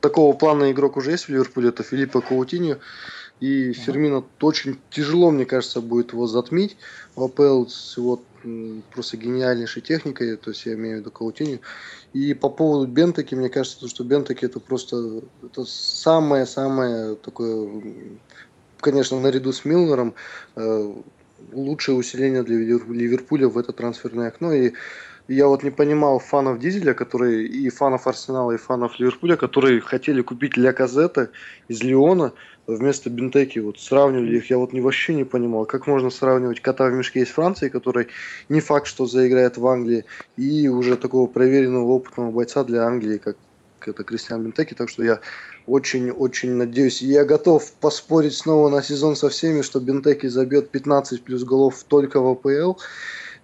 [0.00, 2.76] такого плана игрок уже есть в Ливерпуле, это Филиппа Каутиньо.
[3.40, 6.76] И Фермина очень тяжело, мне кажется, будет его затмить
[7.14, 7.66] в АПЛ
[7.96, 8.20] его
[8.92, 11.60] просто гениальнейшей техникой, то есть я имею в виду Каутиню.
[12.12, 17.82] И по поводу Бентаки, мне кажется, что Бентаки это просто это самое-самое такое,
[18.80, 20.14] конечно, наряду с Милнером,
[20.56, 20.94] э,
[21.52, 24.52] лучшее усиление для Ливерпуля в это трансферное окно.
[24.52, 24.72] И
[25.32, 30.22] я вот не понимал фанов Дизеля, которые и фанов Арсенала, и фанов Ливерпуля, которые хотели
[30.22, 31.30] купить Ля Казета
[31.68, 32.32] из Лиона,
[32.66, 36.88] вместо Бентеки вот сравнивали их, я вот не вообще не понимал, как можно сравнивать кота
[36.88, 38.08] в мешке из Франции, который
[38.48, 40.04] не факт, что заиграет в Англии,
[40.36, 43.36] и уже такого проверенного опытного бойца для Англии, как
[43.84, 45.20] это Кристиан Бентеки, так что я
[45.66, 51.44] очень-очень надеюсь, я готов поспорить снова на сезон со всеми, что Бентеки забьет 15 плюс
[51.44, 52.78] голов только в АПЛ,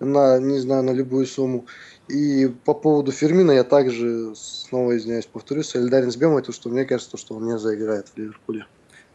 [0.01, 1.66] на, не знаю, на любую сумму.
[2.09, 6.85] И по поводу Фермина я также, снова извиняюсь, повторюсь, солидарен с Бемой, то, что мне
[6.85, 8.66] кажется, что он не заиграет в Ливерпуле.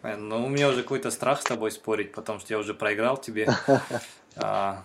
[0.04, 3.48] Ну, у меня уже какой-то страх с тобой спорить, потому что я уже проиграл тебе
[4.36, 4.84] а,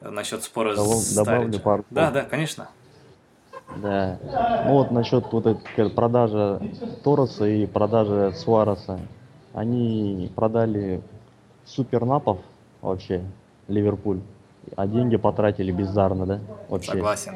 [0.00, 1.84] насчет спора с Добавлю пару.
[1.90, 2.68] Да, да, конечно.
[3.76, 4.18] Да.
[4.66, 6.60] Ну вот насчет вот этой продажи
[7.04, 9.00] Тороса и продажи Суареса.
[9.54, 11.00] Они продали
[11.64, 12.38] супернапов
[12.82, 13.24] вообще
[13.68, 14.20] Ливерпуль,
[14.74, 16.40] а деньги потратили бездарно, да?
[16.68, 16.92] Вообще.
[16.92, 17.34] Согласен.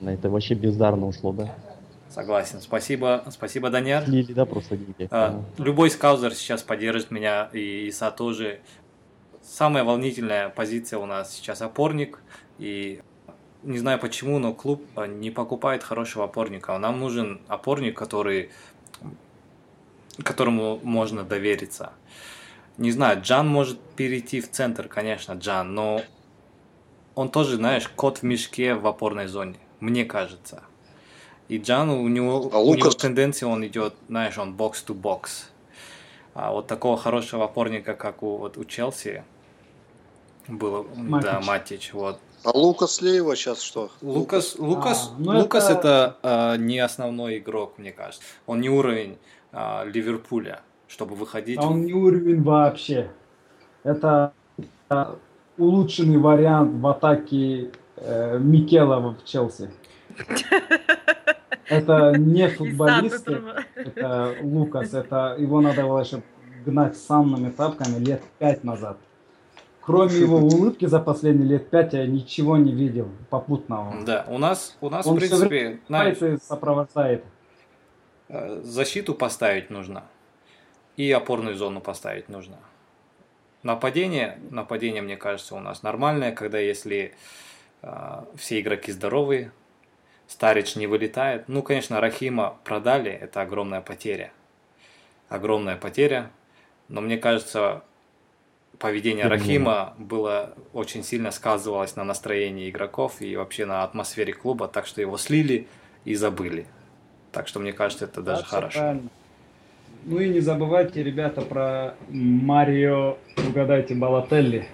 [0.00, 1.54] На это вообще бездарно ушло, да?
[2.08, 2.60] Согласен.
[2.60, 4.04] Спасибо, спасибо, Даняр.
[4.04, 5.08] Слили, да, просто деньги.
[5.10, 8.60] А, любой скаузер сейчас поддержит меня, и Иса тоже.
[9.42, 12.20] Самая волнительная позиция у нас сейчас опорник,
[12.58, 13.00] и
[13.62, 16.76] не знаю почему, но клуб а, не покупает хорошего опорника.
[16.78, 18.50] Нам нужен опорник, который,
[20.22, 21.92] которому можно довериться.
[22.78, 26.02] Не знаю, Джан может перейти в центр, конечно, Джан, но
[27.14, 30.62] он тоже, знаешь, кот в мешке в опорной зоне, мне кажется.
[31.48, 35.50] И Джан, у него, а у него тенденция, он идет, знаешь, он бокс-то-бокс.
[36.34, 39.24] А вот такого хорошего опорника, как у, вот, у Челси,
[40.48, 41.24] было, Матич.
[41.24, 42.20] да, Матич, вот.
[42.44, 43.90] А Лукас Леева сейчас что?
[44.02, 48.22] Лукас, Лукас, а, ну Лукас это, это а, не основной игрок, мне кажется.
[48.46, 49.18] Он не уровень
[49.50, 50.60] а, Ливерпуля,
[50.96, 51.58] чтобы выходить.
[51.58, 53.10] А он не уровень вообще.
[53.84, 54.32] Это
[54.88, 55.16] а,
[55.58, 59.70] улучшенный вариант в атаке э, Микела в Челси.
[61.68, 63.28] Это не футболист,
[63.74, 66.22] это Лукас, это его надо было еще
[66.64, 68.98] гнать санными тапками лет пять назад.
[69.80, 73.96] Кроме его улыбки за последние лет пять я ничего не видел попутного.
[74.06, 77.24] Да, у нас, у нас Он в принципе, знаешь, сопровождает.
[78.28, 80.04] Э, защиту поставить нужно
[80.96, 82.56] и опорную зону поставить нужно.
[83.62, 87.14] нападение, нападение, мне кажется, у нас нормальное, когда если
[87.82, 89.52] э, все игроки здоровые,
[90.28, 91.48] Старич не вылетает.
[91.48, 94.32] Ну, конечно, Рахима продали, это огромная потеря.
[95.28, 96.30] Огромная потеря.
[96.88, 97.82] Но мне кажется,
[98.78, 104.86] поведение Рахима было очень сильно сказывалось на настроении игроков и вообще на атмосфере клуба, так
[104.86, 105.68] что его слили
[106.04, 106.66] и забыли.
[107.32, 108.78] Так что мне кажется, это даже хорошо.
[108.78, 109.08] Правильно.
[110.06, 114.68] Ну и не забывайте, ребята, про Марио, угадайте, Балателли.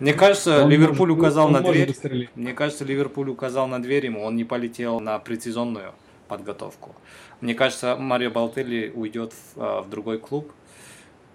[0.00, 1.94] Мне кажется, он Ливерпуль может, указал на дверь.
[2.34, 5.94] Мне кажется, Ливерпуль указал на дверь ему, он не полетел на предсезонную
[6.26, 6.96] подготовку.
[7.40, 10.50] Мне кажется, Марио Балтелли уйдет в, а, в другой клуб.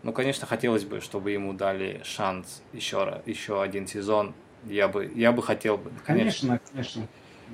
[0.04, 4.34] Ну, конечно, хотелось бы, чтобы ему дали шанс еще, еще один сезон.
[4.66, 5.90] Я бы, я бы хотел бы.
[6.06, 6.74] Конечно, конечно.
[6.74, 7.08] конечно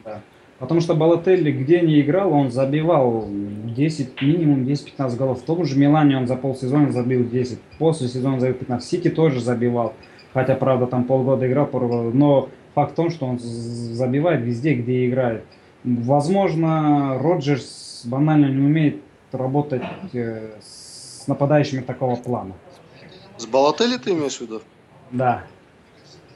[0.03, 0.22] да.
[0.60, 5.41] Потому что Балотелли где не играл, он забивал 10, минимум 10-15 голов.
[5.41, 8.90] В том же Милане он за полсезона забил 10, после сезона забил 15.
[8.90, 9.94] Сити тоже забивал,
[10.34, 11.69] хотя, правда, там полгода играл,
[12.14, 15.44] но факт в том, что он забивает везде, где играет.
[15.84, 19.02] Возможно, Роджерс банально не умеет
[19.32, 19.84] работать
[20.14, 22.53] э, с нападающими такого плана.
[23.38, 24.61] С Балотелли ты имеешь в виду?
[25.11, 25.44] Да.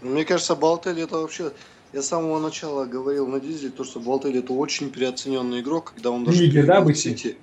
[0.02, 1.52] Мне кажется, Балотелли это вообще
[1.94, 6.11] я с самого начала говорил на Дизеле, то, что Болтель это очень переоцененный игрок, когда
[6.11, 7.38] он даже Нигер, да, Сити.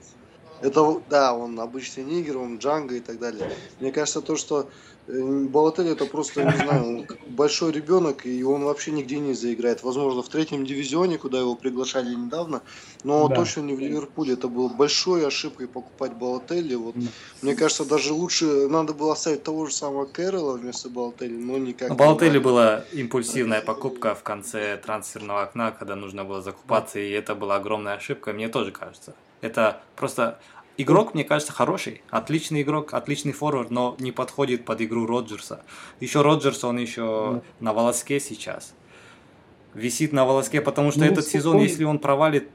[0.61, 3.51] Это, да, он обычный нигер, он джанго и так далее.
[3.81, 4.69] Мне кажется, то, что
[5.09, 9.83] Э, Балотель это просто, не знаю, большой ребенок, и он вообще нигде не заиграет.
[9.83, 12.63] Возможно, в третьем дивизионе, куда его приглашали недавно,
[13.05, 13.37] но да.
[13.37, 14.35] точно не в Ливерпуле.
[14.35, 16.75] Это было большой ошибкой покупать Балотелли.
[16.75, 17.07] Вот, да.
[17.43, 21.89] Мне кажется, даже лучше надо было оставить того же самого Кэрролла вместо Балотелли, но никак.
[21.91, 27.01] Но Балотелли была импульсивная покупка в конце трансферного окна, когда нужно было закупаться, да.
[27.01, 29.15] и это была огромная ошибка, мне тоже кажется.
[29.41, 30.39] Это просто
[30.79, 35.63] Игрок, мне кажется, хороший, отличный игрок, отличный форвард, но не подходит под игру Роджерса.
[36.01, 37.43] Еще Роджерс, он еще mm.
[37.61, 38.75] на волоске сейчас.
[39.73, 42.51] Висит на волоске, потому что ну, этот сезон, если он провалит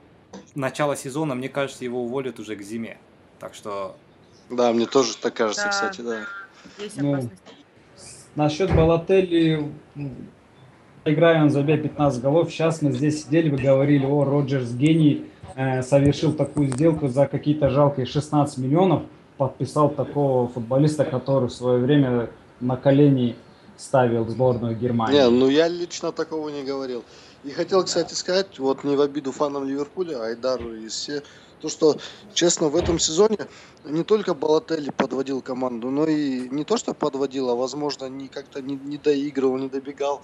[0.53, 2.99] начало сезона, мне кажется, его уволят уже к зиме.
[3.39, 3.95] Так что...
[4.51, 5.69] Да, мне тоже так кажется, да.
[5.69, 6.25] кстати, да.
[6.77, 7.27] Есть ну,
[8.35, 9.71] насчет Балотелли,
[11.05, 12.51] играя, он забил 15 голов.
[12.51, 15.25] Сейчас мы здесь сидели, вы говорили, о, Роджерс гений
[15.55, 19.03] Э, совершил такую сделку за какие-то жалкие 16 миллионов,
[19.37, 22.29] подписал такого футболиста, который в свое время
[22.59, 23.35] на колени
[23.77, 25.17] ставил сборную Германии.
[25.17, 27.03] Не, ну я лично такого не говорил.
[27.43, 31.23] И хотел, кстати, сказать, вот не в обиду фанам Ливерпуля, Айдару и все,
[31.59, 31.97] то, что,
[32.33, 33.37] честно, в этом сезоне
[33.83, 38.61] не только Балотелли подводил команду, но и не то, что подводил, а, возможно, не как-то
[38.61, 40.21] не, не доигрывал, не добегал.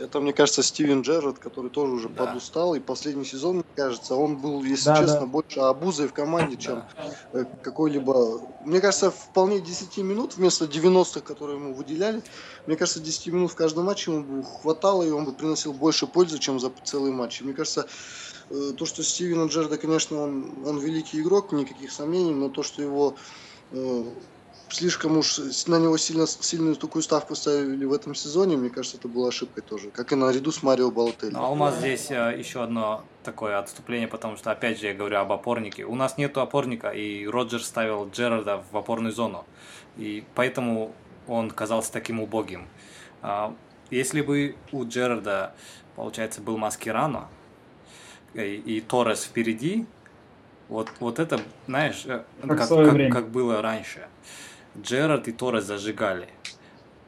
[0.00, 2.26] Это, мне кажется, Стивен Джерард, который тоже уже да.
[2.26, 2.74] подустал.
[2.74, 5.26] И последний сезон, мне кажется, он был, если да, честно, да.
[5.26, 7.14] больше обузой в команде, чем да.
[7.32, 8.40] Э, какой-либо...
[8.64, 12.22] Мне кажется, вполне 10 минут вместо 90-х, которые ему выделяли.
[12.66, 16.06] Мне кажется, 10 минут в каждом матче ему бы хватало, и он бы приносил больше
[16.06, 17.40] пользы, чем за целый матч.
[17.40, 17.86] И мне кажется,
[18.50, 22.82] э, то, что Стивена Джерда, конечно, он, он великий игрок, никаких сомнений, но то, что
[22.82, 23.16] его
[23.72, 24.04] э,
[24.70, 29.08] слишком уж на него сильно, сильную такую ставку ставили в этом сезоне, мне кажется, это
[29.08, 31.34] была ошибкой тоже, как и наряду с Марио Балотелли.
[31.34, 35.18] А у нас здесь э, еще одно такое отступление, потому что, опять же, я говорю
[35.18, 35.84] об опорнике.
[35.84, 39.44] У нас нету опорника, и Роджер ставил Джерарда в опорную зону,
[39.96, 40.94] и поэтому
[41.26, 42.66] он казался таким убогим.
[43.22, 43.54] А,
[43.90, 45.54] если бы у Джерарда,
[45.96, 47.28] получается, был Маскирано,
[48.34, 49.86] и, и Торрес впереди,
[50.68, 54.06] вот, вот это, знаешь, э, как, как, как, как было раньше.
[54.78, 56.28] Джерард и Торрес зажигали.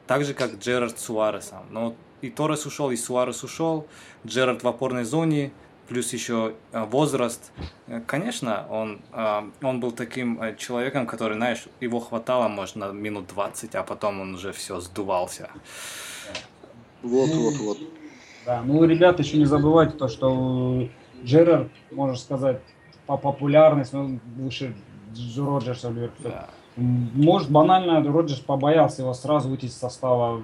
[0.07, 1.65] Так же, как Джерард с Суаресом.
[1.69, 3.87] Но и Торрес ушел, и Суарес ушел.
[4.25, 5.51] Джерард в опорной зоне,
[5.87, 7.51] плюс еще э, возраст.
[7.87, 13.27] Э, конечно, он, э, он был таким человеком, который, знаешь, его хватало, может, на минут
[13.27, 15.49] 20, а потом он уже все сдувался.
[17.01, 17.77] Вот, вот, вот.
[18.45, 20.87] Да, ну, ребята, еще не забывайте то, что
[21.23, 22.61] Джерард, можно сказать,
[23.05, 24.73] по популярности, ну, выше
[25.37, 26.29] Роджерса в Ливерпуле.
[26.29, 26.49] Да.
[26.75, 30.41] Может, банально Роджерс побоялся его сразу выйти из состава.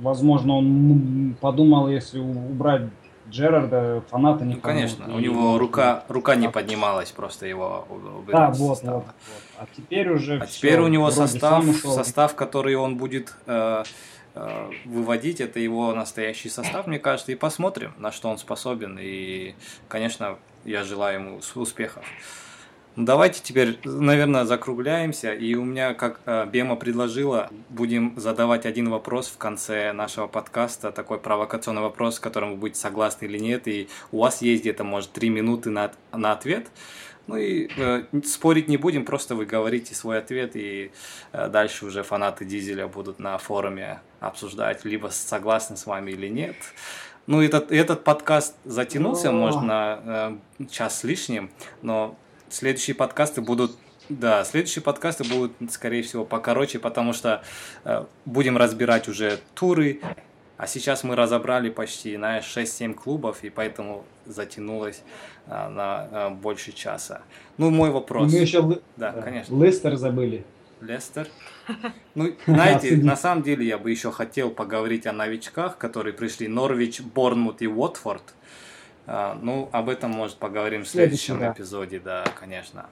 [0.00, 2.82] Возможно, он подумал, если убрать
[3.28, 7.86] Джерарда, фаната не ну, Конечно, у него рука, рука не поднималась, просто его
[8.28, 9.04] Да, вот, вот, вот.
[9.58, 13.82] А теперь уже А теперь у него состав, состав, который он будет э,
[14.34, 18.98] э, выводить, это его настоящий состав, мне кажется, и посмотрим, на что он способен.
[19.00, 19.54] И,
[19.88, 22.04] конечно, я желаю ему успехов.
[22.96, 25.34] Давайте теперь, наверное, закругляемся.
[25.34, 30.90] И у меня, как э, Бема предложила, будем задавать один вопрос в конце нашего подкаста,
[30.92, 33.68] такой провокационный вопрос, с которым вы будете согласны или нет.
[33.68, 36.68] И у вас есть где-то, может, три минуты на, на ответ.
[37.26, 40.90] Ну и э, спорить не будем, просто вы говорите свой ответ, и
[41.32, 46.56] э, дальше уже фанаты Дизеля будут на форуме обсуждать, либо согласны с вами или нет.
[47.26, 51.50] Ну, этот, этот подкаст затянулся, может, на э, час с лишним,
[51.82, 52.16] но
[52.48, 53.72] следующие подкасты будут
[54.08, 57.42] да, следующие подкасты будут, скорее всего, покороче, потому что
[57.84, 60.00] э, будем разбирать уже туры,
[60.56, 65.02] а сейчас мы разобрали почти, знаешь, 6-7 клубов, и поэтому затянулось
[65.46, 67.22] а, на а, больше часа.
[67.58, 68.32] Ну, мой вопрос.
[68.32, 68.62] Мы еще
[68.96, 69.62] да, да, конечно.
[69.62, 70.44] Лестер забыли.
[70.80, 71.28] Лестер.
[72.14, 76.48] Ну, знаете, на самом деле я бы еще хотел поговорить о новичках, которые пришли.
[76.48, 78.22] Норвич, Борнмут и Уотфорд.
[78.22, 78.32] А,
[79.06, 81.52] ну, об этом, может, поговорим в следующем да.
[81.52, 82.86] эпизоде, да, конечно.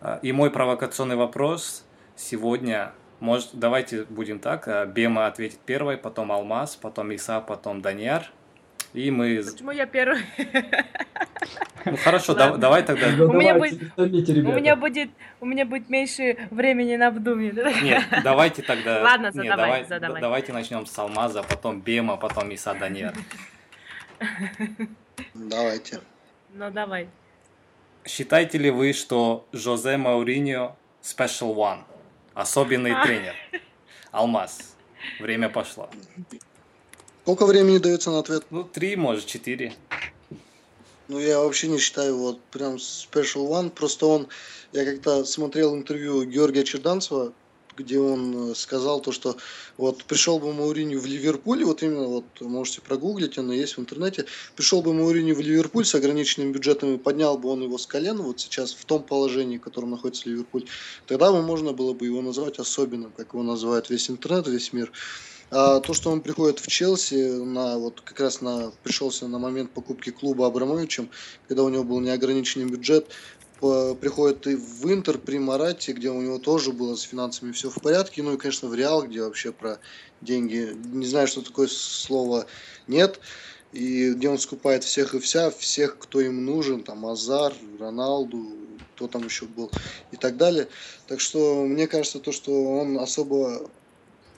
[0.00, 1.84] А, и мой провокационный вопрос
[2.16, 4.66] сегодня может, давайте будем так.
[4.66, 8.30] Э, Бема ответит первой, потом Алмаз, потом Иса, потом Даньяр.
[8.94, 9.44] И мы...
[9.44, 10.22] Почему я первый?
[11.86, 13.06] Ну хорошо, да, давай тогда.
[13.24, 15.10] у, меня будет, у, меня будет,
[15.40, 17.52] у меня будет меньше времени на вдумье.
[17.82, 19.02] Нет, давайте тогда.
[19.02, 20.20] Ладно, задавай, Нет, давай, задавай.
[20.20, 23.14] Давайте начнем с Алмаза, потом Бема, потом Иса Даньяр.
[25.34, 26.00] Давайте.
[26.54, 27.08] Ну давай.
[28.06, 31.82] Считаете ли вы, что Жозе Мауриньо Special One?
[32.34, 33.04] Особенный а.
[33.04, 33.34] тренер.
[34.10, 34.74] Алмаз.
[35.18, 35.88] Время пошло.
[37.22, 38.44] Сколько времени дается на ответ?
[38.50, 39.74] Ну, три, может, четыре.
[41.08, 43.70] Ну, я вообще не считаю вот прям special one.
[43.70, 44.28] Просто он...
[44.72, 47.32] Я как-то смотрел интервью Георгия Черданцева,
[47.76, 49.36] где он э, сказал то, что
[49.76, 54.26] вот пришел бы Мауриню в Ливерпуль, вот именно вот можете прогуглить, оно есть в интернете,
[54.56, 58.40] пришел бы Мауриню в Ливерпуль с ограниченными бюджетами, поднял бы он его с колен, вот
[58.40, 60.64] сейчас в том положении, в котором находится Ливерпуль,
[61.06, 64.92] тогда бы можно было бы его назвать особенным, как его называет весь интернет, весь мир.
[65.52, 69.72] А то, что он приходит в Челси, на, вот как раз на, пришелся на момент
[69.72, 71.10] покупки клуба Абрамовичем,
[71.48, 73.08] когда у него был неограниченный бюджет,
[73.60, 77.80] приходит и в Интер при Марате, где у него тоже было с финансами все в
[77.80, 79.78] порядке, ну и, конечно, в Реал, где вообще про
[80.20, 82.46] деньги, не знаю, что такое слово
[82.86, 83.20] нет,
[83.72, 88.46] и где он скупает всех и вся, всех, кто им нужен, там Азар, Роналду,
[88.94, 89.70] кто там еще был
[90.10, 90.68] и так далее.
[91.06, 93.70] Так что мне кажется, то, что он особо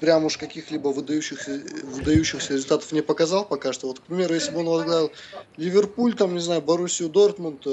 [0.00, 3.86] прям уж каких-либо выдающихся, выдающихся результатов не показал пока что.
[3.86, 5.12] Вот, к примеру, если бы он возглавил
[5.56, 7.66] Ливерпуль, там, не знаю, Боруссию Дортмунд,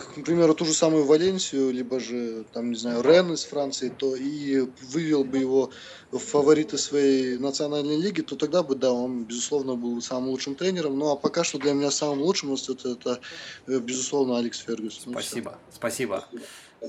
[0.00, 4.16] к примеру, ту же самую Валенсию, либо же, там, не знаю, Рен из Франции, то
[4.16, 5.70] и вывел бы его
[6.10, 10.98] в фавориты своей национальной лиги, то тогда бы, да, он, безусловно, был самым лучшим тренером.
[10.98, 13.20] Ну, а пока что для меня самым лучшим это, это
[13.66, 15.02] э, безусловно, Алекс Фергюс.
[15.06, 15.76] Ну, спасибо, все.
[15.76, 16.24] спасибо.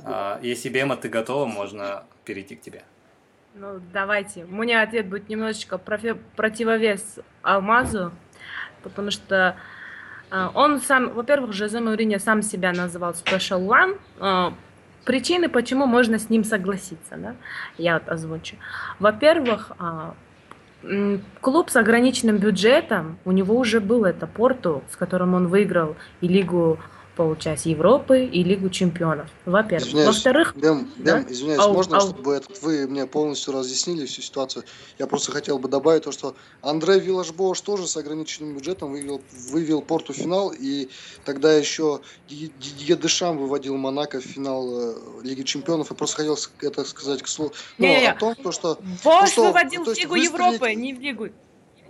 [0.03, 2.83] А, если Бема, ты готова, можно перейти к тебе.
[3.53, 4.45] Ну, давайте.
[4.45, 8.13] У меня ответ будет немножечко противовес Алмазу,
[8.83, 9.57] потому что
[10.53, 13.97] он сам, во-первых, Жозе Мауриньо сам себя называл Special One.
[14.19, 14.53] А,
[15.05, 17.35] причины, почему можно с ним согласиться, да?
[17.77, 18.55] я вот озвучу.
[18.99, 20.13] Во-первых, а,
[21.41, 26.27] клуб с ограниченным бюджетом, у него уже был это Порту, с которым он выиграл и
[26.27, 26.79] Лигу
[27.21, 29.29] получать Европы и Лигу чемпионов.
[29.45, 30.07] Во-первых.
[30.07, 30.55] Во-вторых...
[30.55, 31.23] Бем, да?
[31.29, 32.01] извиняюсь, ау, можно, ау.
[32.01, 34.63] чтобы этот, вы мне полностью разъяснили всю ситуацию?
[34.97, 39.21] Я просто хотел бы добавить то, что Андрей Виллашбош тоже с ограниченным бюджетом вывел,
[39.51, 40.89] вывел Порту в финал, и
[41.23, 45.91] тогда еще Дидье Дешам выводил Монако в финал э, Лиги чемпионов.
[45.91, 48.79] Я просто хотел это сказать к слову ну, о том, то, что...
[49.03, 51.29] Бош ну, выводил в Лигу Европы, не в Лигу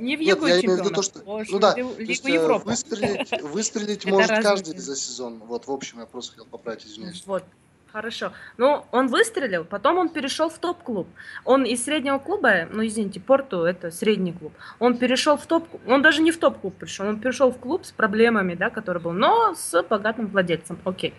[0.02, 1.22] не в Лигу Нет, я имею в виду то, что...
[1.26, 2.70] ну да, Лигу то есть, э, Европы.
[2.70, 5.40] Выстрелить, выстрелить может каждый за сезон.
[5.46, 7.24] Вот, в общем, я просто хотел поправить, извиняюсь.
[7.26, 7.44] Вот.
[7.92, 8.32] Хорошо.
[8.58, 11.08] Ну, он выстрелил, потом он перешел в топ-клуб.
[11.44, 14.54] Он из среднего клуба, ну, извините, Порту это средний клуб.
[14.80, 17.92] Он перешел в топ он даже не в топ-клуб пришел, он перешел в клуб с
[17.92, 21.14] проблемами, да, который был, но с богатым владельцем, окей.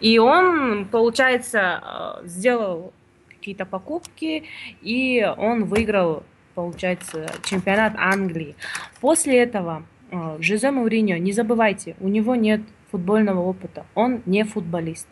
[0.00, 2.92] И он, получается, э, сделал
[3.28, 4.44] какие-то покупки,
[4.82, 6.24] и он выиграл
[6.56, 8.56] получается, чемпионат Англии.
[9.00, 15.06] После этого э, Жозе Мауриньо, не забывайте, у него нет футбольного опыта, он не футболист.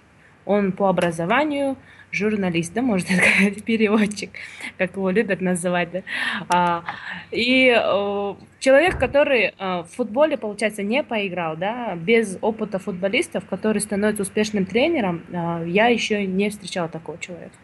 [0.46, 1.76] Он по образованию
[2.14, 4.30] журналист, да, можно сказать, переводчик,
[4.78, 6.02] как его любят называть, да.
[6.48, 6.84] А,
[7.30, 13.80] и э, человек, который э, в футболе, получается, не поиграл, да, без опыта футболистов, который
[13.80, 17.54] становится успешным тренером, э, я еще не встречала такого человека.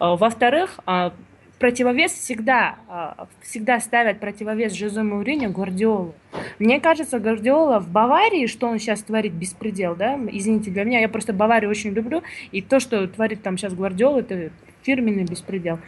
[0.00, 1.10] Э, во-вторых, э,
[1.58, 6.14] противовес всегда, а, всегда ставят противовес Жозе Мауриньо Гвардиолу.
[6.58, 11.08] Мне кажется, Гвардиола в Баварии, что он сейчас творит, беспредел, да, извините, для меня, я
[11.08, 12.22] просто Баварию очень люблю,
[12.52, 14.50] и то, что творит там сейчас Гвардиола, это
[14.82, 15.78] фирменный беспредел.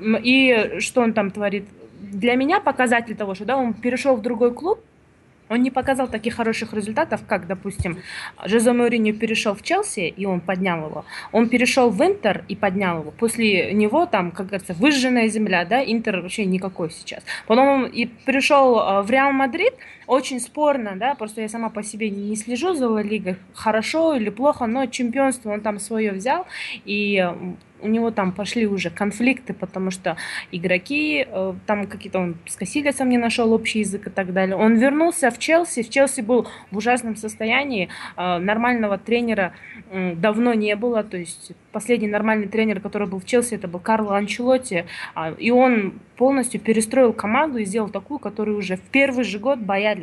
[0.00, 1.64] И что он там творит?
[2.00, 4.80] Для меня показатель того, что да, он перешел в другой клуб,
[5.48, 7.98] Он не показал таких хороших результатов, как, допустим,
[8.44, 11.04] Жозе Мауриньо перешел в Челси, и он поднял его.
[11.32, 13.10] Он перешел в Интер и поднял его.
[13.12, 17.22] После него там, как говорится, выжженная земля, да, Интер вообще никакой сейчас.
[17.46, 19.74] Потом он и пришел э, в Реал Мадрид,
[20.06, 24.30] очень спорно, да, просто я сама по себе не слежу за Ла Лигой, хорошо или
[24.30, 26.46] плохо, но чемпионство он там свое взял,
[26.84, 27.28] и
[27.82, 30.16] у него там пошли уже конфликты, потому что
[30.50, 34.56] игроки, э, там какие-то он с Касильясом не нашел общий язык и так далее.
[34.56, 39.52] Он вернулся в Челси, в Челси был в ужасном состоянии, э, нормального тренера
[39.92, 44.16] давно не было, то есть последний нормальный тренер, который был в Челси, это был Карло
[44.16, 49.38] Анчелотти, а, и он полностью перестроил команду и сделал такую, которую уже в первый же
[49.38, 49.95] год боялись.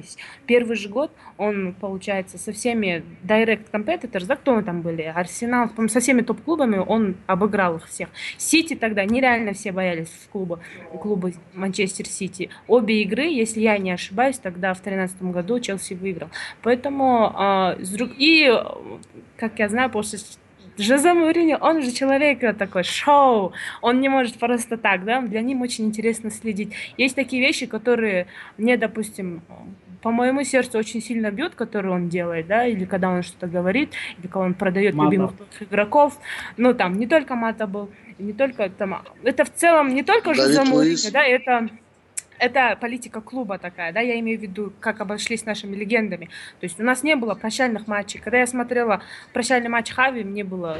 [0.45, 5.99] Первый же год он, получается, со всеми direct competitors, да, кто там были, Арсенал, со
[5.99, 8.09] всеми топ-клубами он обыграл их всех.
[8.37, 10.59] Сити тогда нереально все боялись клуба,
[11.01, 12.49] клуба Манчестер Сити.
[12.67, 16.29] Обе игры, если я не ошибаюсь, тогда в 2013 году Челси выиграл.
[16.61, 17.83] Поэтому э,
[18.17, 18.51] и,
[19.37, 20.19] как я знаю, после
[20.77, 25.59] Жозе Мауриньо, он же человек такой, шоу, он не может просто так, да, для них
[25.61, 26.73] очень интересно следить.
[26.97, 28.27] Есть такие вещи, которые
[28.57, 29.41] мне, допустим,
[30.01, 33.91] по моему сердцу очень сильно бьют, которые он делает, да, или когда он что-то говорит,
[34.17, 35.11] или когда он продает Мата.
[35.11, 35.31] любимых
[35.61, 36.17] игроков.
[36.57, 37.89] Ну, там, не только Мата был,
[38.19, 41.69] не только там, это в целом не только Жозе Мауриньо, да, это
[42.43, 46.25] это политика клуба такая, да, я имею в виду, как обошлись нашими легендами.
[46.59, 48.19] То есть у нас не было прощальных матчей.
[48.19, 49.01] Когда я смотрела
[49.31, 50.77] прощальный матч Хави, мне было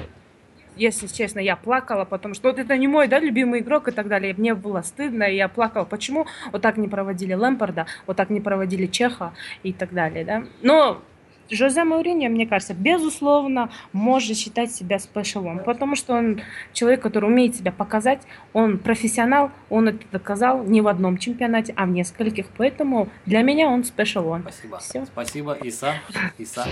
[0.76, 4.08] если честно, я плакала, потому что вот это не мой, да, любимый игрок и так
[4.08, 4.34] далее.
[4.36, 5.86] Мне было стыдно, и я плакала.
[5.86, 10.44] Почему вот так не проводили Лэмпорда, вот так не проводили Чеха и так далее, да.
[10.64, 11.04] Но
[11.50, 16.42] Жозе Мауриньо, мне кажется, безусловно, может считать себя спешалом, потому что он
[16.72, 18.22] человек, который умеет себя показать,
[18.54, 23.68] он профессионал, он это доказал не в одном чемпионате, а в нескольких, поэтому для меня
[23.68, 24.42] он спешалон.
[24.42, 24.78] Спасибо.
[24.80, 25.06] Все.
[25.06, 25.94] Спасибо, Иса.
[26.38, 26.66] Иса.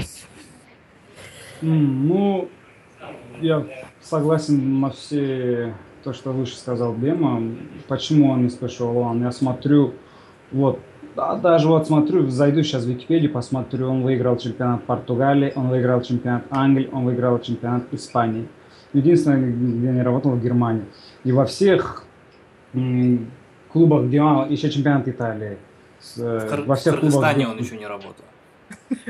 [1.61, 2.49] Ну,
[3.39, 3.65] я
[4.01, 7.43] согласен на все то, что выше сказал Бема.
[7.87, 9.15] Почему он не спешал?
[9.17, 9.93] Я смотрю,
[10.51, 10.79] вот
[11.15, 16.01] да, даже вот смотрю, зайду сейчас в Википедию, посмотрю, он выиграл чемпионат Португалии, он выиграл
[16.01, 18.47] чемпионат Англии, он выиграл чемпионат Испании.
[18.93, 20.85] Единственное, где не работал, в Германии.
[21.23, 22.05] И во всех
[23.71, 25.57] клубах, где он, еще чемпионат Италии.
[25.99, 27.47] С, в во всех в клубах, где...
[27.47, 28.25] он еще не работал.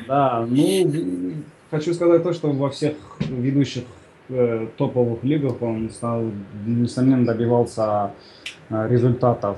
[0.07, 1.34] Да, ну,
[1.72, 3.84] хочу сказать то, что во всех ведущих
[4.30, 6.23] э, топовых лигах он стал,
[6.65, 8.11] несомненно, добивался
[8.52, 9.57] Э, результатов.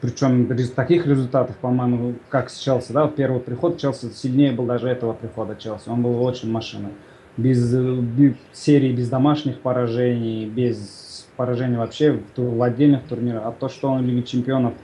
[0.00, 5.12] Причем таких результатов, по-моему, как с Челси, да, первый приход Челси сильнее был даже этого
[5.12, 5.88] прихода Челси.
[5.88, 6.90] Он был очень машиной.
[7.36, 13.42] Без, без серии, без домашних поражений, без поражений вообще в, в отдельных турнирах.
[13.46, 14.74] А то, что он в Лиге Чемпионов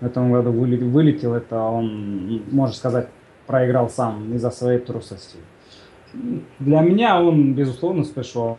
[0.00, 3.08] в этом году вылетел, вылетел, это он, можно сказать,
[3.46, 5.38] проиграл сам из-за своей трусости.
[6.58, 8.58] Для меня он, безусловно, спешил.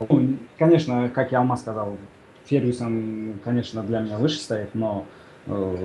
[0.00, 1.96] Ну, конечно, как я Алма сказал,
[2.44, 5.06] Фергюсон, конечно, для меня выше стоит, но
[5.46, 5.76] э,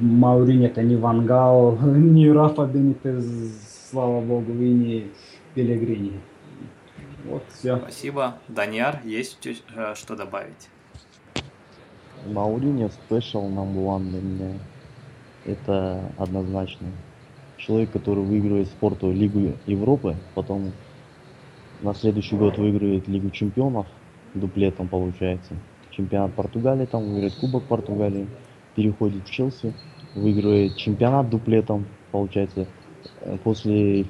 [0.00, 3.26] Маурин это не Вангал, не Рафа Бенитез,
[3.90, 5.10] слава богу, и не
[5.54, 6.20] Пелегрини.
[7.24, 7.76] Вот все.
[7.78, 8.38] Спасибо.
[8.48, 10.68] Даниар, есть э, что добавить?
[12.26, 14.58] Мауриньо спешл number one для меня.
[15.44, 16.88] Это однозначно.
[17.56, 20.72] Человек, который выигрывает спорту Лигу Европы, потом
[21.82, 23.86] на следующий год выигрывает Лигу Чемпионов,
[24.34, 25.54] дуплетом получается
[25.96, 28.26] чемпионат Португалии, там выиграет Кубок Португалии,
[28.74, 29.72] переходит в Челси,
[30.14, 32.66] выигрывает чемпионат дуплетом, получается,
[33.20, 34.06] э, после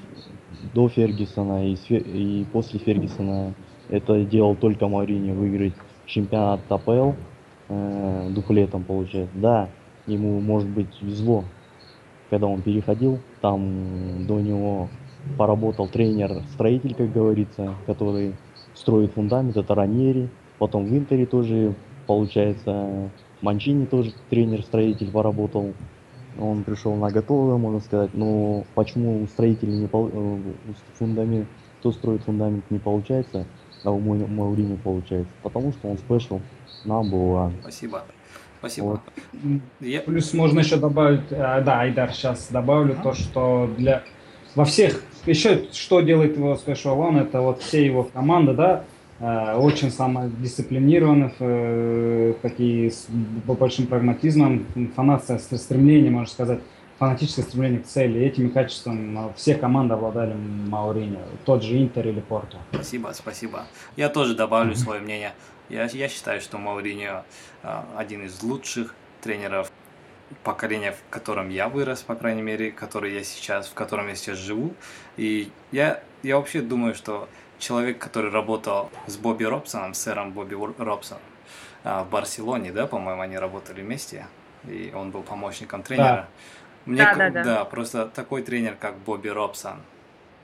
[0.75, 3.55] до Фергюсона и, и после Фергюсона
[3.89, 5.75] это делал только Маурини, выиграть
[6.07, 7.13] чемпионат АПЛ
[7.69, 9.37] э, дуплетом, получается.
[9.39, 9.69] Да,
[10.07, 11.45] ему, может быть, везло,
[12.31, 14.89] когда он переходил, там до него
[15.37, 18.35] поработал тренер-строитель, как говорится, который
[18.75, 21.75] строит фундамент, это Раньери, Потом в Интере тоже,
[22.07, 23.11] получается,
[23.43, 25.75] Манчини тоже тренер-строитель поработал.
[26.39, 28.11] Он пришел на готовое, можно сказать.
[28.15, 30.11] Но почему у строителей не пол...
[30.13, 30.39] Э,
[30.95, 31.49] фундамент,
[31.81, 33.47] кто строит фундамент не получается,
[33.85, 35.33] а у Маурини получается?
[35.43, 36.41] Потому что он спешл
[36.85, 37.53] number one.
[37.63, 38.05] Спасибо.
[38.59, 38.85] Спасибо.
[38.85, 39.01] Вот.
[39.81, 40.01] Я...
[40.01, 43.03] Плюс можно еще добавить, э, да, Айдар, сейчас добавлю а?
[43.03, 44.03] то, что для
[44.55, 48.85] во всех еще что делает его Special One, это вот все его команды, да,
[49.19, 53.07] очень самодисциплинированных, э, такие с
[53.47, 56.61] большим прагматизмом, фанатское стремление, можно сказать,
[56.99, 58.21] фанатическое стремление к цели.
[58.21, 62.59] Этими качествами все команды обладали Мауриньо, тот же Интер или Порту.
[62.73, 63.67] Спасибо, спасибо.
[63.97, 65.33] Я тоже добавлю свое мнение.
[65.69, 67.25] Я, я считаю, что Мауриньо
[67.63, 69.71] э, один из лучших тренеров
[70.43, 74.39] поколения, в котором я вырос, по крайней мере, который я сейчас, в котором я сейчас
[74.39, 74.75] живу.
[75.17, 77.29] И я, я вообще думаю, что
[77.59, 81.23] человек, который работал с Бобби Робсоном, с сэром Бобби Робсоном
[81.85, 84.27] а, в Барселоне, да, по-моему, они работали вместе,
[84.65, 86.05] и он был помощником тренера.
[86.07, 86.29] Да.
[86.87, 87.45] Мне, да, да, да.
[87.45, 89.83] да, просто такой тренер, как Бобби Робсон,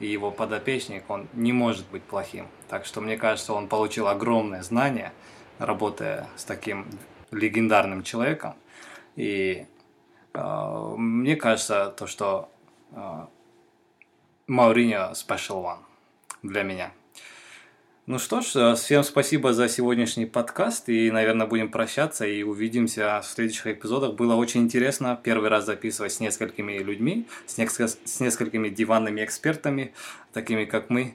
[0.01, 2.48] и его подопечник, он не может быть плохим.
[2.68, 5.12] Так что мне кажется, он получил огромное знание,
[5.59, 6.86] работая с таким
[7.30, 8.55] легендарным человеком.
[9.14, 9.66] И
[10.34, 12.51] э, мне кажется, то, что
[12.90, 13.26] э,
[14.48, 15.78] Мауриньо special one
[16.43, 16.90] для меня.
[18.06, 23.20] Ну что ж, э, всем спасибо за сегодняшний подкаст, и, наверное, будем прощаться и увидимся
[23.22, 24.14] в следующих эпизодах.
[24.14, 29.94] Было очень интересно первый раз записывать с несколькими людьми, с, несколько, с несколькими диванными экспертами,
[30.32, 31.14] такими как мы.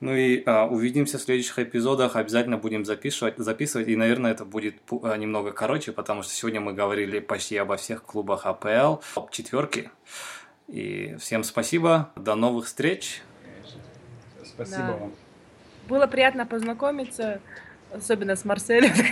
[0.00, 2.16] Ну и а, увидимся в следующих эпизодах.
[2.16, 3.86] Обязательно будем записывать, записывать.
[3.86, 4.74] И, наверное, это будет
[5.04, 9.92] а, немного короче, потому что сегодня мы говорили почти обо всех клубах АПЛ, топ-четверки.
[10.66, 12.10] И всем спасибо.
[12.16, 13.22] До новых встреч.
[14.44, 14.96] Спасибо да.
[14.96, 15.12] вам.
[15.92, 17.42] Было приятно познакомиться,
[17.94, 18.92] особенно с Марселем.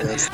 [0.00, 0.30] Yes.